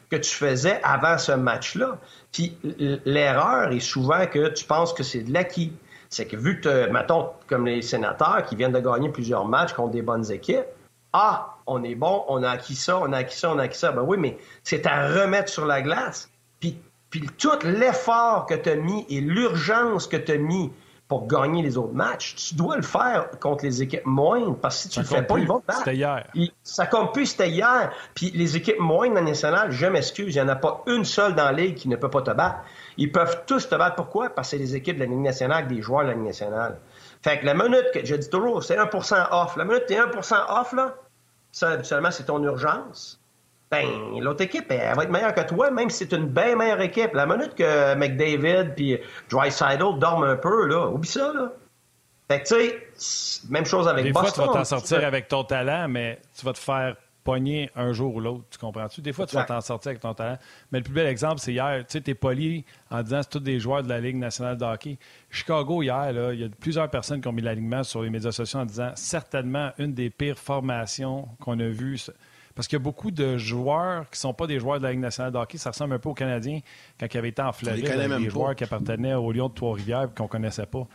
que 0.10 0.16
tu 0.16 0.32
faisais 0.32 0.80
avant 0.84 1.18
ce 1.18 1.32
match-là. 1.32 1.98
Puis 2.32 2.58
l'erreur 3.06 3.72
est 3.72 3.80
souvent 3.80 4.26
que 4.28 4.50
tu 4.50 4.66
penses 4.66 4.94
que 4.94 5.04
c'est 5.04 5.24
de 5.24 5.34
l'acquis. 5.34 5.74
C'est 6.10 6.28
que 6.28 6.38
vu 6.38 6.62
que, 6.62 6.90
mettons, 6.90 7.30
comme 7.48 7.66
les 7.66 7.82
sénateurs 7.82 8.46
qui 8.46 8.56
viennent 8.56 8.72
de 8.72 8.80
gagner 8.80 9.10
plusieurs 9.10 9.46
matchs 9.46 9.74
contre 9.74 9.92
des 9.92 10.02
bonnes 10.02 10.32
équipes, 10.32 10.66
ah, 11.14 11.56
on 11.66 11.84
est 11.84 11.96
bon, 11.96 12.24
on 12.28 12.44
a 12.44 12.50
acquis 12.50 12.76
ça, 12.76 13.00
on 13.00 13.12
a 13.14 13.18
acquis 13.18 13.38
ça, 13.38 13.52
on 13.54 13.60
a 13.60 13.64
acquis 13.64 13.80
ça. 13.80 13.92
Ben 13.92 14.02
oui, 14.02 14.18
mais 14.18 14.38
c'est 14.64 14.86
à 14.86 15.08
remettre 15.08 15.50
sur 15.50 15.66
la 15.66 15.82
glace. 15.82 16.30
Puis, 16.60 16.78
puis 17.10 17.22
tout 17.38 17.58
l'effort 17.64 18.46
que 18.46 18.54
tu 18.54 18.70
as 18.70 18.76
mis 18.76 19.06
et 19.10 19.22
l'urgence 19.22 20.08
que 20.08 20.18
tu 20.18 20.34
as 20.34 20.38
mis 20.38 20.72
pour 21.08 21.28
gagner 21.28 21.62
les 21.62 21.78
autres 21.78 21.94
matchs, 21.94 22.36
tu 22.36 22.56
dois 22.56 22.76
le 22.76 22.82
faire 22.82 23.30
contre 23.40 23.64
les 23.64 23.84
équipes 23.84 24.06
moindres, 24.06 24.56
parce 24.58 24.78
que 24.78 24.82
si 24.84 24.90
tu 24.90 25.00
le 25.00 25.06
fais 25.06 25.22
pas, 25.22 25.38
ils 25.38 25.48
vont 25.48 25.60
te 25.60 25.68
battre. 25.68 25.80
C'était 25.80 25.96
hier. 25.96 26.26
ça 26.64 26.88
compte 26.88 27.14
plus, 27.14 27.28
c'était 27.28 27.50
hier. 27.50 27.92
Puis 28.16 28.32
les 28.32 28.58
équipes 28.58 28.80
moindres 28.80 29.22
nationale, 29.22 29.72
je 29.72 29.86
m'excuse, 29.86 30.34
il 30.36 30.42
n'y 30.42 30.50
en 30.50 30.52
a 30.52 30.56
pas 30.56 30.84
une 30.88 31.06
seule 31.06 31.36
dans 31.36 31.46
la 31.46 31.52
Ligue 31.52 31.76
qui 31.76 31.90
ne 31.90 31.96
peut 31.96 32.10
pas 32.10 32.24
te 32.24 32.32
battre. 32.32 32.58
Ils 32.98 33.12
peuvent 33.12 33.44
tous 33.46 33.70
te 33.70 33.76
battre. 33.76 33.96
Pourquoi? 33.96 34.30
Parce 34.30 34.50
que 34.50 34.58
c'est 34.58 34.64
les 34.64 34.76
équipes 34.76 34.96
de 34.96 35.04
la 35.04 35.10
Ligue 35.10 35.20
nationale, 35.20 35.68
des 35.68 35.82
joueurs 35.82 36.04
de 36.04 36.10
la 36.10 36.14
Ligue 36.16 36.26
nationale. 36.26 36.80
Fait 37.22 37.40
que 37.40 37.46
la 37.46 37.54
minute 37.54 37.86
que, 37.94 38.04
je 38.04 38.16
dis 38.16 38.30
toujours, 38.30 38.64
c'est 38.64 38.78
1% 38.78 39.28
off. 39.32 39.56
La 39.58 39.66
minute 39.66 39.84
que 39.84 39.88
tu 39.88 39.94
es 39.94 40.02
1% 40.02 40.36
off, 40.50 40.74
là, 40.74 40.96
ça, 41.52 41.70
habituellement, 41.70 42.12
c'est 42.12 42.26
ton 42.26 42.42
urgence 42.44 43.20
ben, 43.72 44.20
l'autre 44.20 44.44
équipe, 44.44 44.66
elle, 44.70 44.96
va 44.96 45.04
être 45.04 45.12
meilleure 45.12 45.34
que 45.34 45.42
toi, 45.42 45.72
même 45.72 45.90
si 45.90 46.00
c'est 46.00 46.16
une 46.16 46.28
bien 46.28 46.56
meilleure 46.56 46.82
équipe. 46.82 47.14
La 47.14 47.26
minute 47.26 47.56
que 47.56 47.96
McDavid 47.96 48.74
puis 48.76 48.98
Dreisaitl 49.30 50.00
dorment 50.00 50.26
un 50.26 50.36
peu, 50.36 50.68
là, 50.68 50.88
oublie 50.88 51.10
ça, 51.10 51.34
là. 51.34 51.52
Fait 52.28 52.42
que, 52.42 52.48
tu 52.48 52.56
sais, 52.96 53.48
même 53.50 53.66
chose 53.66 53.88
avec 53.88 54.04
Des 54.04 54.12
Boston. 54.12 54.34
fois, 54.34 54.44
tu 54.44 54.50
vas 54.50 54.60
t'en 54.60 54.66
sortir 54.66 55.06
avec 55.06 55.28
ton 55.28 55.44
talent, 55.44 55.88
mais 55.88 56.20
tu 56.38 56.46
vas 56.46 56.54
te 56.54 56.60
faire 56.60 56.96
pogner 57.24 57.70
un 57.76 57.92
jour 57.92 58.16
ou 58.16 58.20
l'autre. 58.20 58.46
Tu 58.50 58.58
comprends-tu? 58.58 59.02
Des 59.02 59.12
fois, 59.12 59.26
tu 59.26 59.36
vas 59.36 59.44
t'en 59.44 59.62
sortir 59.62 59.90
avec 59.90 60.02
ton 60.02 60.14
talent. 60.14 60.38
Mais 60.72 60.80
le 60.80 60.84
plus 60.84 60.94
bel 60.94 61.08
exemple, 61.08 61.40
c'est 61.40 61.54
hier. 61.54 61.80
Tu 61.80 61.94
sais, 61.94 62.02
tu 62.02 62.12
es 62.12 62.14
poli 62.16 62.64
en 62.90 63.02
disant 63.04 63.18
que 63.18 63.24
c'est 63.24 63.30
tous 63.32 63.40
des 63.40 63.60
joueurs 63.60 63.84
de 63.84 63.90
la 63.90 64.00
Ligue 64.00 64.18
nationale 64.18 64.58
de 64.58 64.64
hockey. 64.64 64.98
Chicago, 65.30 65.84
hier, 65.84 66.14
là, 66.14 66.34
il 66.34 66.40
y 66.40 66.44
a 66.44 66.50
plusieurs 66.50 66.90
personnes 66.90 67.22
qui 67.22 67.28
ont 67.28 67.34
mis 67.34 67.42
l'alignement 67.42 67.84
sur 67.84 68.04
les 68.04 68.10
médias 68.10 68.32
sociaux 68.32 68.60
en 68.60 68.66
disant 68.66 68.92
certainement 68.96 69.72
une 69.80 69.94
des 69.94 70.10
pires 70.10 70.38
formations 70.38 71.28
qu'on 71.42 71.60
a 71.60 71.68
vues 71.68 72.00
parce 72.56 72.68
qu'il 72.68 72.78
y 72.78 72.82
a 72.82 72.84
beaucoup 72.84 73.12
de 73.12 73.38
joueurs 73.38 74.10
qui 74.10 74.16
ne 74.16 74.22
sont 74.22 74.34
pas 74.34 74.48
des 74.48 74.60
joueurs 74.60 74.80
de 74.80 74.84
la 74.84 74.92
Ligue 74.92 75.02
nationale 75.02 75.34
de 75.34 75.38
hockey. 75.38 75.58
Ça 75.58 75.72
ressemble 75.72 75.94
un 75.94 76.00
peu 76.00 76.10
aux 76.10 76.14
Canadiens 76.14 76.62
quand 76.98 77.06
ils 77.14 77.18
avaient 77.18 77.30
été 77.30 77.42
en 77.42 77.52
Floride, 77.52 77.86
avec 77.88 78.18
des 78.18 78.30
joueurs 78.30 78.56
qui 78.56 78.64
appartenaient 78.64 79.14
au 79.14 79.32
Lyon 79.32 79.50
de 79.50 79.54
Trois-Rivières 79.54 80.04
et 80.04 80.08
qu'on 80.16 80.24
ne 80.24 80.30
connaissait 80.30 80.66
pas. 80.66 80.88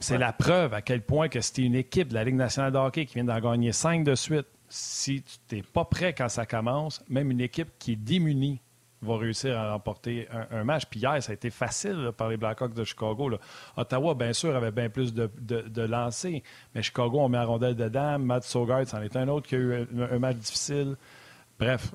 C'est 0.00 0.18
la 0.18 0.32
preuve 0.32 0.74
à 0.74 0.80
quel 0.80 1.02
point 1.02 1.28
que 1.28 1.40
c'était 1.40 1.62
une 1.62 1.74
équipe 1.74 2.08
de 2.08 2.14
la 2.14 2.24
Ligue 2.24 2.36
nationale 2.36 2.72
de 2.72 2.78
hockey 2.78 3.04
qui 3.04 3.14
vient 3.14 3.24
d'en 3.24 3.38
gagner 3.38 3.72
cinq 3.72 4.04
de 4.04 4.14
suite. 4.14 4.46
Si 4.70 5.22
tu 5.22 5.56
n'es 5.56 5.62
pas 5.62 5.84
prêt 5.84 6.14
quand 6.14 6.28
ça 6.28 6.46
commence, 6.46 7.02
même 7.08 7.30
une 7.30 7.40
équipe 7.40 7.68
qui 7.78 7.92
est 7.92 7.96
démunie 7.96 8.60
va 9.02 9.16
réussir 9.16 9.58
à 9.58 9.72
remporter 9.72 10.28
un, 10.50 10.64
match. 10.64 10.84
Puis 10.86 11.00
hier, 11.00 11.22
ça 11.22 11.30
a 11.30 11.34
été 11.34 11.50
facile 11.50 12.10
par 12.16 12.28
les 12.28 12.36
Blackhawks 12.36 12.74
de 12.74 12.84
Chicago. 12.84 13.30
Ottawa, 13.76 14.14
bien 14.14 14.32
sûr, 14.32 14.54
avait 14.56 14.70
bien 14.70 14.88
plus 14.88 15.14
de, 15.14 15.30
de, 15.38 15.82
lancers, 15.82 16.42
mais 16.74 16.82
Chicago, 16.82 17.20
on 17.20 17.28
met 17.28 17.38
la 17.38 17.44
rondelle 17.44 17.76
dedans. 17.76 18.18
Matt 18.18 18.44
Sogard, 18.44 18.86
c'en 18.86 19.02
est 19.02 19.16
un 19.16 19.28
autre 19.28 19.46
qui 19.46 19.54
a 19.54 19.58
eu 19.58 19.86
un, 20.10 20.18
match 20.18 20.36
difficile. 20.36 20.96
Bref, 21.58 21.92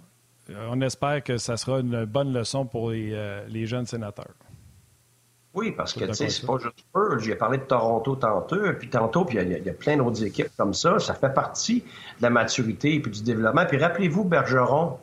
on 0.49 0.79
espère 0.81 1.23
que 1.23 1.37
ça 1.37 1.57
sera 1.57 1.79
une 1.79 2.05
bonne 2.05 2.33
leçon 2.33 2.65
pour 2.65 2.91
les, 2.91 3.11
euh, 3.13 3.45
les 3.47 3.65
jeunes 3.65 3.85
sénateurs. 3.85 4.33
Oui, 5.53 5.71
parce 5.71 5.93
que, 5.93 6.05
tu 6.05 6.13
sais, 6.15 6.29
c'est 6.29 6.47
pas 6.47 6.57
juste 6.57 6.83
eux. 6.95 7.19
J'ai 7.19 7.35
parlé 7.35 7.59
de 7.59 7.63
Toronto 7.63 8.15
tantôt, 8.15 8.57
puis 8.79 8.89
tantôt, 8.89 9.23
puis 9.23 9.37
il 9.39 9.63
y, 9.63 9.69
a 9.69 9.73
plein 9.73 9.97
d'autres 9.97 10.23
équipes 10.23 10.49
comme 10.57 10.73
ça. 10.73 10.97
Ça 10.97 11.13
fait 11.13 11.31
partie 11.31 11.81
de 11.81 12.23
la 12.23 12.31
maturité 12.31 12.95
et 12.95 12.99
du 12.99 13.21
développement. 13.21 13.65
Puis 13.67 13.77
rappelez-vous, 13.77 14.23
Bergeron, 14.23 14.97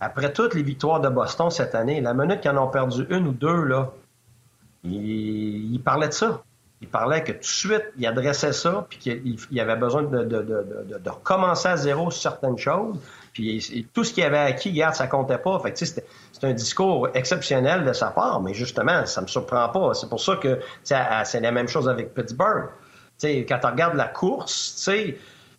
après 0.00 0.32
toutes 0.32 0.54
les 0.54 0.62
victoires 0.62 1.00
de 1.00 1.08
Boston 1.08 1.50
cette 1.50 1.74
année, 1.74 2.00
la 2.00 2.14
minute 2.14 2.40
qu'ils 2.40 2.50
en 2.50 2.64
ont 2.64 2.68
perdu 2.68 3.06
une 3.10 3.28
ou 3.28 3.32
deux, 3.32 3.64
là, 3.64 3.92
il, 4.82 5.78
parlait 5.84 6.08
de 6.08 6.12
ça. 6.12 6.42
Il 6.80 6.88
parlait 6.88 7.22
que 7.22 7.32
tout 7.32 7.40
de 7.40 7.44
suite, 7.44 7.84
il 7.98 8.06
adressait 8.06 8.54
ça, 8.54 8.86
puis 8.88 8.98
qu'il 8.98 9.60
avait 9.60 9.76
besoin 9.76 10.02
de, 10.02 11.10
recommencer 11.10 11.68
à 11.68 11.76
zéro 11.76 12.10
sur 12.10 12.22
certaines 12.22 12.56
choses. 12.56 12.98
Puis 13.34 13.86
tout 13.92 14.02
ce 14.02 14.14
qu'il 14.14 14.24
avait 14.24 14.38
acquis, 14.38 14.70
regarde, 14.70 14.94
ça 14.94 15.06
comptait 15.06 15.38
pas. 15.38 15.60
Fait 15.60 15.76
c'est 15.76 16.04
un 16.42 16.54
discours 16.54 17.08
exceptionnel 17.12 17.84
de 17.84 17.92
sa 17.92 18.06
part, 18.06 18.40
mais 18.40 18.54
justement, 18.54 19.04
ça 19.04 19.20
me 19.20 19.26
surprend 19.26 19.68
pas. 19.68 19.92
C'est 19.92 20.08
pour 20.08 20.20
ça 20.20 20.36
que 20.36 20.60
c'est 20.82 21.40
la 21.40 21.52
même 21.52 21.68
chose 21.68 21.88
avec 21.88 22.14
Pittsburgh. 22.14 22.70
sais, 23.18 23.44
quand 23.46 23.58
tu 23.58 23.66
regardes 23.66 23.96
la 23.96 24.08
course, 24.08 24.90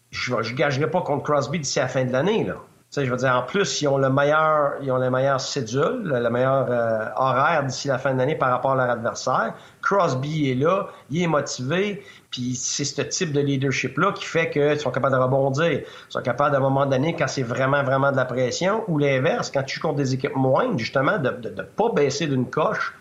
je 0.09 0.33
ne 0.33 0.55
gagerai 0.55 0.89
pas 0.89 1.01
contre 1.01 1.23
Crosby 1.23 1.59
d'ici 1.59 1.77
la 1.77 1.87
fin 1.87 2.03
de 2.03 2.11
l'année. 2.11 2.43
là 2.43 2.55
je 2.93 3.09
veux 3.09 3.17
dire, 3.17 3.33
en 3.33 3.43
plus, 3.43 3.81
ils 3.81 3.87
ont 3.87 3.97
le 3.97 4.09
meilleur, 4.09 4.73
ils 4.81 4.91
ont 4.91 4.97
le 4.97 5.09
meilleur 5.09 5.39
cédule, 5.39 6.03
le 6.03 6.29
meilleur 6.29 6.67
euh, 6.69 7.05
horaire 7.15 7.63
d'ici 7.63 7.87
la 7.87 7.97
fin 7.97 8.13
de 8.13 8.19
l'année 8.19 8.35
par 8.35 8.49
rapport 8.49 8.71
à 8.71 8.75
leur 8.75 8.89
adversaire. 8.89 9.53
Crosby 9.81 10.51
est 10.51 10.55
là, 10.55 10.89
il 11.09 11.23
est 11.23 11.27
motivé, 11.27 12.03
puis 12.31 12.53
c'est 12.55 12.83
ce 12.83 13.01
type 13.03 13.31
de 13.31 13.39
leadership-là 13.39 14.11
qui 14.11 14.25
fait 14.25 14.49
qu'ils 14.49 14.79
sont 14.79 14.91
capables 14.91 15.15
de 15.15 15.21
rebondir. 15.21 15.71
Ils 15.71 15.85
sont 16.09 16.21
capables, 16.21 16.53
à 16.53 16.57
un 16.57 16.61
moment 16.61 16.85
donné, 16.85 17.15
quand 17.15 17.27
c'est 17.27 17.43
vraiment, 17.43 17.81
vraiment 17.81 18.11
de 18.11 18.17
la 18.17 18.25
pression, 18.25 18.83
ou 18.89 18.97
l'inverse, 18.97 19.49
quand 19.51 19.63
tu 19.63 19.79
contre 19.79 19.95
des 19.95 20.13
équipes 20.13 20.35
moindres, 20.35 20.77
justement, 20.77 21.17
de 21.17 21.29
ne 21.29 21.61
pas 21.63 21.91
baisser 21.93 22.27
d'une 22.27 22.49
coche, 22.49 22.93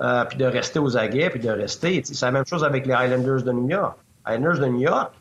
euh, 0.00 0.24
puis 0.24 0.38
de 0.38 0.44
rester 0.44 0.78
aux 0.78 0.96
aguets, 0.96 1.30
puis 1.30 1.40
de 1.40 1.50
rester. 1.50 2.00
C'est 2.04 2.24
la 2.24 2.32
même 2.32 2.46
chose 2.46 2.62
avec 2.62 2.86
les 2.86 2.94
Highlanders 2.94 3.42
de 3.42 3.50
New 3.50 3.68
York. 3.68 3.96
Highlanders 4.24 4.60
de 4.60 4.66
New 4.66 4.82
York, 4.82 5.12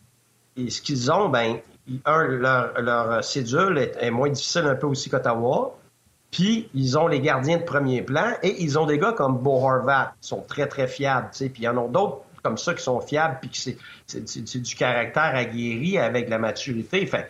et 0.57 0.69
ce 0.69 0.79
qu'ils 0.79 1.11
ont, 1.11 1.29
ben 1.29 1.57
leur, 2.05 3.23
cédule 3.23 3.77
est, 3.77 4.11
moins 4.11 4.29
difficile 4.29 4.65
un 4.65 4.75
peu 4.75 4.87
aussi 4.87 5.09
qu'Ottawa. 5.09 5.77
Puis, 6.31 6.69
ils 6.73 6.97
ont 6.97 7.07
les 7.07 7.19
gardiens 7.19 7.57
de 7.57 7.63
premier 7.63 8.01
plan 8.01 8.33
et 8.41 8.63
ils 8.63 8.79
ont 8.79 8.85
des 8.85 8.97
gars 8.97 9.11
comme 9.11 9.37
Bo 9.37 9.55
Horvat 9.55 10.13
qui 10.21 10.29
sont 10.29 10.41
très, 10.47 10.67
très 10.67 10.87
fiables. 10.87 11.29
Puis, 11.31 11.51
il 11.57 11.63
y 11.63 11.67
en 11.67 11.77
a 11.77 11.87
d'autres 11.87 12.21
comme 12.41 12.57
ça 12.57 12.73
qui 12.73 12.83
sont 12.83 12.99
fiables 13.01 13.37
puis 13.39 13.49
qui 13.49 13.77
c'est 14.07 14.61
du 14.61 14.75
caractère 14.75 15.35
aguerri 15.35 15.97
avec 15.97 16.29
la 16.29 16.39
maturité. 16.39 17.05
Fait, 17.05 17.29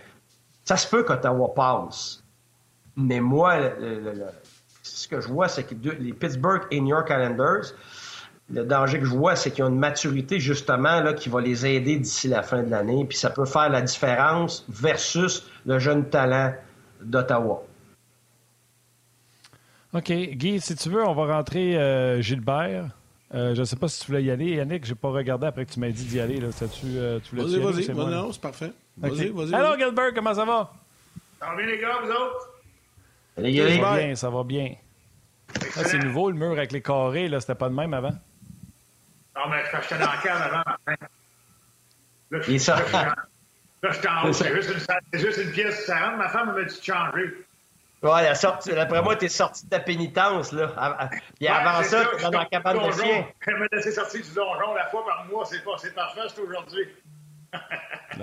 ça 0.63 0.77
se 0.77 0.87
peut 0.87 1.03
qu'Ottawa 1.03 1.53
passe. 1.53 2.23
Mais 2.95 3.19
moi, 3.19 3.57
ce 4.83 5.07
que 5.07 5.21
je 5.21 5.27
vois, 5.27 5.47
c'est 5.47 5.63
que 5.63 5.75
les 5.99 6.13
Pittsburgh 6.13 6.63
et 6.71 6.79
New 6.79 6.89
York 6.89 7.09
Islanders, 7.09 7.73
le 8.51 8.65
danger 8.65 8.99
que 8.99 9.05
je 9.05 9.11
vois, 9.11 9.35
c'est 9.35 9.51
qu'ils 9.51 9.63
ont 9.63 9.69
une 9.69 9.79
maturité 9.79 10.39
justement 10.39 11.01
là, 11.01 11.13
qui 11.13 11.29
va 11.29 11.41
les 11.41 11.65
aider 11.65 11.97
d'ici 11.97 12.27
la 12.27 12.43
fin 12.43 12.63
de 12.63 12.69
l'année. 12.69 13.05
Puis 13.05 13.17
ça 13.17 13.29
peut 13.29 13.45
faire 13.45 13.69
la 13.69 13.81
différence 13.81 14.65
versus 14.69 15.49
le 15.65 15.79
jeune 15.79 16.09
talent 16.09 16.53
d'Ottawa. 17.01 17.63
OK. 19.93 20.11
Guy, 20.11 20.59
si 20.59 20.75
tu 20.75 20.89
veux, 20.89 21.05
on 21.05 21.13
va 21.13 21.35
rentrer 21.35 21.77
euh, 21.77 22.21
Gilbert. 22.21 22.89
Euh, 23.33 23.55
je 23.55 23.61
ne 23.61 23.65
sais 23.65 23.77
pas 23.77 23.87
si 23.87 24.01
tu 24.01 24.07
voulais 24.07 24.23
y 24.23 24.31
aller. 24.31 24.55
Yannick, 24.55 24.85
je 24.85 24.91
n'ai 24.91 24.95
pas 24.95 25.09
regardé 25.09 25.47
après 25.47 25.65
que 25.65 25.71
tu 25.71 25.79
m'as 25.79 25.89
dit 25.89 26.03
d'y 26.03 26.19
aller. 26.19 26.37
Là. 26.37 26.49
tu 26.51 26.65
euh, 26.85 27.19
tu 27.23 27.35
vas-y, 27.35 27.59
vas-y. 27.59 27.91
Vas 27.91 28.05
non, 28.05 28.31
c'est 28.31 28.41
parfait. 28.41 28.73
Vas-y, 28.97 29.29
vas-y. 29.29 29.53
Alors, 29.53 29.77
Gilbert, 29.77 30.13
comment 30.13 30.33
ça 30.33 30.43
va? 30.43 30.73
Ça 31.39 31.47
va 31.47 31.55
bien, 31.55 31.65
les 31.65 31.79
gars, 31.79 31.99
vous 32.03 32.11
autres? 32.11 32.47
Ça 33.35 33.81
va 33.81 33.97
bien, 33.97 34.15
ça 34.15 34.29
va 34.29 34.43
bien. 34.43 34.75
C'est 35.69 35.99
nouveau, 35.99 36.29
le 36.29 36.37
mur 36.37 36.51
avec 36.51 36.71
les 36.71 36.81
carrés. 36.81 37.29
Là, 37.29 37.39
c'était 37.39 37.55
pas 37.55 37.69
de 37.69 37.73
même 37.73 37.93
avant? 37.93 38.13
Non, 39.41 39.49
mais 39.49 39.63
j'étais 39.63 39.97
dans 39.97 40.11
le 40.11 40.23
cadre 40.23 40.43
avant, 40.43 40.63
Martin. 40.65 40.95
Là, 42.31 42.39
je 42.41 43.97
suis 43.97 44.07
en 44.07 44.27
haut. 44.27 44.33
C'est 44.33 45.19
juste, 45.19 45.37
une 45.37 45.51
pièce 45.51 45.79
différente. 45.79 46.17
Ma 46.17 46.29
femme 46.29 46.53
m'a 46.53 46.63
dit 46.63 46.77
de 46.77 46.83
changer. 46.83 47.33
Ouais, 48.03 48.23
la 48.23 48.35
sortie, 48.35 48.71
d'après 48.71 49.01
moi, 49.01 49.15
t'es 49.15 49.29
sorti 49.29 49.65
de 49.65 49.69
ta 49.69 49.79
pénitence, 49.79 50.51
là. 50.51 51.09
Et 51.39 51.47
avant 51.47 51.83
ça, 51.83 52.05
tu 52.05 52.25
es 52.25 52.29
dans 52.29 52.39
la 52.39 52.45
cabane 52.45 52.87
de 52.87 52.91
chien. 52.91 53.27
Elle 53.47 53.57
m'a 53.57 53.65
laissé 53.71 53.91
sortir 53.91 54.21
du 54.21 54.33
donjon 54.33 54.73
la 54.75 54.87
fois 54.87 55.05
par 55.05 55.25
mois. 55.25 55.45
C'est 55.45 55.63
parfait, 55.93 56.21
c'est 56.27 56.41
aujourd'hui. 56.41 56.87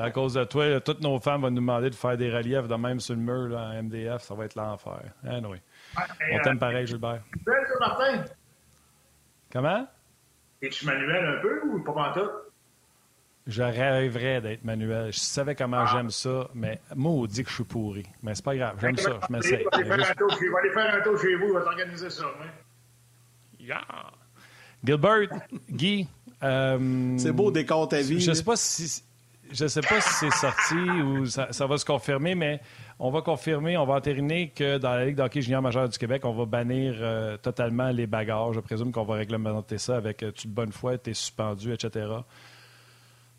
à 0.00 0.10
cause 0.10 0.34
de 0.34 0.44
toi, 0.44 0.80
toutes 0.80 1.00
nos 1.00 1.20
femmes 1.20 1.42
vont 1.42 1.50
nous 1.50 1.56
demander 1.56 1.90
de 1.90 1.94
faire 1.94 2.16
des 2.16 2.30
reliefs 2.30 2.66
de 2.66 2.74
même 2.74 2.98
sur 2.98 3.14
le 3.14 3.20
mur, 3.20 3.48
là, 3.48 3.70
en 3.70 3.82
MDF. 3.82 4.22
Ça 4.22 4.34
va 4.34 4.44
être 4.44 4.54
l'enfer. 4.54 5.00
Anyway. 5.26 5.60
On 6.32 6.38
t'aime 6.40 6.56
euh, 6.56 6.60
pareil, 6.60 6.86
Gilbert. 6.86 7.20
Martin? 7.80 8.24
Comment? 9.52 9.86
Es-tu 10.60 10.86
manuel 10.86 11.24
un 11.24 11.40
peu 11.40 11.60
ou 11.68 11.82
pas 11.82 12.12
tout? 12.14 12.30
Je 13.46 13.62
rêverais 13.62 14.40
d'être 14.40 14.64
manuel. 14.64 15.12
Je 15.12 15.18
savais 15.18 15.54
comment 15.54 15.84
ah. 15.86 15.90
j'aime 15.92 16.10
ça, 16.10 16.48
mais 16.54 16.80
moi, 16.94 17.12
on 17.12 17.26
dit 17.26 17.42
que 17.44 17.48
je 17.48 17.54
suis 17.54 17.64
pourri. 17.64 18.04
Mais 18.22 18.34
c'est 18.34 18.44
pas 18.44 18.56
grave, 18.56 18.76
j'aime 18.80 18.96
ça, 18.96 19.20
je 19.26 19.32
m'essaye. 19.32 19.64
Je 19.72 19.82
vais 19.82 19.92
aller 19.92 20.04
faire 20.04 20.94
un 20.94 21.00
tour 21.00 21.18
chez 21.18 21.34
vous, 21.36 21.48
je 21.48 21.58
vais 21.58 21.64
t'organiser 21.64 22.10
ça. 22.10 22.24
Yeah. 23.58 23.80
Gilbert, 24.84 25.28
Guy. 25.70 26.08
Euh, 26.42 27.18
c'est 27.18 27.32
beau 27.32 27.50
décor 27.50 27.88
ta 27.88 28.00
vie. 28.00 28.20
Je 28.20 28.32
sais 28.32 28.44
pas 28.44 28.56
si 28.56 29.02
je 29.50 29.66
sais 29.66 29.80
pas 29.80 30.00
si 30.00 30.14
c'est 30.14 30.30
sorti 30.30 30.74
ou 30.74 31.26
ça, 31.26 31.66
va 31.66 31.78
se 31.78 31.84
confirmer, 31.84 32.34
mais 32.34 32.60
on 33.00 33.10
va 33.10 33.22
confirmer, 33.22 33.76
on 33.76 33.86
va 33.86 33.94
entériner 33.94 34.48
que 34.48 34.78
dans 34.78 34.90
la 34.90 35.06
Ligue 35.06 35.16
d'hockey 35.16 35.40
junior 35.40 35.62
majeure 35.62 35.88
du 35.88 35.96
Québec, 35.98 36.24
on 36.24 36.32
va 36.32 36.46
bannir 36.46 36.94
euh, 36.98 37.36
totalement 37.36 37.90
les 37.90 38.08
bagarres. 38.08 38.52
Je 38.52 38.60
présume 38.60 38.90
qu'on 38.90 39.04
va 39.04 39.14
réglementer 39.14 39.78
ça 39.78 39.96
avec 39.96 40.22
euh, 40.22 40.32
toute 40.32 40.50
bonne 40.50 40.72
foi, 40.72 40.98
tu 40.98 41.10
es 41.10 41.14
suspendu, 41.14 41.72
etc. 41.72 42.08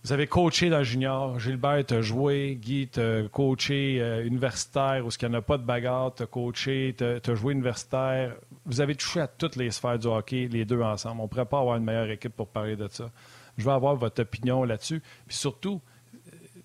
Vous 0.02 0.14
avez 0.14 0.28
coaché 0.28 0.70
dans 0.70 0.82
junior. 0.82 1.38
Gilbert, 1.40 1.86
tu 1.86 2.02
joué. 2.02 2.56
Guy, 2.56 2.88
tu 2.88 3.02
coaché 3.34 3.98
euh, 4.00 4.26
universitaire 4.26 5.06
où 5.06 5.10
il 5.10 5.28
n'y 5.28 5.36
en 5.36 5.40
a 5.40 5.42
pas 5.42 5.58
de 5.58 5.64
bagarre. 5.64 6.16
Tu 6.16 6.24
as 6.24 6.28
coaché, 6.28 6.96
tu 6.98 7.04
as, 7.04 7.36
joué 7.36 7.52
universitaire. 7.52 8.36
Vous 8.66 8.80
avez 8.80 8.96
touché 8.96 9.20
à 9.20 9.28
toutes 9.28 9.58
les 9.58 9.72
sphères 9.72 10.00
du 10.00 10.08
hockey, 10.08 10.48
les 10.50 10.64
deux 10.64 10.82
ensemble. 10.82 11.20
On 11.20 11.24
ne 11.24 11.28
pourrait 11.28 11.46
pas 11.46 11.60
avoir 11.60 11.76
une 11.76 11.84
meilleure 11.84 12.10
équipe 12.10 12.34
pour 12.34 12.48
parler 12.48 12.78
de 12.78 12.88
ça. 12.88 13.12
Je 13.58 13.66
veux 13.66 13.74
avoir 13.74 13.98
votre 13.98 14.22
opinion 14.22 14.64
là-dessus. 14.64 15.02
Puis 15.28 15.36
surtout, 15.36 15.82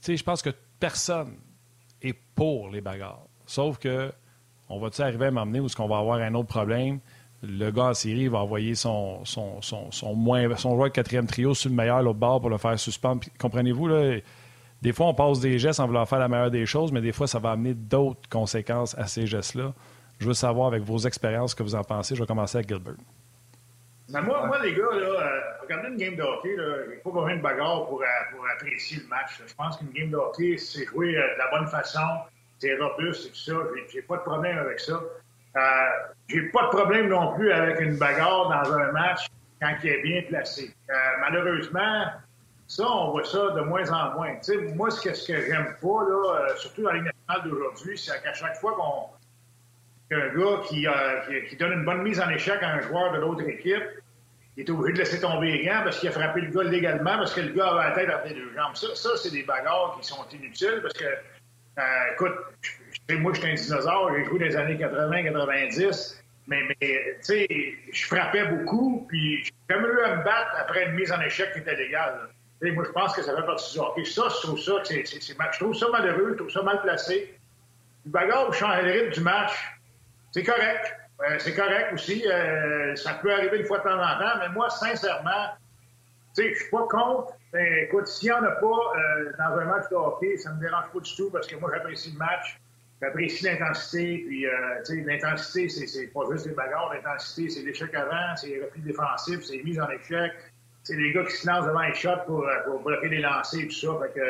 je 0.07 0.23
pense 0.23 0.43
que 0.43 0.51
personne 0.79 1.35
est 2.05 2.19
pour 2.35 2.71
les 2.71 2.81
bagarres. 2.81 3.27
Sauf 3.47 3.79
que 3.79 4.13
on 4.69 4.79
va-tu 4.79 5.03
arriver 5.03 5.27
à 5.27 5.31
m'emmener 5.31 5.61
où 5.61 5.67
est-ce 5.67 5.77
qu'on 5.77 5.89
va 5.89 5.99
avoir 5.99 6.19
un 6.21 6.35
autre 6.35 6.49
problème? 6.49 7.01
le 7.47 7.71
gars 7.71 7.91
en 7.91 7.95
série 7.95 8.29
va 8.29 8.39
envoyer 8.39 8.75
son, 8.75 9.25
son, 9.25 9.61
son, 9.61 10.15
moins, 10.15 10.55
son 10.57 10.75
joueur 10.75 10.89
de 10.89 10.93
quatrième 10.95 11.27
trio 11.27 11.55
sur 11.55 11.71
le 11.71 11.77
meilleur 11.77 12.03
l'autre 12.03 12.19
bord 12.19 12.41
pour 12.41 12.51
le 12.51 12.59
faire 12.59 12.79
suspendre. 12.79 13.23
Comprenez-vous, 13.39 13.89
là, 13.89 14.19
des 14.83 14.93
fois, 14.93 15.07
on 15.07 15.15
passe 15.15 15.41
des 15.41 15.59
gestes 15.59 15.81
en 15.81 15.87
voulant 15.87 16.07
faire 16.07 16.19
la 16.19 16.29
meilleure 16.29 16.51
des 16.51 16.67
choses, 16.67 16.93
mais 16.93 17.01
des 17.01 17.13
fois, 17.13 17.27
ça 17.27 17.39
va 17.39 17.53
amener 17.53 17.75
d'autres 17.75 18.29
conséquences 18.29 18.97
à 18.99 19.07
ces 19.07 19.27
gestes-là. 19.27 19.73
Je 20.19 20.27
veux 20.27 20.35
savoir, 20.35 20.69
avec 20.69 20.83
vos 20.83 20.99
expériences, 20.99 21.51
ce 21.51 21.57
que 21.57 21.63
vous 21.63 21.75
en 21.75 21.83
pensez. 21.83 22.15
Je 22.15 22.21
vais 22.21 22.27
commencer 22.27 22.59
avec 22.59 22.69
Gilbert. 22.69 22.95
Moi, 24.09 24.47
moi, 24.47 24.59
les 24.63 24.75
gars, 24.75 24.83
là, 24.93 25.07
euh, 25.07 25.41
regardez 25.63 25.89
une 25.89 25.97
game 25.97 26.17
de 26.17 26.23
hockey, 26.23 26.51
il 26.51 26.89
n'y 26.89 26.97
a 26.97 27.01
pas 27.03 27.11
besoin 27.11 27.37
de 27.37 27.41
bagarre 27.43 27.87
pour, 27.87 28.03
euh, 28.03 28.07
pour 28.33 28.47
apprécier 28.49 28.99
le 29.03 29.09
match. 29.09 29.41
Je 29.47 29.55
pense 29.55 29.79
qu'une 29.79 29.91
game 29.91 30.11
de 30.11 30.17
hockey, 30.17 30.57
c'est 30.59 30.85
jouer 30.87 31.17
euh, 31.17 31.35
de 31.35 31.39
la 31.39 31.51
bonne 31.51 31.69
façon, 31.69 32.01
c'est 32.59 32.77
robuste 32.77 33.27
et 33.27 33.31
tout 33.31 33.37
ça. 33.37 33.53
J'ai 33.91 34.03
pas 34.03 34.19
de 34.19 34.23
problème 34.23 34.59
avec 34.59 34.81
ça. 34.81 35.01
Euh, 35.57 35.61
j'ai 36.29 36.43
pas 36.51 36.65
de 36.65 36.69
problème 36.69 37.09
non 37.09 37.35
plus 37.35 37.51
avec 37.53 37.81
une 37.81 37.97
bagarre 37.97 38.49
dans 38.49 38.73
un 38.75 38.93
match 38.93 39.27
quand 39.61 39.75
il 39.83 39.91
est 39.91 40.03
bien 40.03 40.23
placé. 40.29 40.75
Euh, 40.91 40.95
malheureusement, 41.21 42.07
ça, 42.67 42.85
on 42.87 43.13
voit 43.13 43.25
ça 43.25 43.51
de 43.51 43.61
moins 43.61 43.91
en 43.91 44.15
moins. 44.15 44.37
moi, 44.75 44.91
ce 44.91 45.01
que, 45.01 45.15
ce 45.15 45.33
que 45.33 45.41
j'aime 45.41 45.77
pas, 45.81 46.05
là, 46.09 46.55
surtout 46.57 46.83
dans 46.83 46.93
les 46.93 47.03
nationales 47.03 47.49
d'aujourd'hui, 47.51 47.97
c'est 47.97 48.23
qu'à 48.23 48.35
chaque 48.35 48.57
fois 48.57 48.75
qu'on 48.75 49.14
qu'un 50.11 50.29
gars 50.29 50.61
qui, 50.69 50.87
qui, 51.49 51.57
donne 51.57 51.73
une 51.73 51.85
bonne 51.85 52.03
mise 52.03 52.21
en 52.21 52.29
échec 52.31 52.63
à 52.63 52.75
un 52.75 52.81
joueur 52.81 53.13
de 53.13 53.19
l'autre 53.19 53.49
équipe, 53.49 53.85
il 54.57 54.65
est 54.65 54.71
obligé 54.71 54.93
de 54.93 54.99
laisser 54.99 55.21
tomber 55.21 55.51
les 55.51 55.65
gants 55.65 55.81
parce 55.83 55.99
qu'il 55.99 56.09
a 56.09 56.13
frappé 56.13 56.41
le 56.43 56.51
gars 56.51 56.63
légalement, 56.63 57.17
parce 57.19 57.35
que 57.35 57.41
le 57.41 57.53
gars 57.53 57.69
avait 57.69 57.89
la 57.89 57.95
tête 57.95 58.11
entre 58.11 58.29
les 58.29 58.35
deux 58.35 58.53
jambes. 58.55 58.75
Ça, 58.77 58.95
ça 58.95 59.11
c'est 59.17 59.33
des 59.33 59.43
bagarres 59.43 59.99
qui 60.01 60.07
sont 60.07 60.25
inutiles 60.33 60.81
parce 60.83 60.95
que, 60.95 61.05
écoute, 62.13 62.35
moi, 63.19 63.33
j'étais 63.35 63.51
un 63.51 63.55
dinosaure, 63.55 64.13
j'ai 64.17 64.25
joué 64.25 64.39
des 64.39 64.57
années 64.57 64.77
80-90, 64.77 66.21
mais, 66.47 66.63
mais 66.69 66.77
tu 66.81 67.23
sais, 67.23 67.49
je 67.93 68.07
frappais 68.07 68.45
beaucoup, 68.47 69.07
puis 69.09 69.45
j'ai 69.45 69.53
jamais 69.69 69.89
eu 69.89 70.01
à 70.01 70.17
me 70.17 70.25
battre 70.25 70.55
après 70.59 70.87
une 70.87 70.95
mise 70.95 71.11
en 71.11 71.21
échec 71.21 71.53
qui 71.53 71.59
était 71.59 71.77
légale. 71.77 72.29
moi, 72.63 72.85
je 72.87 72.93
pense 72.93 73.15
que 73.15 73.23
ça 73.23 73.35
fait 73.35 73.47
partie 73.47 73.73
du 73.73 73.81
hockey. 73.81 74.05
Ça, 74.05 74.29
je 74.29 74.47
trouve 74.47 74.61
ça, 74.61 74.73
c'est, 74.85 75.05
je 75.05 75.59
trouve 75.59 75.75
ça 75.75 75.89
malheureux, 75.91 76.31
je 76.33 76.37
trouve 76.37 76.51
ça 76.51 76.63
mal 76.63 76.81
placé. 76.83 77.35
Le 78.07 78.11
bagarre 78.11 78.53
change 78.55 78.83
le 78.85 78.93
rythme 78.93 79.11
du 79.11 79.21
match. 79.21 79.53
C'est 80.35 80.43
correct. 80.43 80.93
Euh, 81.21 81.37
c'est 81.39 81.55
correct 81.55 81.93
aussi. 81.93 82.27
Euh, 82.27 82.97
ça 82.97 83.15
peut 83.23 83.33
arriver 83.33 83.59
une 83.59 83.67
fois 83.67 83.79
de 83.79 83.85
temps 83.85 84.03
en 84.03 84.19
temps, 84.19 84.41
mais 84.41 84.49
moi, 84.49 84.69
sincèrement, 84.69 85.55
tu 86.37 86.43
sais, 86.43 86.55
je 86.55 86.59
suis 86.59 86.71
pas 86.71 86.89
contre. 86.91 87.35
Ben, 87.53 87.85
écoute, 87.85 88.09
s'il 88.09 88.31
n'y 88.31 88.35
en 88.35 88.43
a 88.43 88.51
pas 88.51 88.67
euh, 88.67 89.31
dans 89.39 89.61
un 89.61 89.65
match 89.67 89.89
de 89.93 89.95
hockey, 89.95 90.37
ça 90.37 90.53
me 90.53 90.61
dérange 90.61 90.87
pas 90.93 90.99
du 90.99 91.15
tout 91.15 91.31
parce 91.31 91.47
que 91.47 91.55
moi, 91.55 91.71
j'apprécie 91.73 92.11
le 92.11 92.19
match. 92.19 92.61
J'apprécie 93.01 93.45
l'intensité. 93.45 94.25
Puis, 94.27 94.47
tu 94.85 94.97
sais, 94.97 95.05
l'intensité, 95.07 95.69
c'est 95.69 96.07
pas 96.09 96.23
juste 96.33 96.47
les 96.47 96.55
bagarres. 96.55 96.93
L'intensité, 96.93 97.51
c'est 97.51 97.63
l'échec 97.63 97.95
avant, 97.95 98.35
c'est 98.35 98.49
les 98.49 98.65
replis 98.65 98.83
défensifs, 98.83 99.45
c'est 99.45 99.59
les 99.59 99.63
mises 99.63 99.81
en 99.81 99.89
échec. 99.89 100.33
C'est 100.83 100.97
les 100.97 101.13
gars 101.13 101.25
qui 101.25 101.37
se 101.37 101.47
lancent 101.47 101.67
devant 101.67 101.83
les 101.83 101.95
shots 101.95 102.25
pour, 102.27 102.45
pour 102.65 102.81
bloquer 102.81 103.09
les 103.09 103.21
lancers 103.21 103.61
et 103.61 103.69
tout 103.69 103.75
ça. 103.75 103.89
Fait 104.03 104.19
que, 104.19 104.27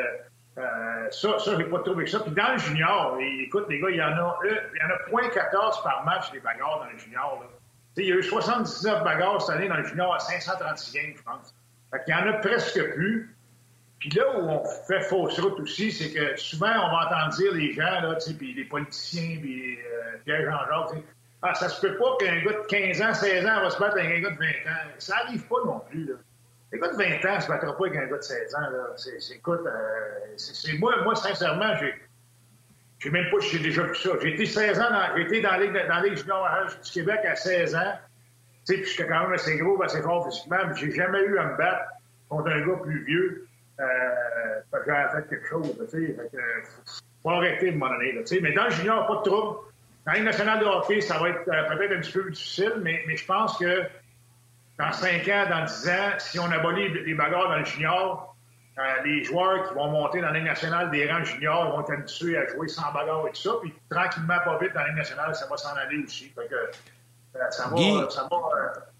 euh, 0.57 1.07
ça, 1.11 1.39
ça, 1.39 1.57
j'ai 1.57 1.65
pas 1.65 1.79
trouvé 1.79 2.05
que 2.05 2.09
ça. 2.09 2.19
Puis 2.19 2.31
dans 2.31 2.53
le 2.53 2.57
junior, 2.57 3.17
écoute, 3.19 3.65
les 3.69 3.79
gars, 3.79 3.89
il 3.89 3.97
y 3.97 4.01
en 4.01 4.07
a, 4.07 4.39
il 4.43 4.79
y 4.81 5.17
en 5.17 5.19
a 5.19 5.27
0.14 5.27 5.83
par 5.83 6.05
match, 6.05 6.31
les 6.33 6.39
bagarres 6.39 6.79
dans 6.79 6.91
le 6.91 6.97
junior. 6.97 7.43
Il 7.97 8.05
y 8.05 8.11
a 8.11 8.15
eu 8.15 8.23
79 8.23 9.03
bagarres 9.03 9.41
cette 9.41 9.55
année 9.55 9.67
dans 9.67 9.77
le 9.77 9.85
junior 9.85 10.13
à 10.13 10.19
536 10.19 10.93
games, 10.93 11.13
je 11.17 11.23
pense. 11.23 11.53
Fait 11.91 12.03
qu'il 12.03 12.15
y 12.15 12.17
en 12.17 12.27
a 12.27 12.33
presque 12.33 12.93
plus. 12.93 13.35
Puis 13.99 14.09
là 14.11 14.23
où 14.37 14.49
on 14.49 14.65
fait 14.87 15.01
fausse 15.01 15.39
route 15.39 15.59
aussi, 15.59 15.91
c'est 15.91 16.11
que 16.11 16.35
souvent, 16.37 16.67
on 16.67 16.91
va 16.91 17.07
entendre 17.07 17.35
dire 17.35 17.53
les 17.53 17.73
gens, 17.73 18.15
puis 18.37 18.53
les 18.53 18.65
politiciens, 18.65 19.37
puis 19.41 19.77
euh, 19.77 20.17
Pierre-Jean-Jacques, 20.25 21.03
ah, 21.41 21.53
ça 21.53 21.69
se 21.69 21.79
peut 21.79 21.95
pas 21.97 22.17
qu'un 22.19 22.41
gars 22.43 22.53
de 22.53 22.65
15 22.67 23.01
ans, 23.01 23.13
16 23.13 23.45
ans 23.45 23.61
va 23.61 23.69
se 23.69 23.79
battre 23.79 23.97
avec 23.97 24.17
un 24.17 24.21
gars 24.21 24.31
de 24.31 24.37
20 24.37 24.45
ans. 24.45 24.91
Ça 24.97 25.15
arrive 25.17 25.47
pas 25.47 25.55
non 25.65 25.79
plus, 25.89 26.05
là. 26.05 26.15
Un 26.73 26.77
gars 26.77 26.87
de 26.89 26.97
20 26.97 27.03
ans 27.29 27.35
ne 27.35 27.41
se 27.41 27.47
battra 27.47 27.77
pas 27.77 27.85
avec 27.85 27.97
un 27.97 28.07
gars 28.07 28.17
de 28.17 28.21
16 28.23 28.55
ans, 28.55 28.59
là. 28.59 28.93
C'est, 28.97 29.35
écoute, 29.35 29.61
euh, 29.65 30.77
moi, 30.79 31.03
moi, 31.03 31.15
sincèrement, 31.15 31.75
j'ai, 31.79 31.93
j'ai 32.99 33.09
même 33.09 33.29
pas, 33.29 33.37
j'ai 33.39 33.59
déjà 33.59 33.83
vu 33.83 33.95
ça. 33.95 34.09
J'ai 34.21 34.33
été 34.33 34.45
16 34.45 34.79
ans, 34.79 34.89
dans, 34.89 35.15
été 35.15 35.41
dans 35.41 35.51
dans 35.51 36.15
junior 36.15 36.49
du 36.83 36.91
Québec 36.91 37.19
à 37.25 37.35
16 37.35 37.75
ans. 37.75 37.93
Tu 38.67 38.73
sais, 38.73 38.81
puis 38.81 38.91
j'étais 38.91 39.07
quand 39.07 39.21
même 39.21 39.33
assez 39.33 39.57
gros, 39.57 39.81
assez 39.83 40.01
fort 40.01 40.27
physiquement, 40.27 40.57
mais 40.67 40.75
j'ai 40.75 40.91
jamais 40.91 41.21
eu 41.21 41.37
à 41.37 41.45
me 41.45 41.57
battre 41.57 41.83
contre 42.29 42.49
un 42.49 42.65
gars 42.65 42.77
plus 42.81 43.03
vieux 43.05 43.47
euh, 43.79 43.85
j'ai 44.85 44.91
fait 45.21 45.29
quelque 45.29 45.47
chose. 45.47 45.75
Tu 45.91 46.07
sais, 46.07 46.13
fait 46.13 46.29
que, 46.31 46.37
faut 47.23 47.29
arrêter 47.29 47.71
de 47.71 47.77
m'en 47.77 47.89
tu 47.99 48.25
sais. 48.25 48.39
Mais 48.41 48.53
dans 48.53 48.65
le 48.65 48.71
junior, 48.71 49.05
pas 49.07 49.17
de 49.17 49.29
trouble. 49.29 49.57
Dans 50.05 50.23
nationale 50.23 50.59
de 50.59 50.65
hockey, 50.65 51.01
ça 51.01 51.17
va 51.17 51.29
être 51.29 51.47
euh, 51.47 51.75
peut-être 51.75 51.93
un 51.93 51.99
petit 51.99 52.11
peu 52.11 52.21
plus 52.21 52.31
difficile, 52.31 52.73
mais, 52.83 53.03
mais 53.07 53.17
je 53.17 53.25
pense 53.25 53.57
que 53.57 53.81
dans 54.77 54.91
5 54.91 55.27
ans, 55.29 55.45
dans 55.49 55.65
10 55.65 55.89
ans, 55.89 56.13
si 56.19 56.39
on 56.39 56.51
abolit 56.51 56.89
les 57.05 57.13
bagarres 57.13 57.49
dans 57.49 57.57
le 57.57 57.65
junior, 57.65 58.35
euh, 58.77 58.81
les 59.05 59.23
joueurs 59.23 59.69
qui 59.69 59.73
vont 59.73 59.89
monter 59.89 60.19
dans 60.19 60.31
la 60.31 60.41
nationale 60.41 60.91
des 60.91 61.09
rangs 61.09 61.23
juniors 61.23 61.71
vont 61.71 61.81
être 61.81 61.93
habitués 61.93 62.37
à 62.37 62.47
jouer 62.47 62.67
sans 62.67 62.91
bagarre 62.93 63.25
et 63.27 63.31
tout 63.31 63.41
ça. 63.41 63.51
Puis 63.61 63.73
tranquillement, 63.89 64.37
pas 64.43 64.57
vite, 64.59 64.73
dans 64.73 64.83
la 64.83 64.93
nationale, 64.93 65.33
ça 65.33 65.47
va 65.47 65.55
s'en 65.55 65.75
aller 65.75 66.03
aussi. 66.03 66.25
Fait 66.25 66.47
que, 66.49 66.55
euh, 66.55 67.49
ça, 67.51 67.69
va, 67.69 67.77
ça, 68.09 68.27
va, 68.29 68.37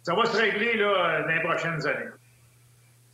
ça, 0.03 0.15
va, 0.15 0.25
se 0.25 0.37
régler 0.37 0.77
là, 0.77 1.21
dans 1.23 1.27
les 1.27 1.41
prochaines 1.41 1.85
années. 1.85 2.09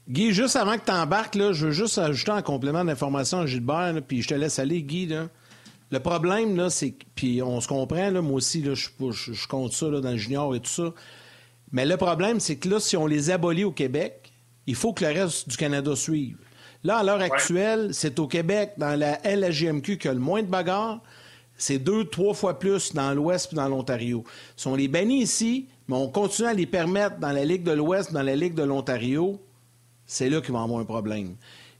Guy, 0.07 0.33
juste 0.33 0.55
avant 0.55 0.77
que 0.77 0.85
tu 0.85 0.91
embarques, 0.91 1.35
là, 1.35 1.53
je 1.53 1.67
veux 1.67 1.71
juste 1.71 1.97
ajouter 1.97 2.31
un 2.31 2.41
complément 2.41 2.83
d'information 2.83 3.39
à 3.41 3.45
Gilbert, 3.45 3.93
puis 4.07 4.21
je 4.21 4.27
te 4.27 4.33
laisse 4.33 4.59
aller, 4.59 4.83
Guy. 4.83 5.07
Là. 5.07 5.27
Le 5.91 5.99
problème, 5.99 6.55
là, 6.55 6.69
c'est 6.69 6.93
puis 7.15 7.41
on 7.41 7.59
se 7.59 7.67
comprend, 7.67 8.09
là, 8.09 8.21
moi 8.21 8.35
aussi, 8.35 8.61
là, 8.61 8.73
je, 8.73 8.89
je, 9.11 9.47
compte 9.47 9.73
ça 9.73 9.87
là, 9.87 9.99
dans 9.99 10.11
le 10.11 10.17
junior 10.17 10.55
et 10.55 10.59
tout 10.59 10.69
ça. 10.69 10.91
Mais 11.71 11.85
le 11.85 11.97
problème, 11.97 12.39
c'est 12.39 12.57
que 12.57 12.69
là, 12.69 12.79
si 12.79 12.97
on 12.97 13.07
les 13.07 13.29
abolit 13.29 13.63
au 13.63 13.71
Québec, 13.71 14.31
il 14.67 14.75
faut 14.75 14.93
que 14.93 15.05
le 15.05 15.11
reste 15.11 15.49
du 15.49 15.57
Canada 15.57 15.95
suive. 15.95 16.37
Là, 16.83 16.97
à 16.97 17.03
l'heure 17.03 17.21
actuelle, 17.21 17.89
c'est 17.93 18.19
au 18.19 18.27
Québec, 18.27 18.73
dans 18.77 18.97
la 18.97 19.19
LHJMQ, 19.23 19.97
qu'il 19.97 20.05
y 20.05 20.11
a 20.11 20.13
le 20.13 20.19
moins 20.19 20.41
de 20.41 20.47
bagarres. 20.47 21.01
c'est 21.57 21.77
deux, 21.77 22.05
trois 22.05 22.33
fois 22.33 22.57
plus 22.57 22.93
dans 22.93 23.13
l'Ouest 23.13 23.53
et 23.53 23.55
dans 23.55 23.67
l'Ontario. 23.67 24.23
Si 24.55 24.67
on 24.67 24.75
les 24.75 24.87
bannit 24.87 25.21
ici, 25.21 25.67
mais 25.87 25.95
on 25.95 26.09
continue 26.09 26.47
à 26.47 26.53
les 26.53 26.65
permettre 26.65 27.19
dans 27.19 27.31
la 27.31 27.45
Ligue 27.45 27.63
de 27.63 27.71
l'Ouest, 27.71 28.11
dans 28.11 28.23
la 28.23 28.35
Ligue 28.35 28.55
de 28.55 28.63
l'Ontario, 28.63 29.39
c'est 30.07 30.29
là 30.29 30.41
qu'il 30.41 30.53
va 30.53 30.61
y 30.61 30.63
avoir 30.63 30.79
un 30.79 30.85
problème. 30.85 31.35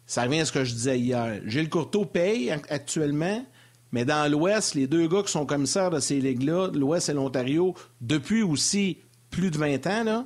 Ça 0.06 0.24
revient 0.24 0.42
à 0.42 0.46
ce 0.46 0.52
que 0.52 0.64
je 0.64 0.74
disais 0.74 1.00
hier. 1.00 1.42
Gilles 1.48 1.70
Courteau 1.70 2.06
paye 2.06 2.52
actuellement, 2.52 3.44
mais 3.92 4.06
dans 4.06 4.30
l'Ouest, 4.32 4.76
les 4.76 4.86
deux 4.86 5.08
gars 5.08 5.24
qui 5.24 5.32
sont 5.32 5.46
commissaires 5.46 5.90
de 5.90 6.00
ces 6.00 6.20
ligues-là, 6.20 6.70
l'Ouest 6.74 7.10
et 7.10 7.14
l'Ontario, 7.14 7.74
depuis 8.02 8.44
aussi 8.44 8.98
plus 9.32 9.50
de 9.50 9.58
20 9.58 9.88
ans, 9.88 10.04
là, 10.04 10.26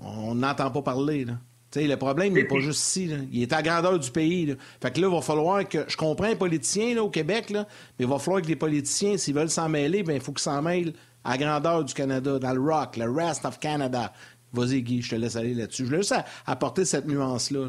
on 0.00 0.34
n'entend 0.34 0.70
pas 0.70 0.82
parler. 0.82 1.24
Là 1.24 1.34
le 1.76 1.96
problème 1.96 2.32
n'est 2.32 2.44
pas 2.44 2.58
juste 2.58 2.80
ici. 2.80 3.10
Il 3.32 3.42
est 3.42 3.52
à 3.52 3.62
grandeur 3.62 3.98
du 3.98 4.10
pays. 4.10 4.56
Fait 4.80 4.90
que 4.90 5.00
là, 5.00 5.08
il 5.08 5.14
va 5.14 5.20
falloir 5.20 5.66
que. 5.68 5.84
Je 5.88 5.96
comprends 5.96 6.26
les 6.26 6.36
politiciens 6.36 6.94
là, 6.94 7.02
au 7.02 7.10
Québec, 7.10 7.50
là, 7.50 7.66
mais 7.98 8.06
il 8.06 8.10
va 8.10 8.18
falloir 8.18 8.42
que 8.42 8.48
les 8.48 8.56
politiciens, 8.56 9.16
s'ils 9.16 9.34
veulent 9.34 9.50
s'en 9.50 9.68
mêler, 9.68 10.02
ben, 10.02 10.14
il 10.14 10.20
faut 10.20 10.32
qu'ils 10.32 10.42
s'en 10.42 10.62
mêlent 10.62 10.94
à 11.22 11.36
grandeur 11.36 11.84
du 11.84 11.94
Canada, 11.94 12.38
dans 12.38 12.52
le 12.52 12.60
rock, 12.60 12.96
le 12.96 13.10
rest 13.10 13.44
of 13.44 13.58
Canada. 13.58 14.12
Vas-y, 14.52 14.82
Guy, 14.82 15.02
je 15.02 15.10
te 15.10 15.16
laisse 15.16 15.36
aller 15.36 15.54
là-dessus. 15.54 15.84
Je 15.84 15.88
voulais 15.88 15.98
juste 15.98 16.14
apporter 16.46 16.84
cette 16.84 17.06
nuance-là. 17.06 17.68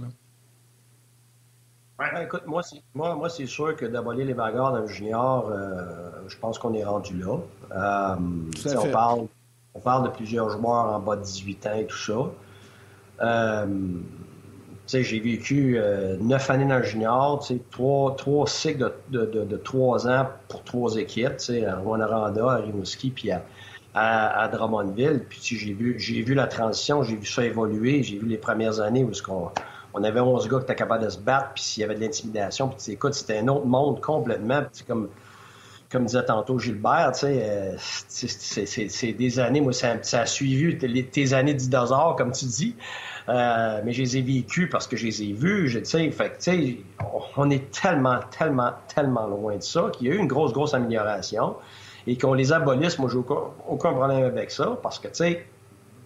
Ben, 1.99 2.23
écoute, 2.23 2.43
moi, 2.47 2.63
c'est, 2.63 2.81
moi, 2.95 3.13
moi, 3.13 3.29
c'est 3.29 3.45
sûr 3.45 3.75
que 3.75 3.85
d'abolir 3.85 4.25
les 4.25 4.33
bagarres 4.33 4.71
dans 4.71 4.79
le 4.79 4.87
junior, 4.87 5.49
euh, 5.49 6.09
je 6.27 6.35
pense 6.37 6.57
qu'on 6.57 6.73
est 6.73 6.83
rendu 6.83 7.15
là. 7.19 7.37
Euh, 7.75 8.15
on, 8.79 8.91
parle, 8.91 9.27
on 9.73 9.79
parle 9.79 10.03
de 10.05 10.09
plusieurs 10.09 10.49
joueurs 10.49 10.93
en 10.93 10.99
bas 10.99 11.15
de 11.15 11.23
18 11.23 11.67
ans 11.67 11.75
et 11.75 11.85
tout 11.85 11.97
ça. 11.97 12.31
Euh, 13.21 13.65
j'ai 14.87 15.19
vécu 15.19 15.77
euh, 15.77 16.17
neuf 16.19 16.49
années 16.49 16.65
dans 16.65 16.79
le 16.79 16.83
junior, 16.83 17.47
trois, 17.69 18.15
trois 18.15 18.47
cycles 18.47 18.91
de, 19.09 19.57
trois 19.63 20.07
ans 20.07 20.27
pour 20.49 20.63
trois 20.63 20.97
équipes, 20.97 21.37
à 21.65 21.75
Rwanda, 21.75 22.51
à 22.51 22.55
Rimouski, 22.57 23.11
puis 23.11 23.31
à, 23.31 23.41
à, 23.93 24.47
Drummondville. 24.49 25.23
Puis 25.29 25.39
j'ai 25.41 25.73
vu, 25.73 25.97
j'ai 25.97 26.21
vu 26.21 26.33
la 26.33 26.47
transition, 26.47 27.03
j'ai 27.03 27.15
vu 27.15 27.25
ça 27.25 27.45
évoluer, 27.45 28.03
j'ai 28.03 28.17
vu 28.17 28.27
les 28.27 28.37
premières 28.37 28.81
années 28.81 29.05
où 29.05 29.11
on, 29.29 29.49
on 29.93 30.03
avait 30.03 30.19
11 30.19 30.49
gars 30.49 30.57
qui 30.57 30.63
étaient 30.63 30.75
capables 30.75 31.05
de 31.05 31.09
se 31.09 31.19
battre, 31.19 31.51
puis 31.53 31.63
s'il 31.63 31.81
y 31.81 31.83
avait 31.83 31.95
de 31.95 32.01
l'intimidation, 32.01 32.67
puis 32.67 32.93
écoute, 32.93 33.13
c'était 33.13 33.39
un 33.39 33.47
autre 33.47 33.65
monde 33.65 34.01
complètement. 34.01 34.63
comme 34.87 35.09
comme 35.91 36.05
disait 36.05 36.23
tantôt 36.23 36.57
Gilbert, 36.57 37.11
euh, 37.23 37.75
c'est 37.77 39.13
des 39.13 39.39
années, 39.39 39.61
moi, 39.61 39.73
ça, 39.73 39.97
a 40.13 40.25
suivi 40.25 40.77
tes 40.77 41.33
années 41.33 41.53
dinosaures, 41.53 42.15
comme 42.15 42.31
tu 42.31 42.45
dis. 42.45 42.75
Euh, 43.29 43.81
mais 43.83 43.93
je 43.93 44.01
les 44.01 44.17
ai 44.17 44.21
vécues 44.21 44.67
parce 44.67 44.87
que 44.87 44.97
je 44.97 45.05
les 45.05 45.21
ai 45.23 45.33
vus. 45.33 45.67
Je, 45.67 45.79
fait 46.11 46.49
on 47.37 47.49
est 47.49 47.71
tellement, 47.71 48.19
tellement, 48.37 48.71
tellement 48.93 49.27
loin 49.27 49.57
de 49.57 49.61
ça 49.61 49.89
qu'il 49.93 50.07
y 50.07 50.11
a 50.11 50.15
eu 50.15 50.17
une 50.17 50.27
grosse, 50.27 50.53
grosse 50.53 50.73
amélioration. 50.73 51.55
Et 52.07 52.17
qu'on 52.17 52.33
les 52.33 52.51
abolisse, 52.51 52.97
moi, 52.97 53.09
j'ai 53.11 53.17
aucun, 53.17 53.51
aucun 53.67 53.93
problème 53.93 54.23
avec 54.23 54.49
ça 54.49 54.77
parce 54.81 54.97
que, 54.97 55.07
tu 55.09 55.15
sais, 55.15 55.45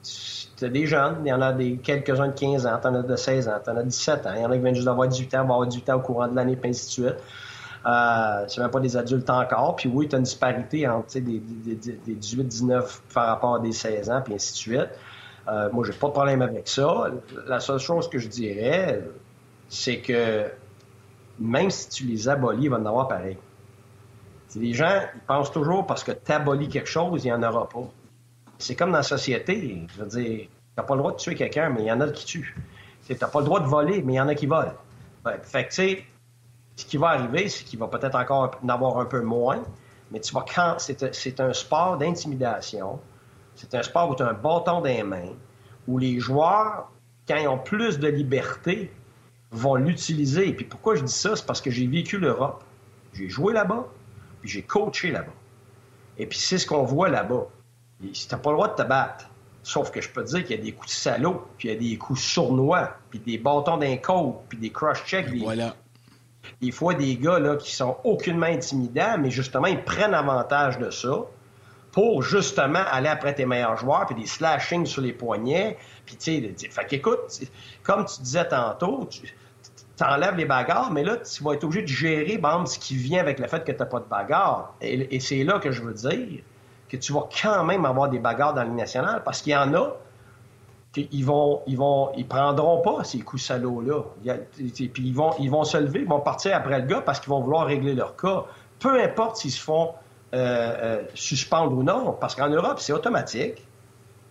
c'est 0.02 0.70
des 0.70 0.86
jeunes, 0.86 1.18
il 1.26 1.30
y 1.30 1.34
en 1.34 1.42
a 1.42 1.54
des 1.54 1.78
quelques-uns 1.78 2.28
de 2.28 2.34
15 2.34 2.66
ans, 2.68 2.78
t'en 2.82 2.96
as 2.96 3.02
de 3.02 3.16
16 3.16 3.48
ans, 3.48 3.60
t'en 3.64 3.78
as 3.78 3.84
de 3.84 3.90
17 3.90 4.26
ans, 4.26 4.32
il 4.36 4.42
y 4.42 4.46
en 4.46 4.52
a 4.52 4.56
qui 4.56 4.62
viennent 4.62 4.76
juste 4.76 4.86
d'avoir 4.86 5.08
18 5.08 5.36
ans, 5.36 5.46
vont 5.46 5.54
avoir 5.54 5.68
18 5.68 5.90
ans 5.90 5.96
au 5.96 6.00
courant 6.00 6.28
de 6.28 6.36
l'année, 6.36 6.56
puis 6.56 6.70
ainsi 6.70 6.86
de 7.02 7.08
suite. 7.08 7.20
Euh, 7.86 8.46
c'est 8.48 8.62
même 8.62 8.72
pas 8.72 8.80
des 8.80 8.98
adultes 8.98 9.30
encore. 9.30 9.76
Puis 9.76 9.90
oui, 9.90 10.08
tu 10.08 10.16
as 10.16 10.18
une 10.18 10.24
disparité 10.24 10.88
entre 10.88 11.20
des, 11.20 11.40
des 11.40 12.16
18-19 12.16 13.00
par 13.14 13.28
rapport 13.28 13.56
à 13.56 13.60
des 13.60 13.72
16 13.72 14.10
ans, 14.10 14.22
puis 14.24 14.34
ainsi 14.34 14.54
de 14.54 14.58
suite. 14.58 14.90
Euh, 15.48 15.70
moi, 15.72 15.86
j'ai 15.86 15.94
pas 15.94 16.08
de 16.08 16.14
problème 16.14 16.42
avec 16.42 16.68
ça. 16.68 17.12
La 17.48 17.60
seule 17.60 17.78
chose 17.78 18.10
que 18.10 18.18
je 18.18 18.28
dirais, 18.28 19.04
c'est 19.70 20.00
que 20.00 20.50
même 21.40 21.70
si 21.70 21.90
tu 21.90 22.06
les 22.06 22.28
abolis, 22.28 22.64
il 22.64 22.70
va 22.70 22.78
en 22.78 22.86
avoir 22.86 23.08
pareil. 23.08 23.38
les 24.56 24.74
gens, 24.74 25.02
ils 25.14 25.22
pensent 25.22 25.52
toujours 25.52 25.86
parce 25.86 26.04
que 26.04 26.12
tu 26.12 26.32
abolis 26.32 26.70
quelque 26.70 26.90
chose, 26.90 27.24
il 27.24 27.28
n'y 27.28 27.34
en 27.34 27.44
aura 27.44 27.70
pas. 27.70 27.88
C'est 28.58 28.76
comme 28.76 28.92
dans 28.92 28.98
la 28.98 29.04
société. 29.04 29.86
Je 29.96 30.02
veux 30.02 30.08
dire, 30.08 30.40
tu 30.40 30.50
n'as 30.78 30.84
pas 30.84 30.96
le 30.96 31.00
droit 31.00 31.12
de 31.12 31.18
tuer 31.18 31.36
quelqu'un, 31.36 31.70
mais 31.70 31.82
il 31.82 31.88
y 31.88 31.92
en 31.92 32.02
a 32.02 32.10
qui 32.10 32.26
tuent. 32.26 32.56
Tu 33.06 33.14
n'as 33.14 33.28
pas 33.28 33.40
le 33.40 33.46
droit 33.46 33.60
de 33.60 33.68
voler, 33.68 34.02
mais 34.02 34.14
il 34.14 34.16
y 34.16 34.22
en 34.22 34.28
a 34.28 34.34
qui 34.34 34.48
volent. 34.48 34.74
fait 35.44 35.66
que, 35.66 35.70
tu 35.70 35.76
sais, 35.76 36.06
ce 36.76 36.86
qui 36.86 36.97
va 36.97 37.09
arriver, 37.09 37.47
c'est 37.49 37.63
qu'il 37.63 37.80
va 37.80 37.88
peut-être 37.88 38.15
encore 38.15 38.51
en 38.63 38.69
avoir 38.69 38.97
un 38.99 39.05
peu 39.05 39.21
moins, 39.21 39.63
mais 40.11 40.19
tu 40.19 40.34
vas 40.34 40.43
quand 40.53 40.76
c'est 40.78 41.39
un 41.39 41.53
sport 41.53 41.97
d'intimidation. 41.97 42.99
C'est 43.55 43.73
un 43.73 43.84
sport 43.84 44.09
où 44.09 44.15
tu 44.15 44.23
as 44.23 44.28
un 44.28 44.34
bâton 44.34 44.82
dans 44.82 44.84
les 44.84 45.03
mains, 45.03 45.34
où 45.88 45.97
les 45.97 46.19
joueurs, 46.19 46.89
quand 47.28 47.38
ils 47.38 47.47
ont 47.47 47.57
plus 47.57 47.99
de 47.99 48.07
liberté, 48.07 48.91
vont 49.51 49.76
l'utiliser. 49.76 50.49
Et 50.49 50.53
puis 50.53 50.65
pourquoi 50.65 50.95
je 50.95 51.03
dis 51.03 51.11
ça? 51.11 51.36
C'est 51.36 51.45
parce 51.45 51.61
que 51.61 51.71
j'ai 51.71 51.88
vécu 51.88 52.17
l'Europe. 52.17 52.63
J'ai 53.13 53.30
joué 53.30 53.53
là-bas, 53.53 53.88
puis 54.41 54.49
j'ai 54.49 54.61
coaché 54.61 55.11
là-bas. 55.11 55.32
Et 56.17 56.26
puis 56.26 56.38
c'est 56.38 56.57
ce 56.57 56.67
qu'on 56.67 56.84
voit 56.84 57.07
là-bas. 57.07 57.47
Si 58.13 58.28
t'as 58.28 58.38
pas 58.38 58.49
le 58.49 58.57
droit 58.57 58.67
de 58.67 58.76
te 58.76 58.88
battre, 58.88 59.30
sauf 59.63 59.89
que 59.89 60.01
je 60.01 60.09
peux 60.09 60.23
te 60.23 60.32
dire 60.32 60.43
qu'il 60.43 60.57
y 60.57 60.59
a 60.59 60.61
des 60.61 60.73
coups 60.73 60.89
de 60.89 60.95
salaud, 60.95 61.45
puis 61.57 61.69
il 61.69 61.73
y 61.73 61.76
a 61.76 61.80
des 61.80 61.97
coups 61.97 62.21
sournois, 62.21 62.97
puis 63.09 63.19
des 63.19 63.38
bâtons 63.38 63.78
d'un 63.78 63.95
puis 64.49 64.57
des 64.57 64.69
crush-checks. 64.69 65.34
Voilà. 65.41 65.76
Des 66.62 66.72
fois, 66.72 66.93
des 66.93 67.16
gars 67.18 67.39
là, 67.39 67.56
qui 67.56 67.74
sont 67.74 67.98
aucunement 68.04 68.46
intimidants, 68.46 69.18
mais 69.20 69.32
justement, 69.32 69.68
ils 69.68 69.84
prennent 69.84 70.14
avantage 70.14 70.78
de 70.80 70.89
ça 70.89 71.26
pour 71.91 72.22
justement 72.22 72.84
aller 72.91 73.08
après 73.08 73.34
tes 73.34 73.46
meilleurs 73.46 73.78
joueurs, 73.78 74.06
puis 74.06 74.16
des 74.16 74.28
slashings 74.28 74.86
sur 74.86 75.02
les 75.02 75.14
poignets. 75.14 75.78
Puis, 76.06 76.18
tu 76.18 76.54
sais, 76.58 76.70
fait 76.70 76.86
qu'écoute, 76.86 77.41
comme 77.84 78.06
tu 78.06 78.22
disais 78.22 78.48
tantôt, 78.48 79.08
tu 79.10 80.04
enlèves 80.04 80.36
les 80.36 80.43
bagarres, 80.43 80.91
mais 80.91 81.04
là, 81.04 81.18
tu 81.18 81.41
vas 81.41 81.54
être 81.54 81.64
obligé 81.64 81.84
de 81.84 81.88
gérer, 81.88 82.41
ce 82.66 82.78
qui 82.80 82.96
vient 82.96 83.22
avec 83.22 83.39
le 83.39 83.48
fait 83.48 83.64
que 83.64 83.72
tu 83.72 83.78
n'as 83.78 83.86
pas 83.86 84.00
de 84.00 84.10
bagarre. 84.10 84.74
Et, 84.82 85.20
c'est 85.22 85.43
là 85.46 85.60
que 85.60 85.72
je 85.72 85.82
veux 85.82 85.93
dire 85.93 86.41
que 86.89 86.98
tu 86.98 87.14
vas 87.14 87.30
quand 87.41 87.64
même 87.64 87.86
avoir 87.86 88.10
des 88.10 88.20
bagarres 88.20 88.54
dans 88.54 88.62
la 88.62 88.68
Ligue 88.68 88.78
nationale, 88.78 89.22
parce 89.24 89.41
qu'il 89.41 89.54
y 89.54 89.56
en 89.56 89.74
a 89.74 89.96
ils 90.98 91.26
vont, 91.26 91.62
ils 91.68 91.78
vont, 91.78 92.12
ils 92.16 92.28
prendront 92.28 92.82
pas 92.82 93.04
ces 93.04 93.20
coups 93.20 93.43
salauds-là. 93.43 94.04
Puis 94.56 94.91
ils 94.98 95.14
vont, 95.14 95.32
ils 95.39 95.50
vont 95.50 95.64
se 95.64 95.78
lever, 95.78 96.02
ils 96.02 96.08
vont 96.08 96.20
partir 96.20 96.56
après 96.56 96.80
le 96.80 96.86
gars 96.86 97.02
parce 97.02 97.20
qu'ils 97.20 97.30
vont 97.30 97.41
vouloir 97.41 97.66
régler 97.66 97.93
leur 97.93 98.16
cas. 98.16 98.46
Peu 98.80 99.02
importe 99.02 99.38
s'ils 99.38 99.52
se 99.52 99.62
font 99.62 99.93
euh, 100.34 100.38
euh, 100.38 101.04
suspendre 101.14 101.78
ou 101.78 101.84
non, 101.84 102.12
parce 102.20 102.36
qu'en 102.36 102.50
Europe, 102.50 102.80
c'est 102.80 102.91
automatique. 102.91 103.66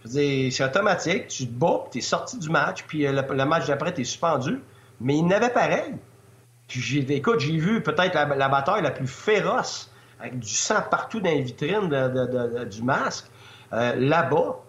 c'est 0.04 0.64
automatique. 0.64 1.28
Tu 1.28 1.46
te 1.46 1.52
bats, 1.52 1.84
tu 1.90 1.98
es 1.98 2.00
sorti 2.02 2.38
du 2.38 2.50
match, 2.50 2.84
puis 2.86 3.06
euh, 3.06 3.12
le, 3.12 3.44
match 3.46 3.66
d'après, 3.66 3.94
tu 3.94 4.02
es 4.02 4.04
suspendu. 4.04 4.60
Mais 5.00 5.16
il 5.16 5.26
n'avait 5.26 5.50
pareil. 5.50 5.94
Puis 6.68 6.80
j'ai, 6.80 7.10
écoute, 7.14 7.40
j'ai 7.40 7.56
vu 7.56 7.82
peut-être 7.82 8.14
la, 8.14 8.48
bataille 8.48 8.82
la 8.82 8.90
plus 8.90 9.06
féroce, 9.06 9.90
avec 10.20 10.38
du 10.38 10.48
sang 10.48 10.82
partout 10.90 11.20
dans 11.20 11.30
les 11.30 11.42
vitrines 11.42 11.88
du 12.70 12.82
masque, 12.82 13.26
là-bas. 13.70 14.63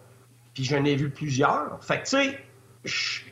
Puis 0.56 0.64
j'en 0.64 0.84
ai 0.86 0.96
vu 0.96 1.12
plusieurs. 1.12 1.78
Fait 1.84 2.02
que, 2.02 2.06
tu 2.06 2.40
sais, 2.86 3.26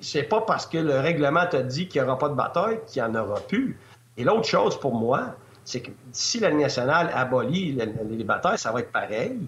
c'est 0.00 0.24
pas 0.24 0.42
parce 0.42 0.66
que 0.66 0.76
le 0.76 0.98
règlement 0.98 1.46
t'a 1.46 1.62
dit 1.62 1.88
qu'il 1.88 2.02
n'y 2.02 2.06
aura 2.06 2.18
pas 2.18 2.28
de 2.28 2.34
bataille 2.34 2.80
qu'il 2.86 3.02
n'y 3.02 3.08
en 3.08 3.14
aura 3.14 3.40
plus. 3.40 3.78
Et 4.16 4.24
l'autre 4.24 4.46
chose 4.46 4.78
pour 4.78 4.94
moi, 4.94 5.36
c'est 5.64 5.80
que 5.80 5.90
si 6.12 6.40
la 6.40 6.50
nationale 6.50 7.10
abolit 7.14 7.72
les, 7.72 8.24
batailles, 8.24 8.58
ça 8.58 8.72
va 8.72 8.80
être 8.80 8.90
pareil. 8.90 9.38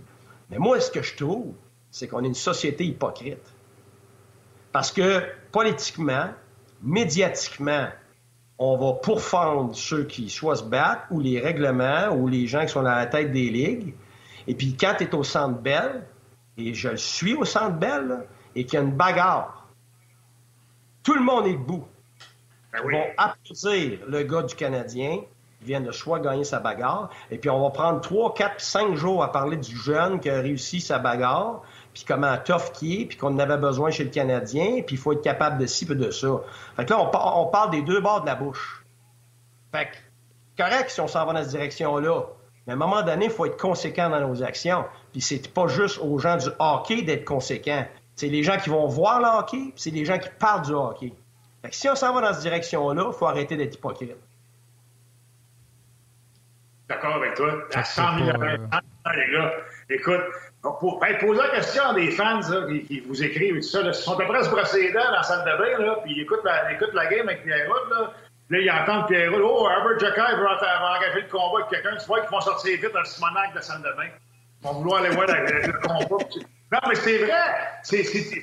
Mais 0.50 0.58
moi, 0.58 0.78
ce 0.80 0.90
que 0.90 1.02
je 1.02 1.16
trouve, 1.16 1.52
c'est 1.90 2.06
qu'on 2.06 2.22
est 2.22 2.28
une 2.28 2.34
société 2.34 2.84
hypocrite. 2.84 3.52
Parce 4.70 4.92
que 4.92 5.22
politiquement, 5.50 6.28
médiatiquement, 6.82 7.88
on 8.58 8.76
va 8.76 8.92
pourfendre 8.92 9.74
ceux 9.74 10.04
qui 10.04 10.30
soit 10.30 10.56
se 10.56 10.62
battent, 10.62 11.06
ou 11.10 11.18
les 11.18 11.40
règlements, 11.40 12.10
ou 12.14 12.28
les 12.28 12.46
gens 12.46 12.60
qui 12.60 12.68
sont 12.68 12.84
à 12.84 12.96
la 12.96 13.06
tête 13.06 13.32
des 13.32 13.50
ligues. 13.50 13.94
Et 14.46 14.54
puis 14.54 14.76
quand 14.78 14.94
tu 14.98 15.04
es 15.04 15.14
au 15.14 15.24
centre 15.24 15.58
belle, 15.58 16.04
et 16.68 16.74
je 16.74 16.88
le 16.88 16.96
suis 16.96 17.34
au 17.34 17.44
centre 17.44 17.76
belle, 17.76 18.26
et 18.54 18.64
qu'il 18.64 18.74
y 18.74 18.82
a 18.82 18.84
une 18.84 18.92
bagarre, 18.92 19.68
tout 21.02 21.14
le 21.14 21.22
monde 21.22 21.46
est 21.46 21.54
debout. 21.54 21.86
Ben 22.72 22.80
Ils 22.84 22.92
vont 22.92 23.06
applaudir 23.16 23.98
le 24.06 24.22
gars 24.22 24.42
du 24.42 24.54
Canadien, 24.54 25.20
qui 25.58 25.64
vient 25.64 25.80
de 25.80 25.92
soit 25.92 26.20
gagner 26.20 26.44
sa 26.44 26.60
bagarre, 26.60 27.10
et 27.30 27.38
puis 27.38 27.50
on 27.50 27.60
va 27.60 27.70
prendre 27.70 28.00
3, 28.00 28.34
4, 28.34 28.60
5 28.60 28.94
jours 28.94 29.22
à 29.22 29.32
parler 29.32 29.56
du 29.56 29.76
jeune 29.76 30.20
qui 30.20 30.30
a 30.30 30.40
réussi 30.40 30.80
sa 30.80 30.98
bagarre, 30.98 31.62
puis 31.92 32.04
comment 32.06 32.36
tough 32.38 32.72
qui 32.72 33.02
est, 33.02 33.06
puis 33.06 33.16
qu'on 33.16 33.34
en 33.34 33.38
avait 33.38 33.58
besoin 33.58 33.90
chez 33.90 34.04
le 34.04 34.10
Canadien, 34.10 34.82
puis 34.86 34.96
il 34.96 34.98
faut 34.98 35.12
être 35.12 35.22
capable 35.22 35.58
de 35.58 35.66
ci, 35.66 35.86
puis 35.86 35.96
de 35.96 36.10
ça. 36.10 36.28
Fait 36.76 36.84
que 36.84 36.90
là, 36.90 37.00
on, 37.00 37.46
parle 37.46 37.70
des 37.70 37.82
deux 37.82 38.00
bords 38.00 38.22
de 38.22 38.26
la 38.26 38.36
bouche. 38.36 38.84
Fait 39.72 39.86
que, 39.86 40.62
correct 40.62 40.90
si 40.90 41.00
on 41.00 41.08
s'en 41.08 41.26
va 41.26 41.32
dans 41.32 41.42
cette 41.42 41.50
direction-là, 41.50 42.26
mais 42.76 42.84
à 42.84 42.86
un 42.86 42.88
moment 42.88 43.02
donné, 43.02 43.24
il 43.24 43.30
faut 43.30 43.46
être 43.46 43.56
conséquent 43.56 44.08
dans 44.08 44.20
nos 44.20 44.44
actions. 44.44 44.84
Puis 45.10 45.20
c'est 45.20 45.52
pas 45.52 45.66
juste 45.66 45.98
aux 45.98 46.18
gens 46.18 46.36
du 46.36 46.48
hockey 46.60 47.02
d'être 47.02 47.24
conséquents. 47.24 47.84
C'est 48.14 48.28
les 48.28 48.44
gens 48.44 48.58
qui 48.58 48.70
vont 48.70 48.86
voir 48.86 49.18
le 49.18 49.26
hockey, 49.26 49.72
puis 49.72 49.72
c'est 49.76 49.90
les 49.90 50.04
gens 50.04 50.18
qui 50.18 50.28
parlent 50.38 50.64
du 50.64 50.72
hockey. 50.72 51.12
Fait 51.62 51.70
que 51.70 51.74
si 51.74 51.88
on 51.88 51.96
s'en 51.96 52.14
va 52.14 52.20
dans 52.20 52.32
cette 52.32 52.42
direction-là, 52.42 53.06
il 53.08 53.18
faut 53.18 53.26
arrêter 53.26 53.56
d'être 53.56 53.74
hypocrite. 53.74 54.16
D'accord 56.88 57.16
avec 57.16 57.34
toi. 57.34 57.54
À 57.74 57.82
100 57.82 58.18
000 58.24 58.38
les 58.38 59.32
gars. 59.32 59.52
Écoute, 59.88 60.20
pour, 60.62 61.00
poser 61.00 61.40
la 61.40 61.48
question 61.48 61.82
à 61.84 61.94
des 61.94 62.10
fans 62.12 62.40
qui, 62.86 63.00
vous 63.00 63.22
écrivent 63.24 63.56
et 63.56 63.60
tout 63.60 63.66
ça, 63.66 63.80
ils 63.80 63.94
sont 63.94 64.14
à 64.14 64.16
peu 64.16 64.26
près 64.26 64.44
se 64.44 64.50
brosser 64.50 64.82
les 64.82 64.92
dents 64.92 65.04
dans 65.04 65.10
la 65.10 65.22
salle 65.24 65.40
de 65.40 65.58
bain, 65.58 65.84
là, 65.84 65.98
puis 66.04 66.12
ils 66.16 66.22
écoutent 66.22 66.44
la, 66.44 66.70
la 66.70 67.06
game 67.06 67.28
avec 67.28 67.42
Pierre 67.42 67.68
là. 68.50 68.58
Ils 68.58 68.70
entendent 68.70 69.08
Pierre 69.08 69.32
Oh, 69.34 69.68
Herbert 69.70 69.98
Jacquet 69.98 70.20
va, 70.20 70.96
engager 70.96 71.22
le 71.22 71.28
combat 71.28 71.58
avec 71.58 71.70
quelqu'un. 71.70 71.96
Tu 71.96 72.06
vois 72.06 72.20
qu'ils 72.20 72.30
vont 72.30 72.40
sortir 72.40 72.78
vite 72.80 72.92
dans 72.92 73.00
le 73.00 73.04
Simonac 73.04 73.50
de 73.50 73.56
la 73.56 73.62
salle 73.62 73.82
de 73.82 73.96
bain. 73.96 74.08
Ils 74.62 74.66
vont 74.66 74.74
vouloir 74.74 75.00
aller 75.02 75.14
voir 75.14 75.26
le, 75.26 75.72
combat. 75.80 76.24
Non, 76.72 76.78
mais 76.88 76.94
c'est 76.94 77.18
vrai. 77.18 77.32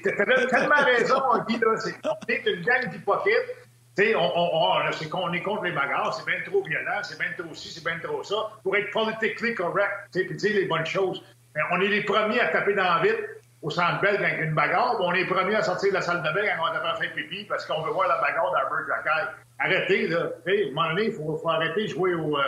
T'as 0.03 0.47
tellement 0.47 0.83
raison, 0.83 1.21
Guy. 1.47 1.59
C'est 1.77 2.45
une 2.45 2.63
gang 2.63 2.89
d'hypocrites. 2.89 3.67
On, 3.99 4.31
on, 4.35 4.49
on, 4.53 4.91
c'est 4.91 5.09
qu'on 5.09 5.33
est 5.33 5.41
contre 5.41 5.63
les 5.63 5.71
bagarres, 5.71 6.13
c'est 6.13 6.25
bien 6.25 6.39
trop 6.45 6.63
violent, 6.63 6.99
c'est 7.01 7.17
bien 7.17 7.31
trop 7.35 7.51
ci, 7.55 7.69
c'est 7.69 7.83
bien 7.83 7.97
trop 7.97 8.21
ça, 8.21 8.35
pour 8.61 8.75
être 8.75 8.91
politiquement 8.91 9.55
correct, 9.55 9.91
puis 10.11 10.35
dire 10.35 10.55
les 10.55 10.65
bonnes 10.65 10.85
choses. 10.85 11.23
Mais 11.55 11.61
on 11.71 11.81
est 11.81 11.87
les 11.87 12.03
premiers 12.03 12.39
à 12.39 12.49
taper 12.49 12.75
dans 12.75 12.83
la 12.83 12.99
vite 13.01 13.17
au 13.63 13.71
centre 13.71 13.99
belge 14.01 14.21
avec 14.21 14.39
une 14.39 14.53
bagarre, 14.53 14.97
on 14.99 15.13
est 15.13 15.23
les 15.23 15.25
premiers 15.25 15.55
à 15.55 15.63
sortir 15.63 15.89
de 15.89 15.95
la 15.95 16.01
salle 16.01 16.21
de 16.21 16.29
bain 16.29 16.47
quand 16.57 16.79
on 16.79 16.85
a 16.85 16.95
fait 16.97 17.09
pipi 17.09 17.45
parce 17.45 17.65
qu'on 17.65 17.81
veut 17.81 17.91
voir 17.91 18.07
la 18.07 18.21
bagarre 18.21 18.51
d'Albert 18.51 18.85
Jacquet. 18.87 19.31
Arrêtez, 19.59 20.07
là. 20.07 20.31
À 20.45 20.49
un 20.49 20.69
moment 20.73 20.89
donné, 20.89 21.05
il 21.05 21.11
faut, 21.13 21.41
arrêter 21.47 21.83
de 21.83 21.87
jouer 21.87 22.13
au, 22.13 22.37
euh, 22.37 22.41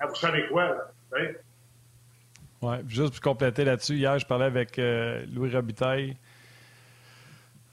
à 0.00 0.06
vous 0.06 0.14
savez 0.14 0.46
quoi, 0.48 0.68
là. 0.68 0.90
Juste 2.86 3.12
pour 3.14 3.20
compléter 3.20 3.64
là-dessus, 3.64 3.96
hier, 3.96 4.18
je 4.18 4.26
parlais 4.26 4.46
avec 4.46 4.78
euh, 4.78 5.24
Louis 5.32 5.54
Robitaille 5.54 6.16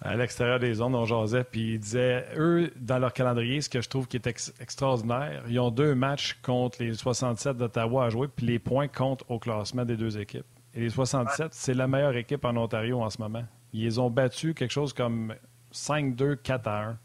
à 0.02 0.16
l'extérieur 0.16 0.60
des 0.60 0.74
zones, 0.74 0.96
on 0.96 1.06
jasait, 1.06 1.44
puis 1.44 1.74
il 1.74 1.80
disait, 1.80 2.26
eux, 2.36 2.72
dans 2.76 2.98
leur 2.98 3.14
calendrier, 3.14 3.62
ce 3.62 3.70
que 3.70 3.82
je 3.82 3.90
trouve 3.90 4.08
qui 4.08 4.18
est 4.18 4.28
extraordinaire, 4.60 5.44
ils 5.48 5.60
ont 5.60 5.70
deux 5.70 5.94
matchs 5.94 6.40
contre 6.42 6.82
les 6.82 6.96
67 6.96 7.56
d'Ottawa 7.56 8.06
à 8.06 8.10
jouer, 8.10 8.28
puis 8.28 8.48
les 8.48 8.58
points 8.58 8.88
comptent 8.88 9.24
au 9.30 9.38
classement 9.38 9.86
des 9.86 9.96
deux 9.96 10.18
équipes. 10.18 10.46
Et 10.74 10.80
les 10.80 10.90
67, 10.90 11.50
c'est 11.52 11.76
la 11.76 11.88
meilleure 11.88 12.16
équipe 12.16 12.44
en 12.46 12.56
Ontario 12.58 13.00
en 13.02 13.10
ce 13.12 13.22
moment. 13.22 13.44
Ils 13.74 14.02
ont 14.02 14.10
battu 14.10 14.56
quelque 14.56 14.72
chose 14.72 14.92
comme 14.92 15.36
5-2, 15.72 16.38
4-1. 16.38 16.96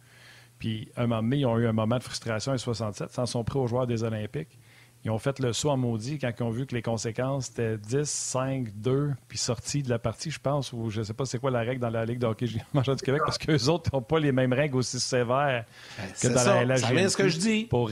Puis, 0.59 0.88
un 0.96 1.07
moment 1.07 1.22
donné, 1.22 1.38
ils 1.38 1.46
ont 1.46 1.59
eu 1.59 1.66
un 1.66 1.72
moment 1.72 1.98
de 1.98 2.02
frustration, 2.02 2.52
les 2.52 2.59
67, 2.59 3.11
s'en 3.11 3.26
sont 3.26 3.44
pris 3.44 3.59
aux 3.59 3.66
joueurs 3.66 3.86
des 3.86 4.02
Olympiques. 4.04 4.59
Ils 5.04 5.11
ont 5.11 5.18
fait 5.18 5.38
le 5.38 5.52
saut 5.52 5.70
en 5.70 5.76
maudit 5.76 6.18
quand 6.18 6.32
ils 6.36 6.42
ont 6.42 6.50
vu 6.50 6.66
que 6.66 6.74
les 6.74 6.82
conséquences 6.82 7.50
étaient 7.50 7.78
10, 7.78 8.09
5, 8.09 8.68
2, 8.74 9.12
puis 9.28 9.38
sortis 9.38 9.84
de 9.84 9.88
la 9.88 10.00
partie, 10.00 10.32
je 10.32 10.40
pense, 10.40 10.72
ou 10.72 10.90
je 10.90 10.98
ne 10.98 11.04
sais 11.04 11.14
pas 11.14 11.24
c'est 11.24 11.38
quoi 11.38 11.52
la 11.52 11.61
règle 11.61 11.80
dans 11.80 11.90
la 11.90 12.04
Ligue 12.04 12.18
de 12.18 12.26
hockey 12.26 12.46
majeur 12.74 12.96
du 12.96 13.04
Québec, 13.04 13.22
parce 13.24 13.38
qu'eux 13.38 13.68
autres 13.68 13.90
n'ont 13.92 14.02
pas 14.02 14.18
les 14.18 14.32
mêmes 14.32 14.52
règles 14.52 14.76
aussi 14.76 14.98
sévères 14.98 15.64
ben, 15.96 16.04
que 16.20 16.34
dans 16.34 16.44
la 16.44 16.64
LHG. 16.64 17.09
ce 17.09 17.16
que 17.16 17.28
je 17.28 17.38
dis. 17.38 17.64
Pour, 17.66 17.90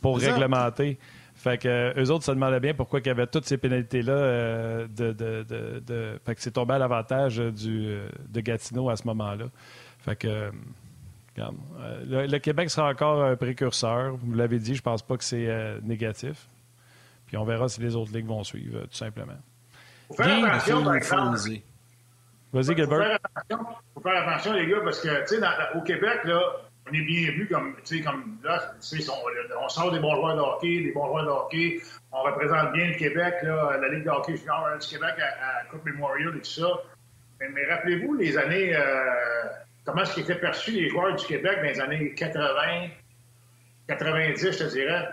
pour 0.00 0.18
réglementer. 0.18 0.98
Fait 1.36 1.56
que 1.56 1.92
eux 1.96 2.10
autres 2.10 2.24
se 2.24 2.32
demandaient 2.32 2.58
bien 2.58 2.74
pourquoi 2.74 2.98
il 2.98 3.06
y 3.06 3.10
avait 3.10 3.28
toutes 3.28 3.44
ces 3.44 3.58
pénalités-là 3.58 4.12
euh, 4.12 4.88
de, 4.88 5.12
de, 5.12 5.44
de, 5.78 6.18
Fait 6.26 6.34
que 6.34 6.42
c'est 6.42 6.50
tombé 6.50 6.74
à 6.74 6.78
l'avantage 6.78 7.36
du, 7.36 7.86
euh, 7.86 8.08
de 8.28 8.40
Gatineau 8.40 8.90
à 8.90 8.96
ce 8.96 9.06
moment-là. 9.06 9.44
Fait 10.00 10.16
que 10.16 10.50
euh, 11.40 12.26
le, 12.26 12.38
Québec 12.38 12.70
sera 12.70 12.90
encore 12.90 13.22
un 13.22 13.36
précurseur. 13.36 14.16
Vous 14.16 14.34
l'avez 14.34 14.58
dit, 14.58 14.74
je 14.74 14.82
pense 14.82 15.02
pas 15.02 15.16
que 15.16 15.24
c'est 15.24 15.46
euh, 15.48 15.78
négatif. 15.82 16.46
Puis 17.26 17.36
on 17.36 17.44
verra 17.44 17.68
si 17.68 17.80
les 17.80 17.94
autres 17.94 18.12
ligues 18.12 18.26
vont 18.26 18.44
suivre, 18.44 18.82
tout 18.82 18.96
simplement. 18.96 19.38
Faut 20.08 20.14
faire 20.14 20.44
attention, 20.44 20.82
par 20.82 21.34
Vas-y, 22.50 22.74
Gilbert. 22.74 23.18
Il 23.50 23.56
faut 23.94 24.00
faire 24.00 24.26
attention, 24.26 24.54
les 24.54 24.66
gars, 24.66 24.80
parce 24.82 25.00
que, 25.00 25.20
tu 25.28 25.38
sais, 25.38 25.46
au 25.74 25.82
Québec, 25.82 26.20
là, 26.24 26.40
on 26.88 26.94
est 26.94 27.02
bien 27.02 27.30
vu 27.32 27.46
comme, 27.46 27.74
tu 27.84 27.98
sais, 27.98 28.02
comme 28.02 28.38
là, 28.42 28.72
on, 28.80 29.64
on, 29.64 29.68
sort 29.68 29.92
des 29.92 30.00
bons 30.00 30.14
joueurs 30.16 30.36
de 30.36 30.40
hockey, 30.40 30.80
des 30.82 30.92
bons 30.92 31.06
joueurs 31.08 31.24
de 31.24 31.30
hockey. 31.30 31.80
On 32.10 32.22
représente 32.22 32.72
bien 32.72 32.86
le 32.86 32.94
Québec, 32.94 33.34
là, 33.42 33.76
la 33.78 33.88
Ligue 33.90 34.04
de 34.04 34.10
hockey 34.10 34.36
junior 34.36 34.66
du 34.80 34.88
Québec 34.88 35.14
à, 35.20 35.64
Coupe 35.70 35.84
Memorial 35.84 36.36
et 36.36 36.40
tout 36.40 36.44
ça. 36.44 36.68
Mais, 37.40 37.66
rappelez-vous 37.70 38.14
les 38.14 38.38
années, 38.38 38.74
euh, 38.74 38.80
comment 39.88 40.02
est-ce 40.02 40.14
qu'étaient 40.14 40.34
perçus 40.34 40.72
les 40.72 40.90
joueurs 40.90 41.14
du 41.16 41.24
Québec 41.24 41.56
dans 41.56 41.62
les 41.62 41.80
années 41.80 42.14
80, 42.14 42.88
90, 43.88 44.52
je 44.52 44.58
te 44.58 44.64
dirais? 44.64 45.08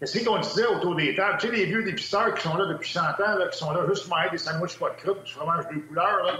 Qu'est-ce 0.00 0.24
qu'on 0.24 0.38
disait 0.38 0.64
autour 0.64 0.96
des 0.96 1.14
tables? 1.14 1.36
Tu 1.38 1.48
sais, 1.48 1.54
les 1.54 1.66
vieux 1.66 1.84
dépisteurs 1.84 2.32
qui 2.34 2.40
sont 2.40 2.56
là 2.56 2.64
depuis 2.66 2.88
100 2.88 3.00
ans, 3.00 3.38
là, 3.38 3.48
qui 3.48 3.58
sont 3.58 3.70
là 3.70 3.84
juste 3.86 4.08
pour 4.08 4.16
manger 4.16 4.30
des 4.30 4.38
sandwichs 4.38 4.78
pas 4.78 4.90
de 4.90 4.96
croûte, 4.96 5.24
du 5.24 5.32
fromage 5.32 5.64
deux 5.70 5.80
couleurs, 5.80 6.24
là. 6.24 6.32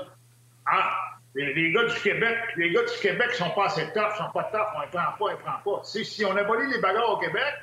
Ah! 0.64 0.94
Les, 1.34 1.72
gars 1.72 1.84
du 1.84 2.00
Québec, 2.00 2.38
les 2.56 2.72
gars 2.72 2.82
du 2.82 3.00
Québec 3.02 3.32
sont 3.32 3.50
pas 3.50 3.66
assez 3.66 3.84
tough, 3.92 4.16
sont 4.16 4.30
pas 4.32 4.44
tough, 4.44 4.66
on 4.74 4.80
les 4.80 4.86
prend 4.86 5.12
pas, 5.18 5.24
on 5.24 5.28
les 5.28 5.36
prend 5.36 5.76
pas. 5.76 5.82
si 5.84 6.24
on 6.24 6.34
abolit 6.36 6.72
les 6.72 6.80
bagarres 6.80 7.10
au 7.10 7.18
Québec, 7.18 7.54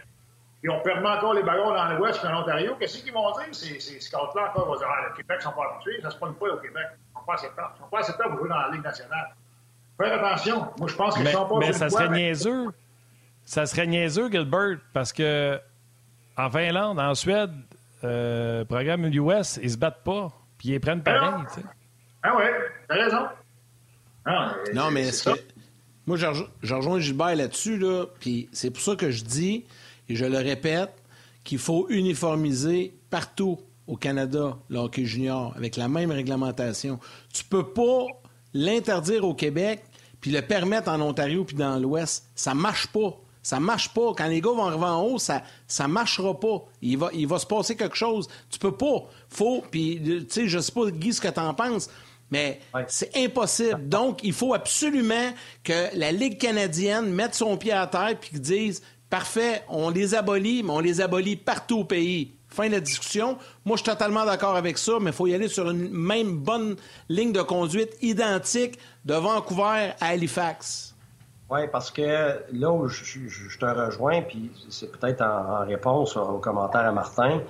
et 0.63 0.69
on 0.69 0.79
permet 0.81 1.09
encore 1.09 1.33
les 1.33 1.43
bagarres 1.43 1.73
dans 1.73 1.97
l'Ouest 1.97 2.23
et 2.23 2.27
en 2.27 2.41
Ontario, 2.41 2.75
qu'est-ce 2.79 3.03
qu'ils 3.03 3.11
vont 3.11 3.31
dire? 3.31 3.47
C'est 3.51 3.79
ce 3.79 4.15
là 4.15 4.49
encore 4.49 4.71
va 4.71 4.77
dire, 4.77 4.87
ah, 4.87 5.09
le 5.09 5.15
Québec 5.15 5.41
sont 5.41 5.51
pas 5.51 5.73
habitués, 5.73 5.99
ça 6.01 6.11
se 6.11 6.17
passe 6.17 6.33
pas 6.39 6.53
au 6.53 6.57
Québec. 6.57 6.85
Ils 6.93 7.19
sont 7.19 7.25
pas 7.25 7.33
assez 7.33 7.47
tough. 7.47 7.71
Ils 7.75 7.79
sont 7.79 7.89
pas 7.89 7.99
assez 7.99 8.13
tough 8.13 8.29
pour 8.29 8.37
jouer 8.37 8.49
dans 8.49 8.59
la 8.59 8.69
Ligue 8.69 8.83
nationale. 8.83 9.35
Faire 9.97 10.23
attention. 10.23 10.67
Moi, 10.77 10.87
je 10.87 10.95
pense 10.95 11.15
que 11.15 11.23
mais, 11.23 11.31
sont 11.31 11.45
pas 11.45 11.59
Mais 11.59 11.73
ça 11.73 11.89
serait 11.89 12.09
niaiseux. 12.09 12.67
Ça 13.45 13.65
serait 13.65 13.87
niaiseux, 13.87 14.29
Gilbert, 14.31 14.77
parce 14.93 15.13
que 15.13 15.59
en 16.37 16.49
Finlande, 16.49 16.99
en 16.99 17.13
Suède, 17.15 17.53
euh, 18.03 18.65
programme 18.65 19.05
US, 19.05 19.59
ils 19.61 19.71
se 19.71 19.77
battent 19.77 20.03
pas. 20.03 20.29
Puis 20.57 20.69
ils 20.69 20.79
prennent 20.79 21.03
pareil. 21.03 21.21
Ah, 21.21 21.61
ah 22.23 22.37
ouais, 22.37 22.51
t'as 22.87 22.95
raison. 22.95 23.25
Ah, 24.25 24.55
non, 24.73 24.91
mais 24.91 25.07
est-ce 25.07 25.29
que. 25.29 25.39
Moi, 26.07 26.17
je 26.17 26.75
rejoins 26.75 26.99
Gilbert 26.99 27.35
là-dessus, 27.35 27.77
là, 27.77 28.05
puis 28.19 28.47
c'est 28.51 28.69
pour 28.69 28.81
ça 28.81 28.95
que 28.95 29.09
je 29.09 29.23
dis, 29.23 29.65
et 30.07 30.15
je 30.15 30.25
le 30.25 30.37
répète, 30.37 30.91
qu'il 31.43 31.57
faut 31.57 31.87
uniformiser 31.89 32.93
partout 33.09 33.59
au 33.87 33.95
Canada 33.95 34.57
le 34.69 34.79
hockey 34.79 35.05
junior 35.05 35.53
avec 35.55 35.77
la 35.77 35.87
même 35.87 36.11
réglementation. 36.11 36.99
Tu 37.33 37.43
peux 37.43 37.67
pas 37.71 38.05
l'interdire 38.55 39.23
au 39.25 39.35
Québec 39.35 39.83
puis 40.21 40.31
le 40.31 40.41
permettre 40.41 40.89
en 40.89 40.99
Ontario 41.01 41.43
puis 41.43 41.55
dans 41.55 41.77
l'Ouest, 41.77 42.25
ça 42.33 42.55
marche 42.55 42.87
pas. 42.87 43.15
Ça 43.43 43.59
marche 43.59 43.93
pas. 43.93 44.11
Quand 44.17 44.25
les 44.25 44.41
gars 44.41 44.49
vont 44.49 44.65
arriver 44.65 44.85
en 44.85 45.03
haut, 45.03 45.19
ça 45.19 45.43
ça 45.67 45.87
marchera 45.87 46.39
pas. 46.39 46.65
Il 46.81 46.97
va, 46.97 47.11
il 47.13 47.27
va 47.27 47.37
se 47.37 47.45
passer 47.45 47.75
quelque 47.75 47.95
chose. 47.95 48.27
Tu 48.49 48.57
peux 48.57 48.75
pas. 48.75 49.07
Faut. 49.29 49.63
Puis, 49.69 50.01
tu 50.03 50.25
sais, 50.29 50.47
je 50.47 50.57
sais 50.57 50.71
pas, 50.71 50.89
Guy, 50.89 51.13
ce 51.13 51.21
que 51.21 51.27
tu 51.27 51.39
en 51.39 51.53
penses, 51.53 51.91
mais 52.31 52.59
c'est 52.87 53.15
impossible. 53.15 53.87
Donc, 53.87 54.23
il 54.23 54.33
faut 54.33 54.55
absolument 54.55 55.31
que 55.63 55.95
la 55.95 56.11
Ligue 56.11 56.39
canadienne 56.39 57.11
mette 57.11 57.35
son 57.35 57.55
pied 57.57 57.71
à 57.71 57.85
terre 57.85 58.17
puis 58.19 58.39
dise 58.39 58.81
parfait, 59.11 59.63
on 59.69 59.89
les 59.89 60.15
abolit, 60.15 60.63
mais 60.63 60.71
on 60.71 60.79
les 60.79 60.99
abolit 61.01 61.35
partout 61.35 61.79
au 61.81 61.85
pays. 61.85 62.34
Fin 62.55 62.67
de 62.67 62.71
la 62.71 62.79
discussion. 62.79 63.37
Moi, 63.65 63.75
je 63.75 63.83
suis 63.83 63.91
totalement 63.91 64.25
d'accord 64.25 64.55
avec 64.55 64.77
ça, 64.77 64.93
mais 65.01 65.09
il 65.09 65.13
faut 65.13 65.27
y 65.27 65.35
aller 65.35 65.49
sur 65.49 65.69
une 65.69 65.89
même 65.89 66.37
bonne 66.37 66.77
ligne 67.09 67.33
de 67.33 67.41
conduite 67.41 67.97
identique 68.01 68.79
de 69.03 69.13
Vancouver 69.13 69.91
à 69.99 70.07
Halifax. 70.07 70.95
Oui, 71.49 71.67
parce 71.69 71.91
que 71.91 72.39
là 72.53 72.71
où 72.71 72.87
je, 72.87 73.57
te 73.59 73.65
rejoins, 73.65 74.21
puis 74.21 74.51
c'est 74.69 74.89
peut-être 74.89 75.21
en, 75.21 75.65
réponse 75.65 76.15
au 76.15 76.37
commentaire 76.37 76.85
à 76.85 76.93
Martin, 76.93 77.41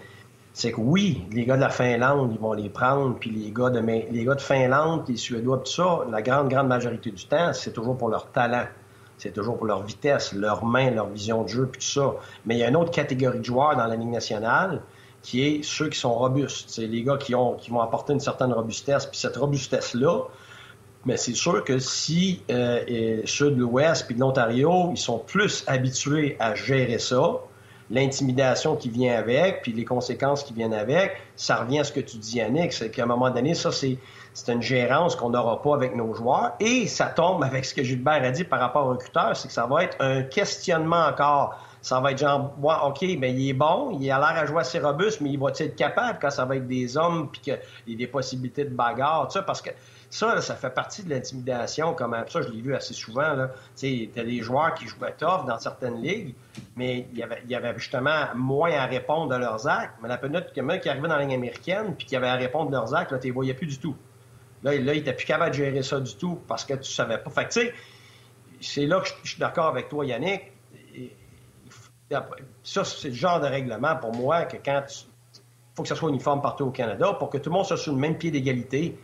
c'est 0.53 0.71
que 0.71 0.81
oui, 0.81 1.23
les 1.31 1.45
gars 1.45 1.55
de 1.55 1.61
la 1.61 1.69
Finlande, 1.69 2.31
ils 2.33 2.39
vont 2.39 2.53
les 2.53 2.69
prendre, 2.69 3.15
puis 3.19 3.29
les 3.29 3.51
gars 3.51 3.69
de, 3.69 3.79
les 3.79 4.25
gars 4.25 4.33
de 4.33 4.41
Finlande, 4.41 5.03
les 5.07 5.17
Suédois, 5.17 5.59
tout 5.59 5.71
ça, 5.71 5.99
la 6.09 6.23
grande, 6.23 6.49
grande 6.49 6.67
majorité 6.67 7.11
du 7.11 7.27
temps, 7.27 7.53
c'est 7.53 7.73
toujours 7.73 7.95
pour 7.95 8.09
leur 8.09 8.31
talent. 8.31 8.65
C'est 9.17 9.31
toujours 9.31 9.57
pour 9.57 9.65
leur 9.65 9.83
vitesse, 9.83 10.33
leur 10.33 10.65
main, 10.65 10.91
leur 10.91 11.07
vision 11.07 11.43
de 11.43 11.47
jeu, 11.47 11.67
puis 11.67 11.79
tout 11.79 12.01
ça. 12.01 12.15
Mais 12.45 12.55
il 12.55 12.57
y 12.57 12.63
a 12.63 12.69
une 12.69 12.75
autre 12.75 12.91
catégorie 12.91 13.39
de 13.39 13.45
joueurs 13.45 13.75
dans 13.75 13.85
la 13.85 13.95
Ligue 13.95 14.09
nationale 14.09 14.81
qui 15.25 15.43
est 15.43 15.63
ceux 15.63 15.89
qui 15.89 15.97
sont 15.97 16.13
robustes. 16.13 16.69
C'est 16.69 16.85
les 16.85 17.01
gars 17.01 17.17
qui, 17.17 17.33
ont, 17.33 17.55
qui 17.55 17.71
vont 17.71 17.81
apporter 17.81 18.13
une 18.13 18.19
certaine 18.19 18.53
robustesse. 18.53 19.07
Puis 19.07 19.17
cette 19.17 19.37
robustesse-là, 19.37 20.21
mais 21.03 21.17
c'est 21.17 21.33
sûr 21.33 21.63
que 21.63 21.79
si 21.79 22.43
euh, 22.51 23.21
ceux 23.25 23.49
de 23.49 23.59
l'Ouest 23.59 24.05
puis 24.05 24.13
de 24.13 24.19
l'Ontario, 24.19 24.91
ils 24.91 24.97
sont 24.97 25.17
plus 25.17 25.63
habitués 25.65 26.37
à 26.39 26.53
gérer 26.53 26.99
ça, 26.99 27.39
l'intimidation 27.89 28.75
qui 28.75 28.89
vient 28.89 29.17
avec, 29.17 29.63
puis 29.63 29.73
les 29.73 29.83
conséquences 29.83 30.43
qui 30.43 30.53
viennent 30.53 30.75
avec, 30.75 31.13
ça 31.35 31.55
revient 31.55 31.79
à 31.79 31.83
ce 31.83 31.91
que 31.91 32.01
tu 32.01 32.17
dis, 32.17 32.37
Yannick, 32.37 32.71
c'est 32.71 32.91
qu'à 32.91 33.03
un 33.03 33.07
moment 33.07 33.31
donné, 33.31 33.55
ça, 33.55 33.71
c'est, 33.71 33.97
c'est 34.33 34.53
une 34.53 34.61
gérance 34.61 35.15
qu'on 35.15 35.31
n'aura 35.31 35.59
pas 35.59 35.73
avec 35.73 35.95
nos 35.95 36.13
joueurs. 36.13 36.53
Et 36.59 36.87
ça 36.87 37.07
tombe 37.07 37.43
avec 37.43 37.65
ce 37.65 37.73
que 37.73 37.83
Gilbert 37.83 38.23
a 38.23 38.29
dit 38.29 38.43
par 38.43 38.59
rapport 38.59 38.85
au 38.85 38.89
recruteur, 38.91 39.35
c'est 39.35 39.47
que 39.47 39.53
ça 39.53 39.65
va 39.65 39.85
être 39.85 39.97
un 39.99 40.21
questionnement 40.21 41.07
encore 41.07 41.59
ça 41.85 41.99
va 41.99 42.13
être 42.13 42.17
genre, 42.17 42.51
OK, 42.87 43.05
mais 43.19 43.31
il 43.31 43.49
est 43.49 43.53
bon, 43.53 43.95
il 44.01 44.09
a 44.09 44.17
l'air 44.17 44.41
à 44.41 44.47
jouer 44.47 44.61
assez 44.61 44.79
robuste, 44.79 45.21
mais 45.21 45.29
il 45.29 45.39
va 45.39 45.51
être 45.55 45.75
capable 45.75 46.17
quand 46.19 46.31
ça 46.31 46.43
va 46.43 46.55
être 46.55 46.65
des 46.65 46.97
hommes 46.97 47.29
puis 47.29 47.41
qu'il 47.41 47.59
y 47.85 47.93
a 47.93 47.95
des 47.95 48.07
possibilités 48.07 48.65
de 48.65 48.73
bagarre, 48.73 49.31
ça, 49.31 49.43
parce 49.43 49.61
que 49.61 49.69
ça, 50.09 50.41
ça 50.41 50.55
fait 50.55 50.71
partie 50.71 51.03
de 51.03 51.11
l'intimidation, 51.11 51.93
comme 51.93 52.15
ça, 52.27 52.41
je 52.41 52.49
l'ai 52.49 52.61
vu 52.61 52.73
assez 52.73 52.95
souvent. 52.95 53.33
Là. 53.33 53.51
Tu 53.77 54.09
as 54.17 54.23
des 54.23 54.41
joueurs 54.41 54.73
qui 54.73 54.87
jouaient 54.87 55.13
tough 55.15 55.45
dans 55.45 55.59
certaines 55.59 56.01
ligues, 56.01 56.33
mais 56.75 57.05
il 57.13 57.19
y 57.19 57.55
avait, 57.55 57.77
justement 57.77 58.33
moins 58.33 58.71
à 58.71 58.87
répondre 58.87 59.31
de 59.31 59.35
leurs 59.35 59.67
actes. 59.67 59.93
Mais 60.01 60.09
la 60.09 60.19
minute 60.19 60.53
qui 60.53 60.89
arrivait 60.89 61.07
dans 61.07 61.17
la 61.17 61.21
ligne 61.21 61.35
américaine 61.35 61.93
puis 61.95 62.07
qui 62.07 62.15
avait 62.15 62.29
à 62.29 62.35
répondre 62.35 62.71
de 62.71 62.75
leurs 62.75 62.95
actes, 62.95 63.11
là, 63.11 63.19
tu 63.19 63.27
les 63.27 63.31
voyais 63.31 63.53
plus 63.53 63.67
du 63.67 63.77
tout. 63.77 63.95
Là, 64.63 64.71
là 64.71 64.79
il 64.79 64.85
n'était 64.85 65.13
plus 65.13 65.27
capable 65.27 65.51
de 65.51 65.57
gérer 65.57 65.83
ça 65.83 65.99
du 65.99 66.15
tout 66.15 66.41
parce 66.47 66.65
que 66.65 66.73
tu 66.73 66.91
savais 66.91 67.19
pas. 67.19 67.29
Fait 67.29 67.47
tu 67.47 67.59
sais, 67.59 67.73
c'est 68.59 68.87
là 68.87 69.01
que 69.01 69.09
je 69.21 69.29
suis 69.29 69.39
d'accord 69.39 69.67
avec 69.67 69.87
toi, 69.87 70.03
Yannick 70.03 70.54
ça, 72.63 72.83
c'est 72.83 73.09
le 73.09 73.13
genre 73.13 73.39
de 73.39 73.47
règlement 73.47 73.95
pour 73.95 74.13
moi 74.13 74.43
que 74.43 74.57
quand 74.63 74.83
il 74.87 75.41
faut 75.75 75.83
que 75.83 75.89
ça 75.89 75.95
soit 75.95 76.09
uniforme 76.09 76.41
partout 76.41 76.65
au 76.65 76.71
Canada 76.71 77.13
pour 77.13 77.29
que 77.29 77.37
tout 77.37 77.49
le 77.49 77.55
monde 77.55 77.65
soit 77.65 77.77
sur 77.77 77.93
le 77.93 77.99
même 77.99 78.17
pied 78.17 78.31
d'égalité 78.31 78.97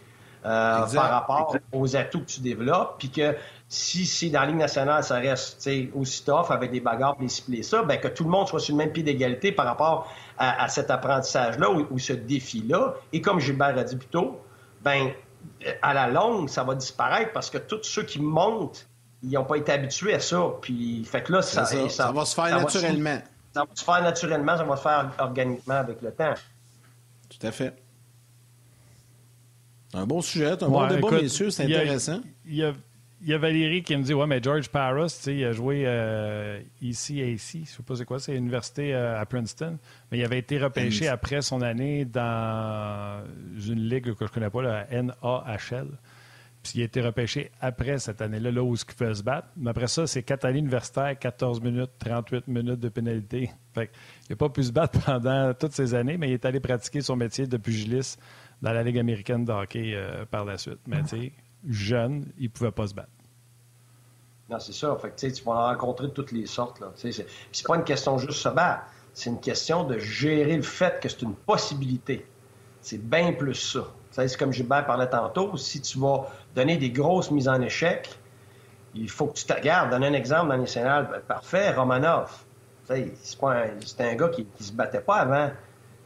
euh, 0.45 0.85
par 0.93 1.09
rapport 1.09 1.55
aux 1.71 1.95
atouts 1.95 2.21
que 2.21 2.25
tu 2.25 2.41
développes, 2.41 2.95
puis 2.97 3.11
que 3.11 3.35
si, 3.67 4.05
si 4.05 4.31
dans 4.31 4.41
la 4.41 4.47
Ligue 4.47 4.57
nationale, 4.57 5.03
ça 5.03 5.15
reste 5.15 5.69
aussi 5.93 6.25
tough 6.25 6.49
avec 6.49 6.71
des 6.71 6.79
bagarres, 6.79 7.15
les 7.19 7.29
ciblés 7.29 7.61
ça, 7.61 7.83
ben, 7.83 7.97
que 7.97 8.07
tout 8.07 8.23
le 8.23 8.29
monde 8.29 8.47
soit 8.47 8.59
sur 8.59 8.73
le 8.73 8.79
même 8.79 8.91
pied 8.91 9.03
d'égalité 9.03 9.51
par 9.51 9.65
rapport 9.65 10.11
à, 10.37 10.67
cet 10.67 10.89
apprentissage-là 10.89 11.69
ou, 11.69 11.99
ce 11.99 12.13
défi-là. 12.13 12.95
Et 13.13 13.21
comme 13.21 13.39
Gilbert 13.39 13.77
a 13.77 13.83
dit 13.83 13.95
plus 13.95 14.07
tôt, 14.07 14.41
ben, 14.83 15.11
à 15.81 15.93
la 15.93 16.07
longue, 16.07 16.49
ça 16.49 16.63
va 16.63 16.73
disparaître 16.73 17.31
parce 17.33 17.49
que 17.51 17.59
tous 17.59 17.83
ceux 17.83 18.03
qui 18.03 18.19
montent, 18.19 18.87
ils 19.23 19.31
n'ont 19.31 19.45
pas 19.45 19.57
été 19.57 19.71
habitués 19.71 20.15
à 20.15 20.19
ça. 20.19 20.41
Puis, 20.61 21.03
fait 21.05 21.23
que 21.23 21.33
là, 21.33 21.41
ça, 21.41 21.65
ça, 21.65 22.11
va 22.11 22.25
se 22.25 22.35
faire 22.35 22.59
naturellement. 22.59 23.21
ça 23.53 23.61
va 23.61 23.69
se 23.73 23.83
faire 23.83 24.01
naturellement, 24.01 24.57
ça 24.57 24.63
va 24.63 24.77
se 24.77 24.81
faire 24.81 25.11
organiquement 25.19 25.75
avec 25.75 26.01
le 26.01 26.11
temps. 26.11 26.33
Tout 27.29 27.47
à 27.47 27.51
fait. 27.51 27.73
Un 29.93 30.05
bon 30.05 30.21
sujet, 30.21 30.51
un 30.63 30.69
bon 30.69 30.87
débat, 30.87 31.11
messieurs, 31.11 31.49
c'est 31.49 31.63
intéressant. 31.63 32.21
Il 32.45 32.55
y 32.55 32.63
a 32.63 32.73
il 33.23 33.29
y 33.29 33.33
a 33.33 33.37
Valérie 33.37 33.83
qui 33.83 33.95
me 33.95 34.03
dit 34.03 34.13
Ouais, 34.13 34.25
mais 34.25 34.41
George 34.41 34.69
Paris, 34.69 35.13
il 35.27 35.45
a 35.45 35.51
joué 35.51 35.83
euh, 35.85 36.59
ici 36.81 37.21
et 37.21 37.31
ici. 37.31 37.59
Je 37.65 37.71
ne 37.71 37.75
sais 37.77 37.83
pas 37.83 37.95
c'est 37.95 38.05
quoi, 38.05 38.19
c'est 38.19 38.33
l'université 38.33 38.93
euh, 38.93 39.19
à 39.19 39.25
Princeton. 39.25 39.77
Mais 40.11 40.17
il 40.17 40.25
avait 40.25 40.39
été 40.39 40.57
repêché 40.57 41.07
après 41.07 41.41
son 41.41 41.61
année 41.61 42.05
dans 42.05 43.23
une 43.55 43.87
ligue 43.87 44.13
que 44.13 44.19
je 44.19 44.23
ne 44.23 44.29
connais 44.29 44.49
pas, 44.49 44.61
la 44.61 44.87
NAHL. 44.89 45.87
Puis 46.63 46.73
il 46.75 46.81
a 46.81 46.85
été 46.85 47.01
repêché 47.01 47.51
après 47.59 47.97
cette 47.97 48.21
année-là, 48.21 48.51
là 48.51 48.63
où 48.63 48.75
il 48.75 48.95
fait 48.95 49.13
se 49.15 49.23
battre. 49.23 49.47
Mais 49.57 49.71
après 49.71 49.87
ça, 49.87 50.05
c'est 50.05 50.21
quatre 50.21 50.45
années 50.45 50.59
universitaires, 50.59 51.17
14 51.17 51.59
minutes, 51.61 51.91
38 51.99 52.47
minutes 52.47 52.79
de 52.79 52.89
pénalité. 52.89 53.49
Fait 53.73 53.89
il 54.29 54.33
n'a 54.33 54.35
pas 54.35 54.49
pu 54.49 54.63
se 54.63 54.71
battre 54.71 54.99
pendant 55.05 55.53
toutes 55.53 55.73
ces 55.73 55.95
années, 55.95 56.17
mais 56.17 56.29
il 56.29 56.33
est 56.33 56.45
allé 56.45 56.59
pratiquer 56.59 57.01
son 57.01 57.15
métier 57.15 57.47
de 57.47 57.57
pugiliste 57.57 58.19
dans 58.61 58.73
la 58.73 58.83
Ligue 58.83 58.99
américaine 58.99 59.43
de 59.43 59.51
hockey 59.51 59.93
euh, 59.95 60.25
par 60.25 60.45
la 60.45 60.57
suite. 60.57 60.79
Mais 60.85 61.01
tu 61.01 61.09
sais, 61.09 61.31
jeune, 61.67 62.31
il 62.37 62.43
ne 62.43 62.49
pouvait 62.49 62.71
pas 62.71 62.87
se 62.87 62.93
battre. 62.93 63.09
Non, 64.49 64.59
c'est 64.59 64.73
ça. 64.73 64.95
Fait 64.97 65.15
tu 65.15 65.43
vas 65.43 65.51
en 65.53 65.67
rencontrer 65.67 66.07
de 66.07 66.11
toutes 66.11 66.31
les 66.31 66.45
sortes. 66.45 66.83
Ce 66.95 67.07
n'est 67.07 67.25
pas 67.65 67.75
une 67.77 67.83
question 67.83 68.17
juste 68.17 68.29
de 68.29 68.35
se 68.35 68.49
battre. 68.49 68.83
C'est 69.13 69.29
une 69.29 69.39
question 69.39 69.83
de 69.83 69.97
gérer 69.97 70.57
le 70.57 70.61
fait 70.61 70.99
que 71.01 71.09
c'est 71.09 71.21
une 71.21 71.35
possibilité. 71.35 72.25
C'est 72.81 72.97
bien 72.97 73.33
plus 73.33 73.55
ça. 73.55 73.87
C'est 74.11 74.37
comme 74.37 74.51
Gilbert 74.51 74.85
parlait 74.85 75.09
tantôt. 75.09 75.55
Si 75.57 75.81
tu 75.81 75.97
vas 75.99 76.27
donner 76.55 76.77
des 76.77 76.89
grosses 76.89 77.31
mises 77.31 77.47
en 77.47 77.61
échec, 77.61 78.09
il 78.93 79.09
faut 79.09 79.27
que 79.27 79.37
tu 79.37 79.45
te 79.45 79.53
regardes. 79.53 79.89
Donne 79.89 80.03
un 80.03 80.13
exemple 80.13 80.49
dans 80.49 80.57
les 80.57 80.67
scénarios. 80.67 81.07
Ben, 81.09 81.21
parfait, 81.21 81.71
Romanov. 81.71 82.29
C'est 82.85 83.43
un, 83.43 83.69
un 83.99 84.15
gars 84.15 84.29
qui 84.29 84.45
ne 84.59 84.65
se 84.65 84.73
battait 84.73 84.99
pas 84.99 85.15
avant. 85.15 85.49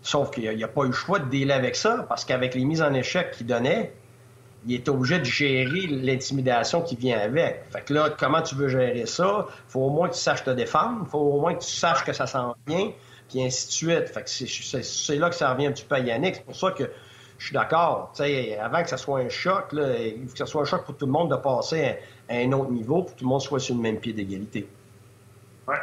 Sauf 0.04 0.30
qu'il 0.30 0.56
n'a 0.56 0.68
pas 0.68 0.84
eu 0.84 0.88
le 0.88 0.94
choix 0.94 1.18
de 1.18 1.30
délai 1.30 1.54
avec 1.54 1.76
ça, 1.76 2.06
parce 2.08 2.26
qu'avec 2.26 2.54
les 2.54 2.64
mises 2.64 2.84
en 2.84 2.94
échec 2.94 3.32
qu'il 3.32 3.48
donnait, 3.48 3.92
il 4.68 4.76
est 4.76 4.88
obligé 4.88 5.18
de 5.18 5.26
gérer 5.26 5.88
l'intimidation 5.88 6.82
qui 6.82 6.96
vient 6.96 7.20
avec. 7.20 7.64
Fait 7.72 7.82
que 7.82 7.94
là, 7.94 8.12
comment 8.12 8.42
tu 8.44 8.54
veux 8.54 8.68
gérer 8.68 9.08
ça? 9.08 9.48
faut 9.68 9.82
au 9.82 9.90
moins 9.90 10.10
que 10.10 10.14
tu 10.14 10.20
saches 10.20 10.44
te 10.44 10.52
défendre, 10.52 11.08
faut 11.08 11.18
au 11.18 11.40
moins 11.40 11.56
que 11.56 11.64
tu 11.64 11.72
saches 11.72 12.04
que 12.04 12.14
ça 12.14 12.28
s'en 12.28 12.56
vient, 12.68 12.92
puis 13.30 13.44
ainsi 13.44 13.68
de 13.68 13.72
suite. 13.72 14.10
Fait 14.10 14.24
que 14.24 14.30
c'est 14.30 15.16
là 15.16 15.30
que 15.30 15.36
ça 15.36 15.52
revient 15.52 15.68
un 15.68 15.72
petit 15.72 15.86
peu 15.86 15.96
à 15.96 16.00
Yannick. 16.00 16.36
C'est 16.36 16.46
pour 16.46 16.56
ça 16.56 16.70
que 16.70 16.84
je 17.38 17.46
suis 17.46 17.54
d'accord. 17.54 18.14
Avant 18.62 18.84
que 18.84 18.90
ça 18.90 18.98
soit 18.98 19.20
un 19.20 19.30
choc, 19.30 19.74
là, 19.74 19.98
il 20.00 20.28
faut 20.28 20.32
que 20.32 20.38
ça 20.38 20.46
soit 20.46 20.62
un 20.62 20.66
choc 20.66 20.86
pour 20.86 20.96
tout 20.96 21.06
le 21.06 21.12
monde 21.12 21.32
de 21.32 21.36
passer 21.36 21.98
à, 22.30 22.36
un 22.36 22.52
autre 22.54 22.72
niveau, 22.72 23.04
pour 23.04 23.14
que 23.14 23.20
tout 23.20 23.26
le 23.26 23.30
monde 23.30 23.42
soit 23.42 23.60
sur 23.60 23.76
le 23.76 23.82
même 23.82 24.00
pied 24.00 24.14
d'égalité. 24.14 24.68
Ouais. 25.68 25.76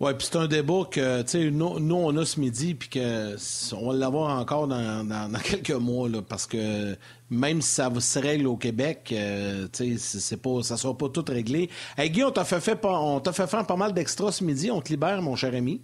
Oui, 0.00 0.14
puis 0.14 0.28
c'est 0.30 0.38
un 0.38 0.46
débat 0.46 0.84
que, 0.90 1.20
tu 1.22 1.28
sais, 1.28 1.50
nous, 1.50 1.94
on 1.94 2.16
a 2.16 2.24
ce 2.24 2.40
midi, 2.40 2.74
puis 2.74 2.88
que 2.88 3.36
on 3.74 3.90
va 3.90 3.98
l'avoir 3.98 4.40
encore 4.40 4.66
dans, 4.66 5.06
dans, 5.06 5.38
quelques 5.44 5.70
mois, 5.72 6.08
là, 6.08 6.22
parce 6.26 6.46
que 6.46 6.96
même 7.28 7.60
si 7.60 7.74
ça 7.74 7.90
se 8.00 8.18
règle 8.18 8.46
au 8.46 8.56
Québec, 8.56 9.10
euh, 9.12 9.68
tu 9.70 9.98
sais, 9.98 10.18
c'est 10.20 10.40
pas, 10.40 10.62
ça 10.62 10.78
sera 10.78 10.96
pas 10.96 11.10
tout 11.10 11.24
réglé. 11.28 11.68
Hey, 11.98 12.08
Guy, 12.08 12.24
on 12.24 12.30
t'a 12.30 12.44
fait, 12.44 12.60
fait, 12.60 12.78
on 12.82 13.20
t'a 13.20 13.34
fait 13.34 13.46
faire 13.46 13.66
pas 13.66 13.76
mal 13.76 13.92
d'extras 13.92 14.32
ce 14.32 14.42
midi. 14.42 14.70
On 14.70 14.80
te 14.80 14.88
libère, 14.88 15.20
mon 15.20 15.36
cher 15.36 15.54
ami. 15.54 15.82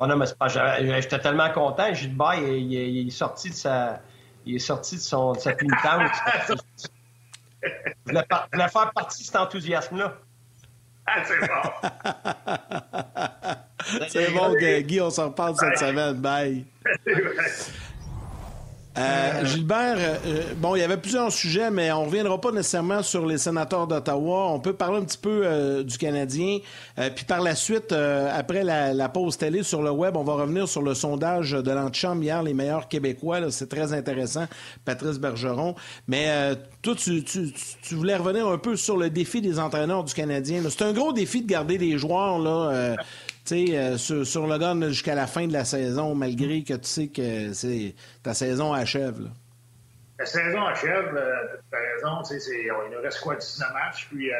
Oh 0.00 0.06
non, 0.06 0.16
mais 0.16 0.26
c'est 0.26 0.38
pas... 0.38 0.48
J'étais 0.48 1.18
tellement 1.20 1.50
content. 1.50 1.92
Gilbert, 1.92 2.34
il, 2.34 2.72
il, 2.72 2.72
il, 2.72 3.08
est 3.08 3.10
sorti 3.10 3.50
de 3.50 3.54
sa... 3.54 4.00
Il 4.46 4.56
est 4.56 4.58
sorti 4.58 4.96
de, 4.96 5.00
son, 5.00 5.32
de 5.32 5.38
sa 5.38 5.50
militante. 5.50 6.10
je 7.62 7.68
voulais 8.06 8.68
faire 8.68 8.90
partie 8.92 9.20
de 9.20 9.26
cet 9.26 9.36
enthousiasme-là. 9.36 10.14
Ah, 11.06 11.22
c'est 11.24 11.38
bon. 11.40 11.62
c'est 14.08 14.30
bon, 14.32 14.54
Guy, 14.54 15.00
on 15.00 15.10
s'en 15.10 15.26
reparle 15.26 15.56
cette 15.56 15.78
semaine. 15.78 16.14
Bye. 16.14 16.64
Euh, 18.98 19.44
Gilbert, 19.44 19.96
euh, 19.98 20.16
euh, 20.26 20.42
bon, 20.56 20.74
il 20.74 20.80
y 20.80 20.82
avait 20.82 20.96
plusieurs 20.96 21.30
sujets, 21.30 21.70
mais 21.70 21.92
on 21.92 22.00
ne 22.00 22.06
reviendra 22.06 22.40
pas 22.40 22.50
nécessairement 22.50 23.04
sur 23.04 23.24
les 23.24 23.38
sénateurs 23.38 23.86
d'Ottawa. 23.86 24.48
On 24.48 24.58
peut 24.58 24.72
parler 24.72 24.98
un 24.98 25.04
petit 25.04 25.18
peu 25.18 25.84
du 25.84 25.96
Canadien. 25.96 26.58
puis 27.14 27.24
par 27.24 27.40
la 27.40 27.54
suite, 27.54 27.92
après 27.92 28.64
la, 28.64 29.08
pause 29.08 29.36
télé 29.36 29.62
sur 29.62 29.82
le 29.82 29.90
web, 29.90 30.16
on 30.16 30.24
va 30.24 30.34
revenir 30.34 30.68
sur 30.68 30.82
le 30.82 30.94
sondage 30.94 31.52
de 31.52 31.70
l'antichambre 31.70 32.22
hier, 32.22 32.42
les 32.42 32.54
meilleurs 32.54 32.88
Québécois. 32.88 33.50
C'est 33.50 33.68
très 33.68 33.92
intéressant, 33.92 34.46
Patrice 34.84 35.18
Bergeron. 35.18 35.74
Mais 36.08 36.56
toi, 36.82 36.94
tu, 36.96 37.22
tu, 37.22 37.94
voulais 37.94 38.16
revenir 38.16 38.48
un 38.48 38.58
peu 38.58 38.76
sur 38.76 38.96
le 38.96 39.08
défi 39.08 39.40
des 39.40 39.58
entraîneurs 39.58 40.04
du 40.04 40.14
Canadien. 40.14 40.62
C'est 40.68 40.82
un 40.82 40.92
gros 40.92 41.12
défi 41.12 41.42
de 41.42 41.48
garder 41.48 41.78
les 41.78 41.96
joueurs 41.96 42.38
là, 42.38 42.96
euh, 43.52 43.96
sur, 43.98 44.46
le 44.46 44.58
gun 44.58 44.88
jusqu'à 44.88 45.14
la 45.14 45.26
fin 45.26 45.46
de 45.46 45.52
la 45.52 45.64
saison, 45.64 46.14
malgré 46.14 46.62
que 46.62 46.74
tu 46.74 46.88
sais 46.88 47.08
que 47.08 47.52
c'est 47.52 47.94
ta 48.22 48.34
saison 48.34 48.72
achève. 48.72 49.28
La 50.18 50.26
saison 50.26 50.66
achève, 50.66 51.16
euh, 51.16 51.56
tu 51.70 51.76
as 51.76 52.08
raison, 52.08 52.22
il 52.86 52.94
nous 52.94 53.02
reste 53.02 53.20
quoi, 53.20 53.36
19 53.36 53.72
matchs, 53.72 54.08
puis, 54.10 54.32
euh, 54.32 54.36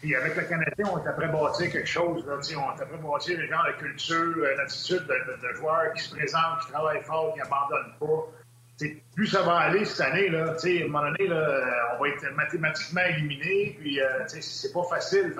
puis 0.00 0.14
avec 0.14 0.36
le 0.36 0.42
Canadien, 0.42 0.84
on 0.92 0.96
après 0.96 1.28
bâtir 1.28 1.72
quelque 1.72 1.88
chose, 1.88 2.24
là, 2.26 2.34
on 2.58 2.68
après 2.68 2.98
bâtir 2.98 3.38
les 3.38 3.48
gens, 3.48 3.62
la 3.62 3.72
culture, 3.72 4.36
l'attitude 4.58 5.06
de, 5.06 5.54
joueurs 5.54 5.92
qui 5.94 6.02
se 6.02 6.14
présentent, 6.14 6.60
qui 6.66 6.72
travaillent 6.72 7.02
fort, 7.02 7.32
qui 7.32 7.40
n'abandonnent 7.40 7.94
pas. 7.98 8.86
plus 9.14 9.26
ça 9.26 9.42
va 9.42 9.56
aller 9.56 9.84
cette 9.86 10.06
année, 10.06 10.28
là, 10.28 10.52
à 10.52 10.66
un 10.66 10.86
moment 10.86 11.10
donné, 11.10 11.26
là, 11.28 11.96
on 11.96 12.02
va 12.02 12.08
être 12.10 12.30
mathématiquement 12.34 13.04
éliminé, 13.08 13.76
puis 13.80 13.98
c'est 14.28 14.72
pas 14.72 14.84
facile. 14.84 15.34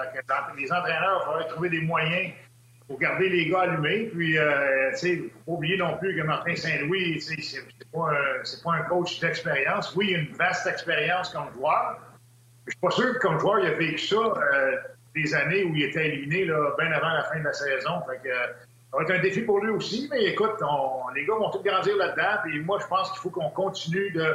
Les 0.57 0.73
entraîneurs, 0.73 1.23
il 1.23 1.27
faudrait 1.27 1.49
trouver 1.49 1.69
des 1.69 1.83
moyens 1.83 2.33
faut 2.89 2.97
garder 2.97 3.29
les 3.29 3.49
gars 3.49 3.63
allumés. 3.63 4.11
Puis, 4.15 4.39
euh, 4.39 4.91
tu 4.93 4.97
sais, 4.97 5.17
faut 5.17 5.53
pas 5.53 5.53
oublier 5.53 5.77
non 5.77 5.97
plus 5.99 6.17
que 6.17 6.23
Martin 6.23 6.55
Saint-Louis, 6.55 7.21
c'est 7.21 7.63
pas, 7.93 8.11
pas 8.65 8.73
un 8.73 8.83
coach 8.83 9.21
d'expérience. 9.21 9.95
Oui, 9.97 10.09
il 10.11 10.17
a 10.17 10.19
une 10.21 10.35
vaste 10.35 10.67
expérience 10.67 11.31
comme 11.31 11.53
joueur. 11.55 12.01
Je 12.67 12.73
suis 12.73 12.81
pas 12.81 12.91
sûr 12.91 13.15
que 13.15 13.19
comme 13.19 13.39
joueur, 13.39 13.61
il 13.61 13.67
a 13.67 13.75
vécu 13.75 13.99
ça 13.99 14.17
euh, 14.17 14.77
des 15.15 15.35
années 15.35 15.65
où 15.65 15.75
il 15.75 15.83
était 15.85 16.09
éliminé 16.09 16.47
là, 16.47 16.75
bien 16.79 16.93
avant 16.93 17.13
la 17.13 17.25
fin 17.25 17.39
de 17.39 17.45
la 17.45 17.53
saison. 17.53 18.01
Fait 18.09 18.29
que, 18.29 18.35
ça 18.35 18.99
va 18.99 19.03
être 19.03 19.11
un 19.11 19.23
défi 19.23 19.43
pour 19.43 19.61
lui 19.61 19.71
aussi. 19.71 20.09
Mais 20.11 20.25
écoute, 20.25 20.63
les 21.15 21.27
gars 21.27 21.35
vont 21.35 21.51
tous 21.51 21.63
grandir 21.63 21.97
là-dedans. 21.97 22.51
Et 22.53 22.59
moi, 22.61 22.79
je 22.81 22.87
pense 22.87 23.11
qu'il 23.11 23.21
faut 23.21 23.31
qu'on 23.31 23.51
continue 23.51 24.11
de 24.13 24.35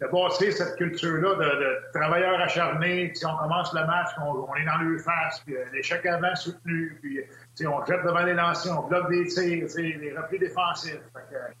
de 0.00 0.50
cette 0.50 0.76
culture-là 0.76 1.34
de, 1.36 1.92
travailleurs 1.92 2.40
acharnés. 2.40 3.12
Si 3.14 3.24
on 3.26 3.36
commence 3.36 3.72
le 3.72 3.86
match, 3.86 4.08
on, 4.20 4.54
est 4.56 4.64
dans 4.64 4.82
le 4.82 4.98
face, 4.98 5.40
puis 5.44 5.56
euh, 5.56 5.64
l'échec 5.72 6.04
avant 6.06 6.34
soutenu, 6.34 6.98
puis 7.00 7.20
on 7.62 7.84
jette 7.86 8.04
devant 8.04 8.22
les 8.22 8.34
lancers, 8.34 8.76
on 8.78 8.88
bloque 8.88 9.10
des 9.10 9.26
tirs, 9.26 9.68
les 9.76 10.16
replis 10.16 10.38
défensifs. 10.38 11.00
Fait 11.12 11.54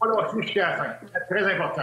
pas 0.00 0.06
lâcher 0.06 0.42
jusqu'à 0.42 0.68
la 0.68 0.76
fin. 0.76 1.06
C'est 1.12 1.34
très 1.34 1.54
important. 1.54 1.82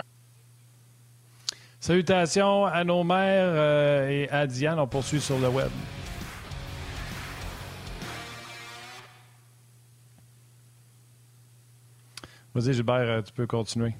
Salutations 1.79 2.65
à 2.65 2.83
nos 2.83 3.03
mères 3.03 3.51
euh, 3.53 4.09
et 4.09 4.29
à 4.29 4.47
Diane. 4.47 4.79
On 4.79 4.87
poursuit 4.87 5.21
sur 5.21 5.37
le 5.37 5.47
web. 5.47 5.69
Vas-y, 12.53 12.73
Gilbert, 12.73 12.95
euh, 12.95 13.21
tu 13.21 13.31
peux 13.31 13.45
continuer. 13.45 13.93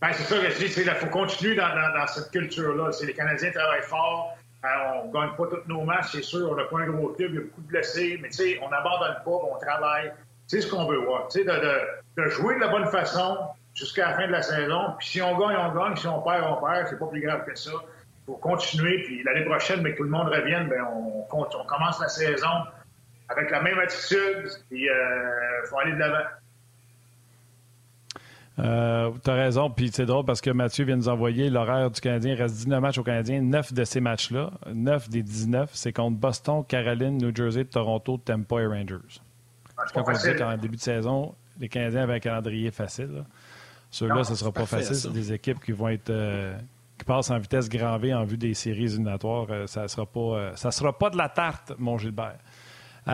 Ben, 0.00 0.08
c'est 0.12 0.24
ça 0.24 0.38
que 0.38 0.50
je 0.50 0.58
dis, 0.58 0.80
il 0.80 0.90
faut 0.90 1.06
continuer 1.06 1.54
dans, 1.54 1.68
dans, 1.68 2.06
cette 2.08 2.30
culture-là. 2.32 2.90
Les 3.06 3.14
Canadiens 3.14 3.52
travaillent 3.52 3.82
fort. 3.82 4.35
On 4.64 5.06
ne 5.06 5.12
gagne 5.12 5.36
pas 5.36 5.46
tous 5.46 5.68
nos 5.68 5.82
matchs, 5.82 6.12
c'est 6.12 6.22
sûr. 6.22 6.50
On 6.50 6.56
n'a 6.56 6.64
pas 6.64 6.80
un 6.80 6.86
gros 6.86 7.08
club, 7.08 7.30
il 7.32 7.34
y 7.34 7.38
a 7.38 7.42
beaucoup 7.42 7.60
de 7.60 7.66
blessés. 7.66 8.18
Mais 8.20 8.28
on 8.62 8.68
n'abandonne 8.68 9.16
pas, 9.24 9.30
on 9.30 9.58
travaille. 9.58 10.12
C'est 10.46 10.60
ce 10.60 10.70
qu'on 10.70 10.86
veut 10.86 10.98
voir. 10.98 11.28
De, 11.28 11.40
de, 11.42 12.22
de, 12.22 12.28
jouer 12.30 12.54
de 12.56 12.60
la 12.60 12.68
bonne 12.68 12.86
façon 12.86 13.38
jusqu'à 13.74 14.10
la 14.10 14.16
fin 14.16 14.26
de 14.26 14.32
la 14.32 14.42
saison. 14.42 14.94
Puis 14.98 15.08
si 15.08 15.22
on 15.22 15.38
gagne, 15.38 15.56
on 15.56 15.74
gagne. 15.74 15.96
Si 15.96 16.06
on 16.06 16.20
perd, 16.22 16.44
on 16.44 16.64
perd. 16.64 16.88
C'est 16.88 16.98
pas 16.98 17.06
plus 17.06 17.20
grave 17.20 17.44
que 17.44 17.54
ça. 17.54 17.72
Il 17.72 18.26
faut 18.26 18.36
continuer. 18.36 19.02
Puis 19.04 19.22
l'année 19.22 19.44
prochaine, 19.44 19.82
mais 19.82 19.92
que 19.92 19.98
tout 19.98 20.04
le 20.04 20.10
monde 20.10 20.28
revienne, 20.28 20.68
bien, 20.68 20.84
on, 20.92 21.24
on, 21.30 21.64
commence 21.64 22.00
la 22.00 22.08
saison 22.08 22.64
avec 23.28 23.50
la 23.50 23.60
même 23.62 23.78
attitude. 23.78 24.48
Puis 24.68 24.82
il 24.82 24.90
euh, 24.90 25.64
faut 25.66 25.78
aller 25.78 25.92
de 25.92 25.98
l'avant. 25.98 26.26
Euh, 28.58 29.10
tu 29.22 29.30
as 29.30 29.34
raison. 29.34 29.70
Puis 29.70 29.90
c'est 29.92 30.06
drôle 30.06 30.24
parce 30.24 30.40
que 30.40 30.50
Mathieu 30.50 30.84
vient 30.84 30.96
nous 30.96 31.08
envoyer 31.08 31.50
l'horaire 31.50 31.90
du 31.90 32.00
Canadien. 32.00 32.32
Il 32.34 32.42
reste 32.42 32.54
19 32.56 32.80
matchs 32.80 32.98
au 32.98 33.02
Canadien. 33.02 33.42
9 33.42 33.72
de 33.72 33.84
ces 33.84 34.00
matchs-là, 34.00 34.50
9 34.72 35.08
des 35.10 35.22
19, 35.22 35.70
c'est 35.72 35.92
contre 35.92 36.16
Boston, 36.16 36.64
Caroline, 36.66 37.18
New 37.18 37.34
Jersey, 37.34 37.64
Toronto, 37.64 38.18
Tampa 38.18 38.62
et 38.62 38.66
Rangers. 38.66 39.20
Quand 39.92 40.04
on 40.06 40.12
dit 40.12 40.36
qu'en 40.38 40.56
début 40.56 40.76
de 40.76 40.80
saison, 40.80 41.34
les 41.60 41.68
Canadiens 41.68 42.02
avaient 42.02 42.14
un 42.14 42.20
calendrier 42.20 42.70
facile. 42.70 43.24
Ceux-là, 43.90 44.24
ce 44.24 44.32
ne 44.32 44.36
sera 44.36 44.52
pas 44.52 44.66
facile. 44.66 44.96
C'est 44.96 45.12
des 45.12 45.32
équipes 45.32 45.62
qui 45.62 45.72
vont 45.72 45.88
être, 45.88 46.10
euh, 46.10 46.56
qui 46.98 47.04
passe 47.04 47.30
en 47.30 47.38
vitesse 47.38 47.68
grand 47.68 47.98
V 47.98 48.14
en 48.14 48.24
vue 48.24 48.38
des 48.38 48.54
séries 48.54 48.84
éliminatoires, 48.84 49.46
ça 49.66 49.82
ne 49.82 49.86
sera, 49.86 50.06
pas, 50.06 50.56
ça 50.56 50.70
sera 50.70 50.98
pas 50.98 51.10
de 51.10 51.18
la 51.18 51.28
tarte, 51.28 51.74
mon 51.78 51.98
Gilbert. 51.98 52.38
Les 53.06 53.12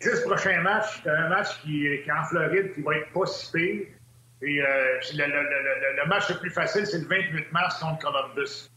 10 0.00 0.20
prochains 0.26 0.60
matchs, 0.60 1.02
un 1.06 1.28
match 1.28 1.60
qui, 1.62 1.86
est 1.86 2.10
en 2.10 2.24
Floride 2.24 2.74
qui 2.74 2.82
va 2.82 2.96
être 2.96 3.12
pas 3.12 3.26
si 3.26 3.52
pire. 3.52 3.86
Et, 4.42 4.60
le, 4.60 6.08
match 6.08 6.28
le 6.28 6.36
plus 6.36 6.50
facile, 6.50 6.86
c'est 6.86 6.98
le 6.98 7.06
28 7.06 7.52
mars 7.52 7.78
contre 7.80 7.98
Columbus. 7.98 8.70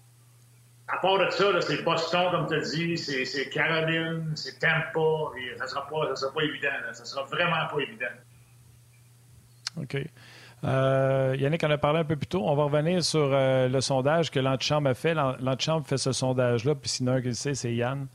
À 0.88 0.98
part 0.98 1.20
de 1.20 1.30
ça, 1.30 1.62
c'est 1.62 1.84
Boston, 1.84 2.32
comme 2.32 2.48
tu 2.48 2.56
as 2.56 2.60
dit, 2.60 2.98
c'est 2.98 3.50
Caroline, 3.50 4.32
c'est 4.36 4.60
Tampa. 4.60 5.32
Et 5.38 5.58
ça 5.58 5.64
ne 5.64 5.70
sera, 5.70 5.88
pas, 5.88 6.44
évident. 6.44 6.70
Ça 6.92 7.06
sera 7.06 7.24
vraiment 7.24 7.68
pas 7.72 7.80
évident. 7.80 8.06
OK. 9.78 9.98
Euh, 10.64 11.36
Yannick 11.40 11.64
en 11.64 11.72
a 11.72 11.78
parlé 11.78 12.00
un 12.00 12.04
peu 12.04 12.16
plus 12.16 12.28
tôt. 12.28 12.44
On 12.46 12.56
va 12.56 12.66
revenir 12.66 13.04
sur 13.04 13.30
euh, 13.32 13.68
le 13.68 13.82
sondage 13.82 14.30
que 14.32 14.40
l'antichambre 14.40 14.90
a 14.90 14.94
fait. 14.94 15.14
L'antichambre 15.14 15.88
fait 15.88 15.98
ce 15.98 16.12
sondage-là, 16.12 16.76
puis 16.76 16.90
sinon, 16.90 17.22
qui 17.22 17.28
le 17.28 17.34
sait, 17.34 17.54
c'est 17.54 17.74
Yann. 17.74 18.08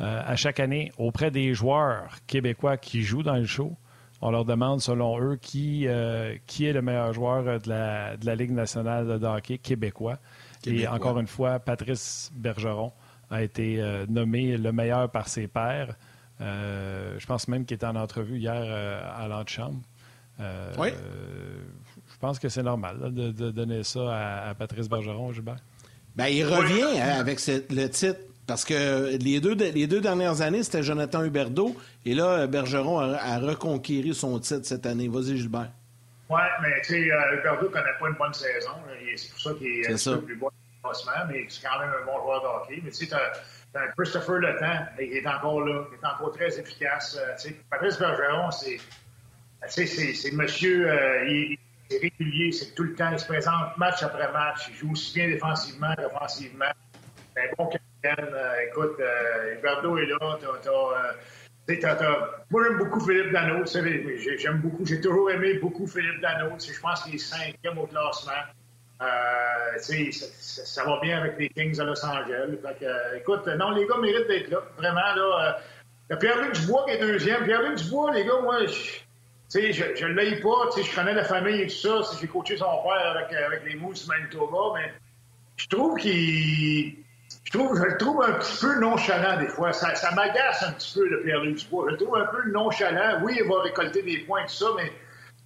Euh, 0.00 0.22
à 0.24 0.36
chaque 0.36 0.60
année, 0.60 0.92
auprès 0.98 1.30
des 1.30 1.54
joueurs 1.54 2.16
québécois 2.26 2.76
qui 2.76 3.02
jouent 3.02 3.22
dans 3.22 3.36
le 3.36 3.44
show, 3.44 3.76
on 4.20 4.30
leur 4.30 4.44
demande, 4.44 4.80
selon 4.80 5.20
eux, 5.20 5.36
qui, 5.36 5.86
qui 6.46 6.64
est 6.64 6.72
le 6.72 6.80
meilleur 6.80 7.12
joueur 7.12 7.60
de 7.60 7.68
la, 7.68 8.16
de 8.16 8.24
la 8.24 8.36
Ligue 8.36 8.52
nationale 8.52 9.18
de 9.18 9.26
hockey 9.26 9.58
québécois. 9.58 10.18
Et 10.64 10.86
encore 10.86 11.18
une 11.18 11.26
fois, 11.26 11.58
Patrice 11.58 12.30
Bergeron 12.32 12.92
a 13.30 13.42
été 13.42 13.82
nommé 14.08 14.56
le 14.56 14.70
meilleur 14.70 15.10
par 15.10 15.26
ses 15.26 15.48
pairs. 15.48 15.96
je 16.38 17.26
pense 17.26 17.48
même 17.48 17.64
qu'il 17.64 17.74
était 17.74 17.86
en 17.86 17.96
entrevue 17.96 18.38
hier 18.38 18.54
à 18.54 19.26
l'antichambre. 19.26 19.80
oui 20.78 20.90
je 22.12 22.18
pense 22.28 22.38
que 22.38 22.48
c'est 22.48 22.62
normal 22.62 23.12
de, 23.12 23.50
donner 23.50 23.82
ça 23.82 24.48
à, 24.48 24.54
Patrice 24.54 24.88
Bergeron, 24.88 25.32
Gilbert. 25.32 25.56
Ben, 26.14 26.28
il 26.28 26.44
revient 26.44 27.00
hein, 27.00 27.18
avec 27.18 27.40
le 27.46 27.88
titre. 27.88 28.20
Parce 28.52 28.66
que 28.66 29.16
les 29.16 29.40
deux, 29.40 29.54
les 29.54 29.86
deux 29.86 30.02
dernières 30.02 30.42
années, 30.42 30.62
c'était 30.62 30.82
Jonathan 30.82 31.24
Huberdeau. 31.24 31.74
Et 32.04 32.12
là, 32.12 32.46
Bergeron 32.46 32.98
a, 33.00 33.38
reconquéri 33.38 34.14
son 34.14 34.38
titre 34.40 34.66
cette 34.66 34.84
année. 34.84 35.08
Vas-y, 35.08 35.38
Gilbert. 35.38 35.70
Oui, 36.28 36.40
mais 36.60 36.78
tu 36.82 36.88
sais, 36.88 37.10
euh, 37.10 37.38
Huberdeau 37.38 37.68
ne 37.68 37.72
connaît 37.72 37.96
pas 37.98 38.08
une 38.10 38.14
bonne 38.16 38.34
saison. 38.34 38.72
C'est 39.16 39.30
pour 39.30 39.40
ça 39.40 39.54
qu'il 39.54 39.68
est, 39.68 40.06
un 40.06 40.16
peu 40.16 40.20
plus 40.20 40.36
bas 40.36 40.48
mais 41.30 41.46
c'est 41.48 41.66
quand 41.66 41.78
même 41.78 41.94
un 41.98 42.04
bon 42.04 42.20
joueur 42.20 42.42
de 42.42 42.46
hockey. 42.46 42.82
Mais 42.84 42.90
tu 42.90 43.06
sais, 43.06 43.06
tu 43.06 43.14
as, 43.14 43.88
Christopher 43.96 44.34
Le 44.34 44.58
Temps, 44.58 44.86
il 45.00 45.16
est 45.16 45.26
encore 45.26 45.64
là, 45.64 45.84
il 45.90 45.94
est 45.94 46.06
encore 46.06 46.32
très 46.32 46.60
efficace. 46.60 47.18
Euh, 47.18 47.50
Patrice 47.70 47.98
Bergeron, 47.98 48.50
c'est 48.50 48.76
c'est 49.66 50.32
monsieur, 50.32 50.90
euh, 50.90 51.54
c'est 51.88 51.98
régulier, 52.00 52.52
c'est 52.52 52.74
tout 52.74 52.82
le 52.82 52.94
temps, 52.96 53.12
il 53.12 53.18
se 53.18 53.24
présente 53.24 53.78
match 53.78 54.02
après 54.02 54.30
match, 54.30 54.68
il 54.68 54.74
joue 54.74 54.92
aussi 54.92 55.14
bien 55.14 55.28
défensivement 55.28 55.94
qu'offensivement. 55.96 56.66
Un 57.38 57.48
bon 57.56 57.70
écoute, 58.04 58.96
euh, 59.00 59.54
Huberto 59.54 59.98
est 59.98 60.06
là, 60.06 60.18
euh, 60.20 62.06
moi, 62.50 62.64
j'aime 62.64 62.78
beaucoup 62.78 63.00
Philippe 63.00 63.32
Dano. 63.32 63.64
J'aime 63.66 64.58
beaucoup, 64.58 64.84
j'ai 64.84 65.00
toujours 65.00 65.30
aimé 65.30 65.54
beaucoup 65.54 65.86
Philippe 65.86 66.20
Dano. 66.20 66.50
Je 66.58 66.80
pense 66.80 67.04
qu'il 67.04 67.14
est 67.14 67.18
cinquième 67.18 67.78
au 67.78 67.86
classement. 67.86 68.32
Euh, 69.00 69.78
ça, 69.78 70.26
ça, 70.38 70.84
va 70.84 70.98
bien 71.00 71.18
avec 71.18 71.38
les 71.38 71.48
Kings 71.48 71.76
de 71.76 71.84
Los 71.84 72.04
Angeles. 72.04 72.58
écoute, 73.16 73.46
non, 73.58 73.70
les 73.70 73.86
gars 73.86 73.98
méritent 73.98 74.28
d'être 74.28 74.50
là. 74.50 74.58
Vraiment, 74.76 75.14
là. 75.14 75.60
Pierre-Luc 76.18 76.52
Dubois 76.52 76.84
qui 76.86 76.94
est 76.94 76.98
deuxième. 76.98 77.44
Pierre-Luc 77.44 77.76
Dubois, 77.76 78.12
les 78.12 78.24
gars, 78.24 78.40
moi, 78.42 78.66
je, 78.66 79.72
je 79.72 80.06
ne 80.06 80.12
l'aille 80.12 80.40
pas, 80.40 80.68
je 80.76 80.94
connais 80.94 81.14
la 81.14 81.24
famille 81.24 81.62
et 81.62 81.66
tout 81.68 81.74
ça, 81.74 82.00
j'ai 82.20 82.26
coaché 82.26 82.56
son 82.56 82.82
père 82.82 83.16
avec, 83.16 83.32
avec 83.32 83.64
les 83.64 83.76
Moose 83.76 84.06
Manitoba, 84.08 84.74
mais 84.74 84.92
je 85.56 85.68
trouve 85.68 85.98
qu'il. 85.98 87.01
Je 87.52 87.58
trouve, 87.58 87.76
je 87.76 87.82
le 87.82 87.98
trouve 87.98 88.22
un 88.22 88.32
petit 88.32 88.58
peu 88.60 88.80
nonchalant 88.80 89.38
des 89.38 89.48
fois. 89.48 89.72
Ça, 89.72 89.94
ça 89.94 90.10
m'agace 90.12 90.62
un 90.62 90.72
petit 90.72 90.98
peu, 90.98 91.06
le 91.06 91.22
Pierre-Luc 91.22 91.56
Dubois. 91.56 91.84
Je 91.88 91.92
le 91.92 91.96
trouve 91.98 92.16
un 92.16 92.26
peu 92.26 92.50
nonchalant. 92.50 93.20
Oui, 93.22 93.38
il 93.38 93.48
va 93.48 93.60
récolter 93.62 94.02
des 94.02 94.18
points, 94.18 94.42
tout 94.44 94.54
ça, 94.54 94.66
mais 94.76 94.90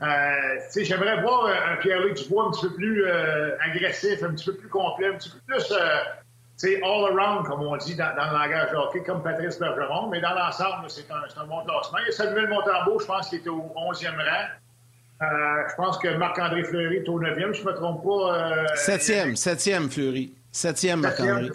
euh, 0.02 0.60
j'aimerais 0.84 1.20
voir 1.22 1.46
un, 1.46 1.76
Pierre-Luc 1.76 2.14
Dubois 2.14 2.46
un 2.46 2.50
petit 2.52 2.68
peu 2.68 2.74
plus 2.74 3.04
euh, 3.04 3.56
agressif, 3.60 4.22
un 4.22 4.30
petit 4.30 4.44
peu 4.44 4.54
plus 4.54 4.68
complet, 4.68 5.08
un 5.08 5.14
petit 5.14 5.30
peu 5.30 5.38
plus 5.46 5.72
euh, 5.72 5.98
c'est 6.56 6.76
all 6.76 7.18
around, 7.18 7.46
comme 7.46 7.62
on 7.62 7.76
dit 7.76 7.94
dans, 7.96 8.08
le 8.14 8.38
langage 8.38 8.72
hockey, 8.74 9.02
comme 9.02 9.22
Patrice 9.22 9.58
Bergeron, 9.58 10.08
mais 10.08 10.22
dans 10.22 10.32
l'ensemble, 10.32 10.88
c'est 10.88 11.10
un, 11.10 11.42
un, 11.42 11.46
bon 11.46 11.62
classement. 11.64 11.98
Il 11.98 12.06
y 12.06 12.08
a 12.08 12.12
Samuel 12.12 12.48
Montembeau, 12.48 12.98
je 12.98 13.04
pense 13.04 13.28
qu'il 13.28 13.40
était 13.40 13.50
au 13.50 13.74
11e 13.76 14.16
rang. 14.16 14.46
Euh, 15.22 15.68
je 15.68 15.74
pense 15.76 15.98
que 15.98 16.08
Marc-André 16.16 16.62
Fleury 16.64 16.96
est 16.96 17.08
au 17.08 17.20
9e, 17.20 17.52
je 17.52 17.62
ne 17.62 17.66
me 17.66 17.74
trompe 17.74 18.02
pas. 18.02 18.74
7e, 18.74 19.30
euh, 19.30 19.32
7e 19.32 19.90
Fleury. 19.90 20.32
7e 20.52 20.96
Marc-André. 20.96 21.50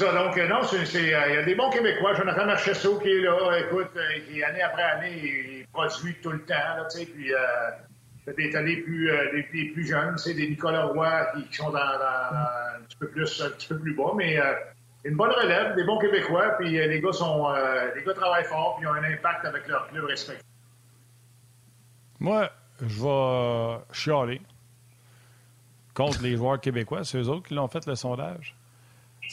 Donc, 0.00 0.38
euh, 0.38 0.48
non, 0.48 0.60
il 0.72 1.08
y 1.08 1.14
a 1.14 1.42
des 1.42 1.54
bons 1.54 1.70
Québécois. 1.70 2.14
Jonathan 2.14 2.46
Marchessault 2.46 2.98
qui 2.98 3.10
est 3.10 3.20
là, 3.20 3.58
écoute, 3.58 3.90
qui 4.28 4.42
année 4.42 4.62
après 4.62 4.82
année, 4.82 5.22
il 5.22 5.66
produit 5.72 6.14
tout 6.22 6.30
le 6.30 6.42
temps, 6.44 6.54
là, 6.54 6.86
tu 6.90 6.98
sais, 6.98 7.06
puis 7.06 7.32
des, 8.26 8.56
euh, 8.56 9.42
des, 9.52 9.70
plus 9.72 9.86
jeunes, 9.86 10.16
c'est 10.18 10.34
des 10.34 10.48
Nicolas 10.48 10.84
Roy 10.84 11.26
qui, 11.34 11.56
sont 11.56 11.70
dans, 11.70 11.78
un, 11.78 12.80
petit 12.86 12.96
peu 12.98 13.08
plus, 13.08 13.42
un 13.42 13.50
petit 13.50 13.68
peu 13.68 13.78
plus 13.78 13.94
bas, 13.94 14.12
mais 14.16 14.38
euh, 14.38 14.54
une 15.04 15.16
bonne 15.16 15.30
relève, 15.30 15.74
des 15.74 15.84
bons 15.84 15.98
Québécois, 15.98 16.56
puis 16.58 16.78
euh, 16.78 16.86
les 16.86 17.00
gars 17.00 17.12
sont 17.12 17.52
les 17.94 18.02
gars 18.02 18.14
travaillent 18.14 18.44
fort, 18.44 18.76
puis 18.76 18.86
ont 18.86 18.92
un 18.92 19.04
impact 19.04 19.44
avec 19.44 19.66
leur 19.66 19.88
club 19.88 20.04
respectif. 20.04 20.44
Moi, 22.20 22.48
je 22.80 23.02
vais 23.02 23.80
chialer 23.92 24.40
contre 25.94 26.22
les 26.22 26.36
joueurs 26.36 26.60
québécois. 26.60 27.02
C'est 27.02 27.18
eux 27.18 27.28
autres 27.28 27.48
qui 27.48 27.54
l'ont 27.54 27.66
fait 27.66 27.84
le 27.86 27.96
sondage. 27.96 28.54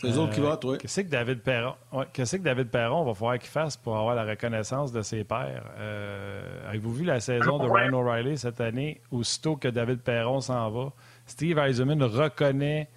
C'est 0.02 0.08
eux 0.08 0.18
autres 0.18 0.34
qui 0.34 0.40
votent, 0.40 0.64
oui. 0.64 0.78
Qu'est-ce 0.78 1.02
que 1.02 1.10
David 1.10 1.42
Perron, 1.42 1.76
qu'est-ce 2.14 2.38
que 2.38 2.42
David 2.42 2.70
Perron 2.70 3.04
va 3.04 3.14
falloir 3.14 3.38
qu'il 3.38 3.50
fasse 3.50 3.76
pour 3.76 3.98
avoir 3.98 4.16
la 4.16 4.24
reconnaissance 4.24 4.94
de 4.94 5.02
ses 5.02 5.26
pairs? 5.26 5.66
Euh, 5.78 6.70
avez-vous 6.70 6.94
vu 6.94 7.04
la 7.04 7.20
saison 7.20 7.58
de 7.58 7.70
Ryan 7.70 7.94
O'Reilly 7.94 8.38
cette 8.38 8.62
année? 8.62 9.02
Aussitôt 9.12 9.58
que 9.58 9.68
David 9.68 10.00
Perron 10.00 10.40
s'en 10.40 10.70
va, 10.70 10.94
Steve 11.26 11.58
Eisenman 11.58 12.02
reconnaît 12.02 12.90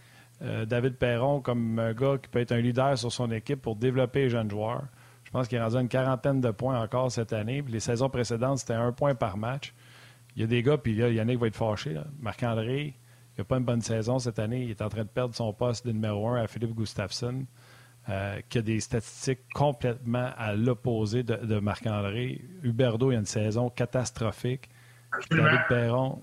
euh, 0.43 0.65
David 0.65 0.97
Perron 0.97 1.41
comme 1.41 1.79
un 1.79 1.93
gars 1.93 2.19
qui 2.23 2.29
peut 2.29 2.41
être 2.41 2.53
un 2.53 2.61
leader 2.61 2.97
sur 2.97 3.11
son 3.11 3.31
équipe 3.33 3.61
pour 3.61 3.75
développer 3.75 4.23
les 4.23 4.31
jeunes 4.31 4.51
joueurs. 4.51 4.85
Je 5.25 5.31
pense 5.31 5.49
qu'il 5.49 5.59
est 5.59 5.63
rendu 5.63 5.77
une 5.77 5.89
quarantaine 5.89 6.41
de 6.41 6.51
points 6.51 6.81
encore 6.81 7.11
cette 7.11 7.33
année. 7.33 7.65
les 7.67 7.81
saisons 7.81 8.11
précédentes, 8.11 8.59
c'était 8.59 8.75
un 8.75 8.93
point 8.93 9.15
par 9.15 9.37
match. 9.37 9.73
Il 10.37 10.43
y 10.43 10.45
a 10.45 10.47
des 10.47 10.63
gars, 10.63 10.79
puis 10.79 10.95
là, 10.95 11.09
Yannick 11.09 11.39
va 11.39 11.49
être 11.49 11.57
fâché. 11.57 11.97
Marc-André, 12.21 12.95
il 13.37 13.41
n'a 13.41 13.45
pas 13.45 13.57
une 13.57 13.65
bonne 13.65 13.81
saison 13.81 14.19
cette 14.19 14.39
année. 14.39 14.63
Il 14.63 14.71
est 14.71 14.83
en 14.83 14.89
train 14.89 15.05
de 15.05 15.09
perdre 15.09 15.35
son 15.35 15.53
poste 15.53 15.87
de 15.87 15.93
numéro 15.93 16.29
un 16.29 16.43
à 16.43 16.47
Philippe 16.47 16.75
Gustafsson, 16.75 17.47
euh, 18.09 18.41
qui 18.49 18.59
a 18.59 18.63
des 18.63 18.81
statistiques 18.81 19.49
complètement 19.55 20.31
à 20.37 20.55
l'opposé 20.55 21.23
de, 21.23 21.59
Marc-André. 21.59 22.43
Huberdo, 22.63 23.11
a 23.11 23.15
une 23.15 23.27
saison 23.27 23.71
catastrophique. 23.71 24.69
David 25.31 25.61
Perron, 25.69 26.23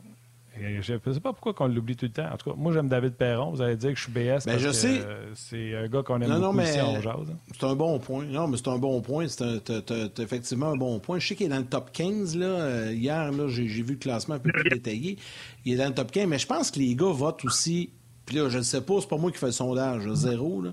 je 0.82 0.93
ne 0.93 1.14
sais 1.14 1.20
pas 1.20 1.34
pourquoi 1.34 1.53
on 1.60 1.68
l'oublie 1.68 1.95
tout 1.95 2.05
le 2.05 2.12
temps. 2.12 2.28
En 2.32 2.38
tout 2.38 2.49
cas, 2.49 2.55
moi, 2.57 2.74
j'aime 2.74 2.88
David 2.88 3.14
Perron. 3.14 3.51
Vous 3.51 3.62
allez 3.62 3.76
dire 3.76 3.91
que 3.91 3.97
je 3.97 4.03
suis 4.03 4.12
BS 4.12 4.45
ben, 4.45 4.53
parce 4.53 4.60
je 4.60 4.72
sais. 4.72 5.01
c'est 5.36 5.76
un 5.76 5.88
gars 5.88 6.03
qu'on 6.03 6.22
aime 6.22 6.30
non, 6.30 6.39
beaucoup 6.39 6.57
non, 6.57 6.64
ici 6.64 6.80
jazz. 7.01 7.36
C'est 7.57 7.66
un 7.66 7.76
bon 7.76 7.99
point. 7.99 8.26
Non, 8.26 8.47
mais 8.47 8.57
c'est 8.57 8.68
un 8.68 8.78
bon 8.78 9.01
point. 9.01 9.28
C'est 9.28 10.20
effectivement 10.20 10.72
un 10.72 10.78
bon 10.78 10.99
point. 10.99 11.20
Je 11.20 11.28
sais 11.28 11.36
qu'il 11.36 11.45
est 11.47 11.49
dans 11.49 11.57
le 11.57 11.66
top 11.66 11.91
15. 11.91 12.38
Là. 12.38 12.45
Euh, 12.45 12.93
hier, 12.93 13.32
j'ai 13.47 13.64
vu 13.64 13.93
le 13.93 13.99
classement 13.99 14.36
un 14.36 14.39
peu 14.39 14.51
plus 14.51 14.70
détaillé. 14.70 15.18
Il 15.66 15.74
est 15.74 15.78
dans 15.78 15.88
le 15.88 15.95
top 15.95 16.12
15, 16.12 16.28
mais 16.28 16.39
je 16.39 16.47
pense 16.47 16.72
que 16.72 16.80
les 16.80 16.95
gars 16.95 17.12
votent 17.12 17.45
aussi. 17.45 17.91
Puis 18.26 18.36
là, 18.36 18.49
je 18.49 18.60
ne 18.60 18.64
sais 18.64 18.82
pas, 18.82 18.95
c'est 19.01 19.10
pas 19.10 19.18
moi 19.18 19.32
qui 19.32 19.38
fais 19.38 19.47
le 19.47 19.51
sondage, 19.51 20.07
zéro. 20.14 20.62
Là. 20.62 20.72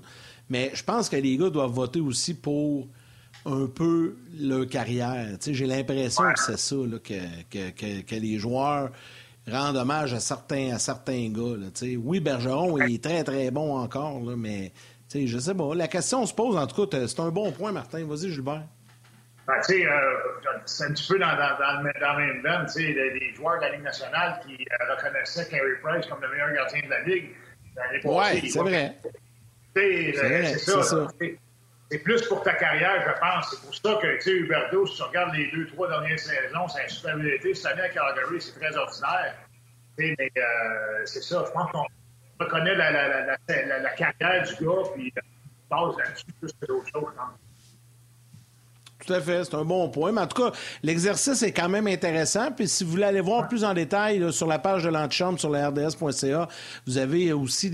Mais 0.49 0.71
je 0.73 0.83
pense 0.83 1.09
que 1.09 1.15
les 1.15 1.37
gars 1.37 1.49
doivent 1.49 1.71
voter 1.71 1.99
aussi 1.99 2.33
pour 2.33 2.87
un 3.45 3.67
peu 3.67 4.17
leur 4.39 4.67
carrière. 4.67 5.37
J'ai 5.45 5.65
l'impression 5.65 6.23
que 6.33 6.39
c'est 6.39 6.59
ça, 6.59 6.75
là, 6.75 6.99
que, 6.99 7.13
que, 7.49 8.01
que 8.01 8.15
les 8.15 8.37
joueurs 8.37 8.91
rendre 9.47 9.79
hommage 9.79 10.13
à 10.13 10.19
certains, 10.19 10.73
à 10.73 10.79
certains 10.79 11.29
gars. 11.29 11.57
Là, 11.57 11.67
oui, 12.03 12.19
Bergeron, 12.19 12.77
il 12.77 12.95
est 12.95 13.03
très, 13.03 13.23
très 13.23 13.51
bon 13.51 13.77
encore, 13.77 14.19
là, 14.23 14.35
mais 14.35 14.71
je 15.13 15.37
sais 15.37 15.55
pas. 15.55 15.75
La 15.75 15.87
question 15.87 16.25
se 16.25 16.33
pose, 16.33 16.57
en 16.57 16.67
tout 16.67 16.85
cas, 16.85 17.07
c'est 17.07 17.19
un 17.19 17.29
bon 17.29 17.51
point, 17.51 17.71
Martin. 17.71 18.05
Vas-y, 18.05 18.31
Gilbert. 18.31 18.63
Ben, 19.47 19.53
euh, 19.69 19.85
c'est 20.65 20.83
un 20.83 20.91
petit 20.91 21.07
peu 21.07 21.17
dans, 21.19 21.27
dans, 21.27 21.57
dans, 21.57 21.81
le, 21.81 21.93
dans 22.01 22.17
même 22.17 22.41
veine, 22.43 22.67
les, 22.75 23.19
les 23.19 23.33
joueurs 23.33 23.55
de 23.57 23.61
la 23.61 23.71
Ligue 23.71 23.83
nationale 23.83 24.41
qui 24.45 24.55
euh, 24.55 24.93
reconnaissaient 24.93 25.47
Carey 25.47 25.79
Price 25.81 26.05
comme 26.07 26.21
le 26.21 26.29
meilleur 26.29 26.51
gardien 26.51 26.81
de 26.83 26.89
la 26.89 27.01
Ligue. 27.03 27.29
Oui, 28.03 28.49
c'est 28.49 28.59
vrai. 28.59 28.97
C'est 29.73 30.83
ça. 30.83 31.07
C'est 31.89 31.99
plus 31.99 32.21
pour 32.27 32.43
ta 32.43 32.53
carrière, 32.53 33.01
je 33.07 33.19
pense. 33.19 33.49
C'est 33.49 33.61
pour 33.61 33.75
ça 33.75 34.01
que, 34.01 34.15
tu 34.15 34.21
sais, 34.21 34.31
Huberto, 34.31 34.85
si 34.87 34.97
tu 34.97 35.03
regardes 35.03 35.33
les 35.35 35.49
deux, 35.51 35.67
trois 35.67 35.87
dernières 35.87 36.19
saisons, 36.19 36.67
c'est 36.67 36.83
un 36.83 36.87
super 36.87 37.17
été. 37.25 37.53
Cette 37.53 37.71
année 37.73 37.83
à 37.83 37.89
Calgary, 37.89 38.41
c'est 38.41 38.59
très 38.59 38.75
ordinaire. 38.75 39.35
mais 39.97 40.15
euh, 40.19 41.05
c'est 41.05 41.23
ça. 41.23 41.45
Je 41.47 41.51
pense 41.51 41.71
qu'on 41.71 41.85
reconnaît 42.39 42.75
la, 42.75 42.91
la, 42.91 43.89
carrière 43.91 44.43
du 44.43 44.65
gars, 44.65 44.89
puis 44.93 45.13
euh, 45.17 45.21
passe 45.69 45.97
là-dessus 45.97 46.25
plus 46.39 46.51
que 46.59 46.65
d'autres 46.65 46.89
choses. 46.93 47.13
Tout 49.07 49.13
à 49.13 49.21
fait, 49.21 49.45
c'est 49.45 49.55
un 49.55 49.63
bon 49.63 49.87
point. 49.87 50.11
Mais 50.11 50.19
en 50.19 50.27
tout 50.27 50.43
cas, 50.43 50.51
l'exercice 50.83 51.41
est 51.41 51.53
quand 51.53 51.69
même 51.69 51.87
intéressant. 51.87 52.51
Puis 52.51 52.67
si 52.67 52.83
vous 52.83 52.91
voulez 52.91 53.05
aller 53.05 53.21
voir 53.21 53.47
plus 53.47 53.63
en 53.63 53.73
détail 53.73 54.33
sur 54.33 54.47
la 54.47 54.59
page 54.59 54.83
de 54.83 54.89
l'antichambre 54.89 55.39
sur 55.39 55.49
la 55.49 55.69
RDS.ca, 55.69 56.49
vous 56.85 56.97
avez 56.97 57.31
aussi, 57.31 57.71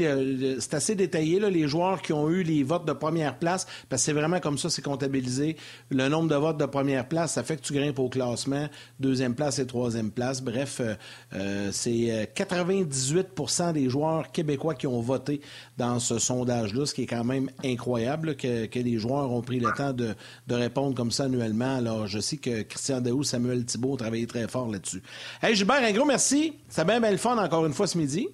c'est 0.59 0.73
assez 0.75 0.93
détaillé, 0.93 1.39
les 1.39 1.67
joueurs 1.67 2.03
qui 2.03 2.13
ont 2.13 2.29
eu 2.29 2.43
les 2.43 2.61
votes 2.61 2.85
de 2.85 2.93
première 2.93 3.39
place, 3.39 3.65
parce 3.89 4.03
que 4.03 4.05
c'est 4.05 4.13
vraiment 4.13 4.39
comme 4.39 4.59
ça, 4.59 4.69
c'est 4.69 4.83
comptabilisé. 4.83 5.57
Le 5.89 6.07
nombre 6.07 6.29
de 6.29 6.35
votes 6.35 6.57
de 6.57 6.67
première 6.67 7.07
place, 7.07 7.33
ça 7.33 7.41
fait 7.41 7.57
que 7.57 7.63
tu 7.63 7.73
grimpes 7.73 7.97
au 7.97 8.09
classement, 8.09 8.67
deuxième 8.99 9.33
place 9.33 9.57
et 9.57 9.65
troisième 9.65 10.11
place. 10.11 10.39
Bref, 10.39 10.81
euh, 10.81 10.93
euh, 11.33 11.69
c'est 11.71 12.31
98% 12.35 13.73
des 13.73 13.89
joueurs 13.89 14.31
québécois 14.31 14.75
qui 14.75 14.85
ont 14.85 15.01
voté 15.01 15.41
dans 15.79 15.99
ce 15.99 16.19
sondage-là, 16.19 16.85
ce 16.85 16.93
qui 16.93 17.03
est 17.03 17.07
quand 17.07 17.23
même 17.23 17.49
incroyable 17.65 18.35
que, 18.35 18.67
les 18.83 18.99
joueurs 18.99 19.31
ont 19.31 19.41
pris 19.41 19.59
le 19.59 19.71
temps 19.71 19.93
de 19.93 20.15
répondre 20.51 20.93
comme 20.93 21.09
ça 21.09 21.22
annuellement. 21.23 21.77
Alors, 21.77 22.07
je 22.07 22.19
sais 22.19 22.37
que 22.37 22.61
Christian 22.63 23.01
Dehoux, 23.01 23.23
Samuel 23.23 23.65
Thibault 23.65 23.93
ont 23.93 23.97
travaillé 23.97 24.27
très 24.27 24.47
fort 24.47 24.69
là-dessus. 24.69 25.01
Hey, 25.41 25.55
Gilbert, 25.55 25.83
un 25.83 25.91
gros 25.91 26.05
merci. 26.05 26.59
Ça 26.69 26.83
bien 26.83 26.99
belle 26.99 27.17
fun 27.17 27.37
encore 27.37 27.65
une 27.65 27.73
fois 27.73 27.87
ce 27.87 27.97
midi. 27.97 28.29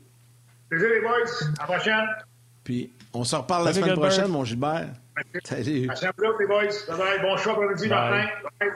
Plaisir, 0.70 0.90
les 0.90 1.02
boys. 1.02 1.10
À 1.58 1.62
la 1.62 1.78
prochaine. 1.78 2.06
Puis, 2.64 2.92
on 3.14 3.24
se 3.24 3.36
reparle 3.36 3.66
la 3.66 3.74
semaine 3.74 3.96
prochaine, 3.96 4.28
mon 4.28 4.46
Gilbert. 4.46 4.90
Salut. 5.44 5.88
Merci 5.88 6.06
à 6.06 6.12
vous, 6.18 6.24
les 6.40 6.48
boys. 6.48 6.64
Bye 6.88 7.22
Bon 7.22 7.38
choix 7.38 7.56
pour 7.56 7.64
midi, 7.64 7.88
Martin. 7.88 8.28
Bye. 8.60 8.70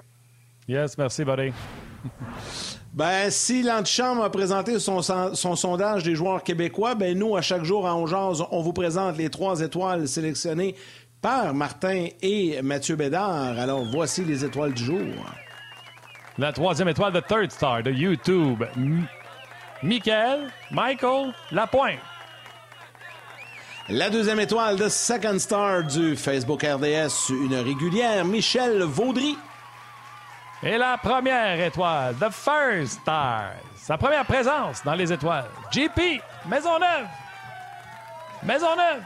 Yes, 0.68 0.98
merci, 0.98 1.24
buddy. 1.24 1.52
Ben, 2.94 3.32
si 3.32 3.64
l'Antichambre 3.64 4.24
a 4.24 4.30
présenté 4.30 4.78
son, 4.78 5.02
son, 5.02 5.56
sondage 5.56 6.04
des 6.04 6.14
joueurs 6.14 6.44
québécois, 6.44 6.94
ben 6.94 7.18
nous, 7.18 7.36
à 7.36 7.42
chaque 7.42 7.64
jour 7.64 7.88
à 7.88 7.96
Ongeance, 7.96 8.44
on 8.52 8.62
vous 8.62 8.72
présente 8.72 9.18
les 9.18 9.32
trois 9.32 9.62
étoiles 9.62 10.08
sélectionnées 10.08 10.76
par 11.24 11.54
Martin 11.54 12.08
et 12.22 12.62
Mathieu 12.62 12.98
Bédard. 12.98 13.58
Alors, 13.58 13.86
voici 13.86 14.26
les 14.26 14.44
étoiles 14.44 14.74
du 14.74 14.84
jour. 14.84 15.00
La 16.38 16.52
troisième 16.52 16.90
étoile 16.90 17.14
de 17.14 17.22
Third 17.22 17.50
Star 17.50 17.82
de 17.82 17.92
YouTube, 17.92 18.64
M 18.76 19.08
Michael 19.82 20.52
Michael 20.70 21.34
Lapointe. 21.52 22.00
La 23.88 24.10
deuxième 24.10 24.42
étoile 24.42 24.76
de 24.76 24.90
Second 24.90 25.40
Star 25.40 25.84
du 25.84 26.18
Facebook 26.18 26.64
RDS, 26.64 27.30
une 27.30 27.56
régulière, 27.56 28.26
Michel 28.26 28.84
Vaudry. 28.84 29.38
Et 30.62 30.78
la 30.78 30.98
première 30.98 31.60
étoile, 31.60 32.16
The 32.16 32.32
First 32.32 33.02
Star, 33.02 33.52
sa 33.78 33.98
première 33.98 34.26
présence 34.26 34.84
dans 34.84 34.96
les 34.96 35.12
étoiles, 35.12 35.50
JP 35.72 36.22
Maisonneuve. 36.50 37.08
Maisonneuve. 38.44 39.04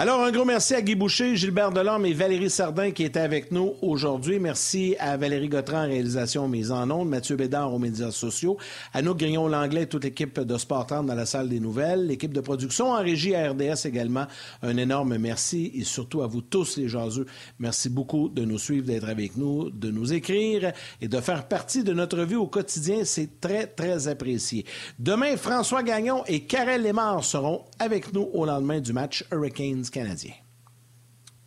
Alors, 0.00 0.22
un 0.22 0.32
gros 0.32 0.46
merci 0.46 0.74
à 0.74 0.80
Guy 0.80 0.94
Boucher, 0.94 1.36
Gilbert 1.36 1.72
Delorme 1.72 2.06
et 2.06 2.14
Valérie 2.14 2.48
Sardin 2.48 2.90
qui 2.90 3.04
étaient 3.04 3.20
avec 3.20 3.52
nous 3.52 3.74
aujourd'hui. 3.82 4.38
Merci 4.38 4.96
à 4.98 5.18
Valérie 5.18 5.50
Gautran, 5.50 5.82
réalisation 5.82 6.48
mise 6.48 6.72
en 6.72 6.90
ondes, 6.90 7.10
Mathieu 7.10 7.36
Bédard 7.36 7.74
aux 7.74 7.78
médias 7.78 8.10
sociaux, 8.10 8.56
à 8.94 9.02
nous 9.02 9.14
Grignon 9.14 9.46
Langlais, 9.46 9.84
toute 9.84 10.04
l'équipe 10.04 10.40
de 10.40 10.56
Sport 10.56 10.86
30 10.86 11.04
dans 11.04 11.14
la 11.14 11.26
salle 11.26 11.50
des 11.50 11.60
nouvelles, 11.60 12.06
l'équipe 12.06 12.32
de 12.32 12.40
production 12.40 12.92
en 12.92 13.02
régie 13.02 13.34
à 13.34 13.50
RDS 13.50 13.84
également. 13.84 14.24
Un 14.62 14.78
énorme 14.78 15.18
merci 15.18 15.70
et 15.74 15.84
surtout 15.84 16.22
à 16.22 16.26
vous 16.26 16.40
tous 16.40 16.78
les 16.78 16.88
jaseux. 16.88 17.26
Merci 17.58 17.90
beaucoup 17.90 18.30
de 18.30 18.46
nous 18.46 18.58
suivre, 18.58 18.86
d'être 18.86 19.06
avec 19.06 19.36
nous, 19.36 19.68
de 19.68 19.90
nous 19.90 20.14
écrire 20.14 20.72
et 21.02 21.08
de 21.08 21.20
faire 21.20 21.46
partie 21.46 21.84
de 21.84 21.92
notre 21.92 22.22
vie 22.22 22.36
au 22.36 22.46
quotidien. 22.46 23.04
C'est 23.04 23.38
très, 23.38 23.66
très 23.66 24.08
apprécié. 24.08 24.64
Demain, 24.98 25.36
François 25.36 25.82
Gagnon 25.82 26.24
et 26.26 26.40
Karel 26.44 26.84
Lemar 26.84 27.22
seront 27.22 27.64
avec 27.78 28.14
nous 28.14 28.30
au 28.32 28.46
lendemain 28.46 28.80
du 28.80 28.94
match 28.94 29.26
Hurricanes 29.30 29.89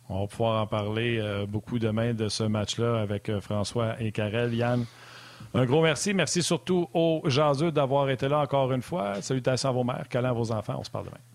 On 0.08 0.20
va 0.20 0.26
pouvoir 0.26 0.62
en 0.62 0.66
parler 0.66 1.18
euh, 1.18 1.46
beaucoup 1.46 1.78
demain 1.78 2.12
de 2.12 2.28
ce 2.28 2.44
match-là 2.44 3.00
avec 3.00 3.28
euh, 3.28 3.40
François 3.40 4.00
et 4.00 4.12
Karel. 4.12 4.54
Yann, 4.54 4.84
un 5.54 5.64
gros 5.64 5.82
merci. 5.82 6.12
Merci 6.12 6.42
surtout 6.42 6.88
aux 6.92 7.22
jaseux 7.26 7.72
d'avoir 7.72 8.10
été 8.10 8.28
là 8.28 8.40
encore 8.40 8.72
une 8.72 8.82
fois. 8.82 9.22
Salutations 9.22 9.70
à 9.70 9.72
vos 9.72 9.84
mères, 9.84 10.08
câlins 10.08 10.30
à 10.30 10.34
vos 10.34 10.52
enfants. 10.52 10.76
On 10.78 10.84
se 10.84 10.90
parle 10.90 11.06
demain. 11.06 11.33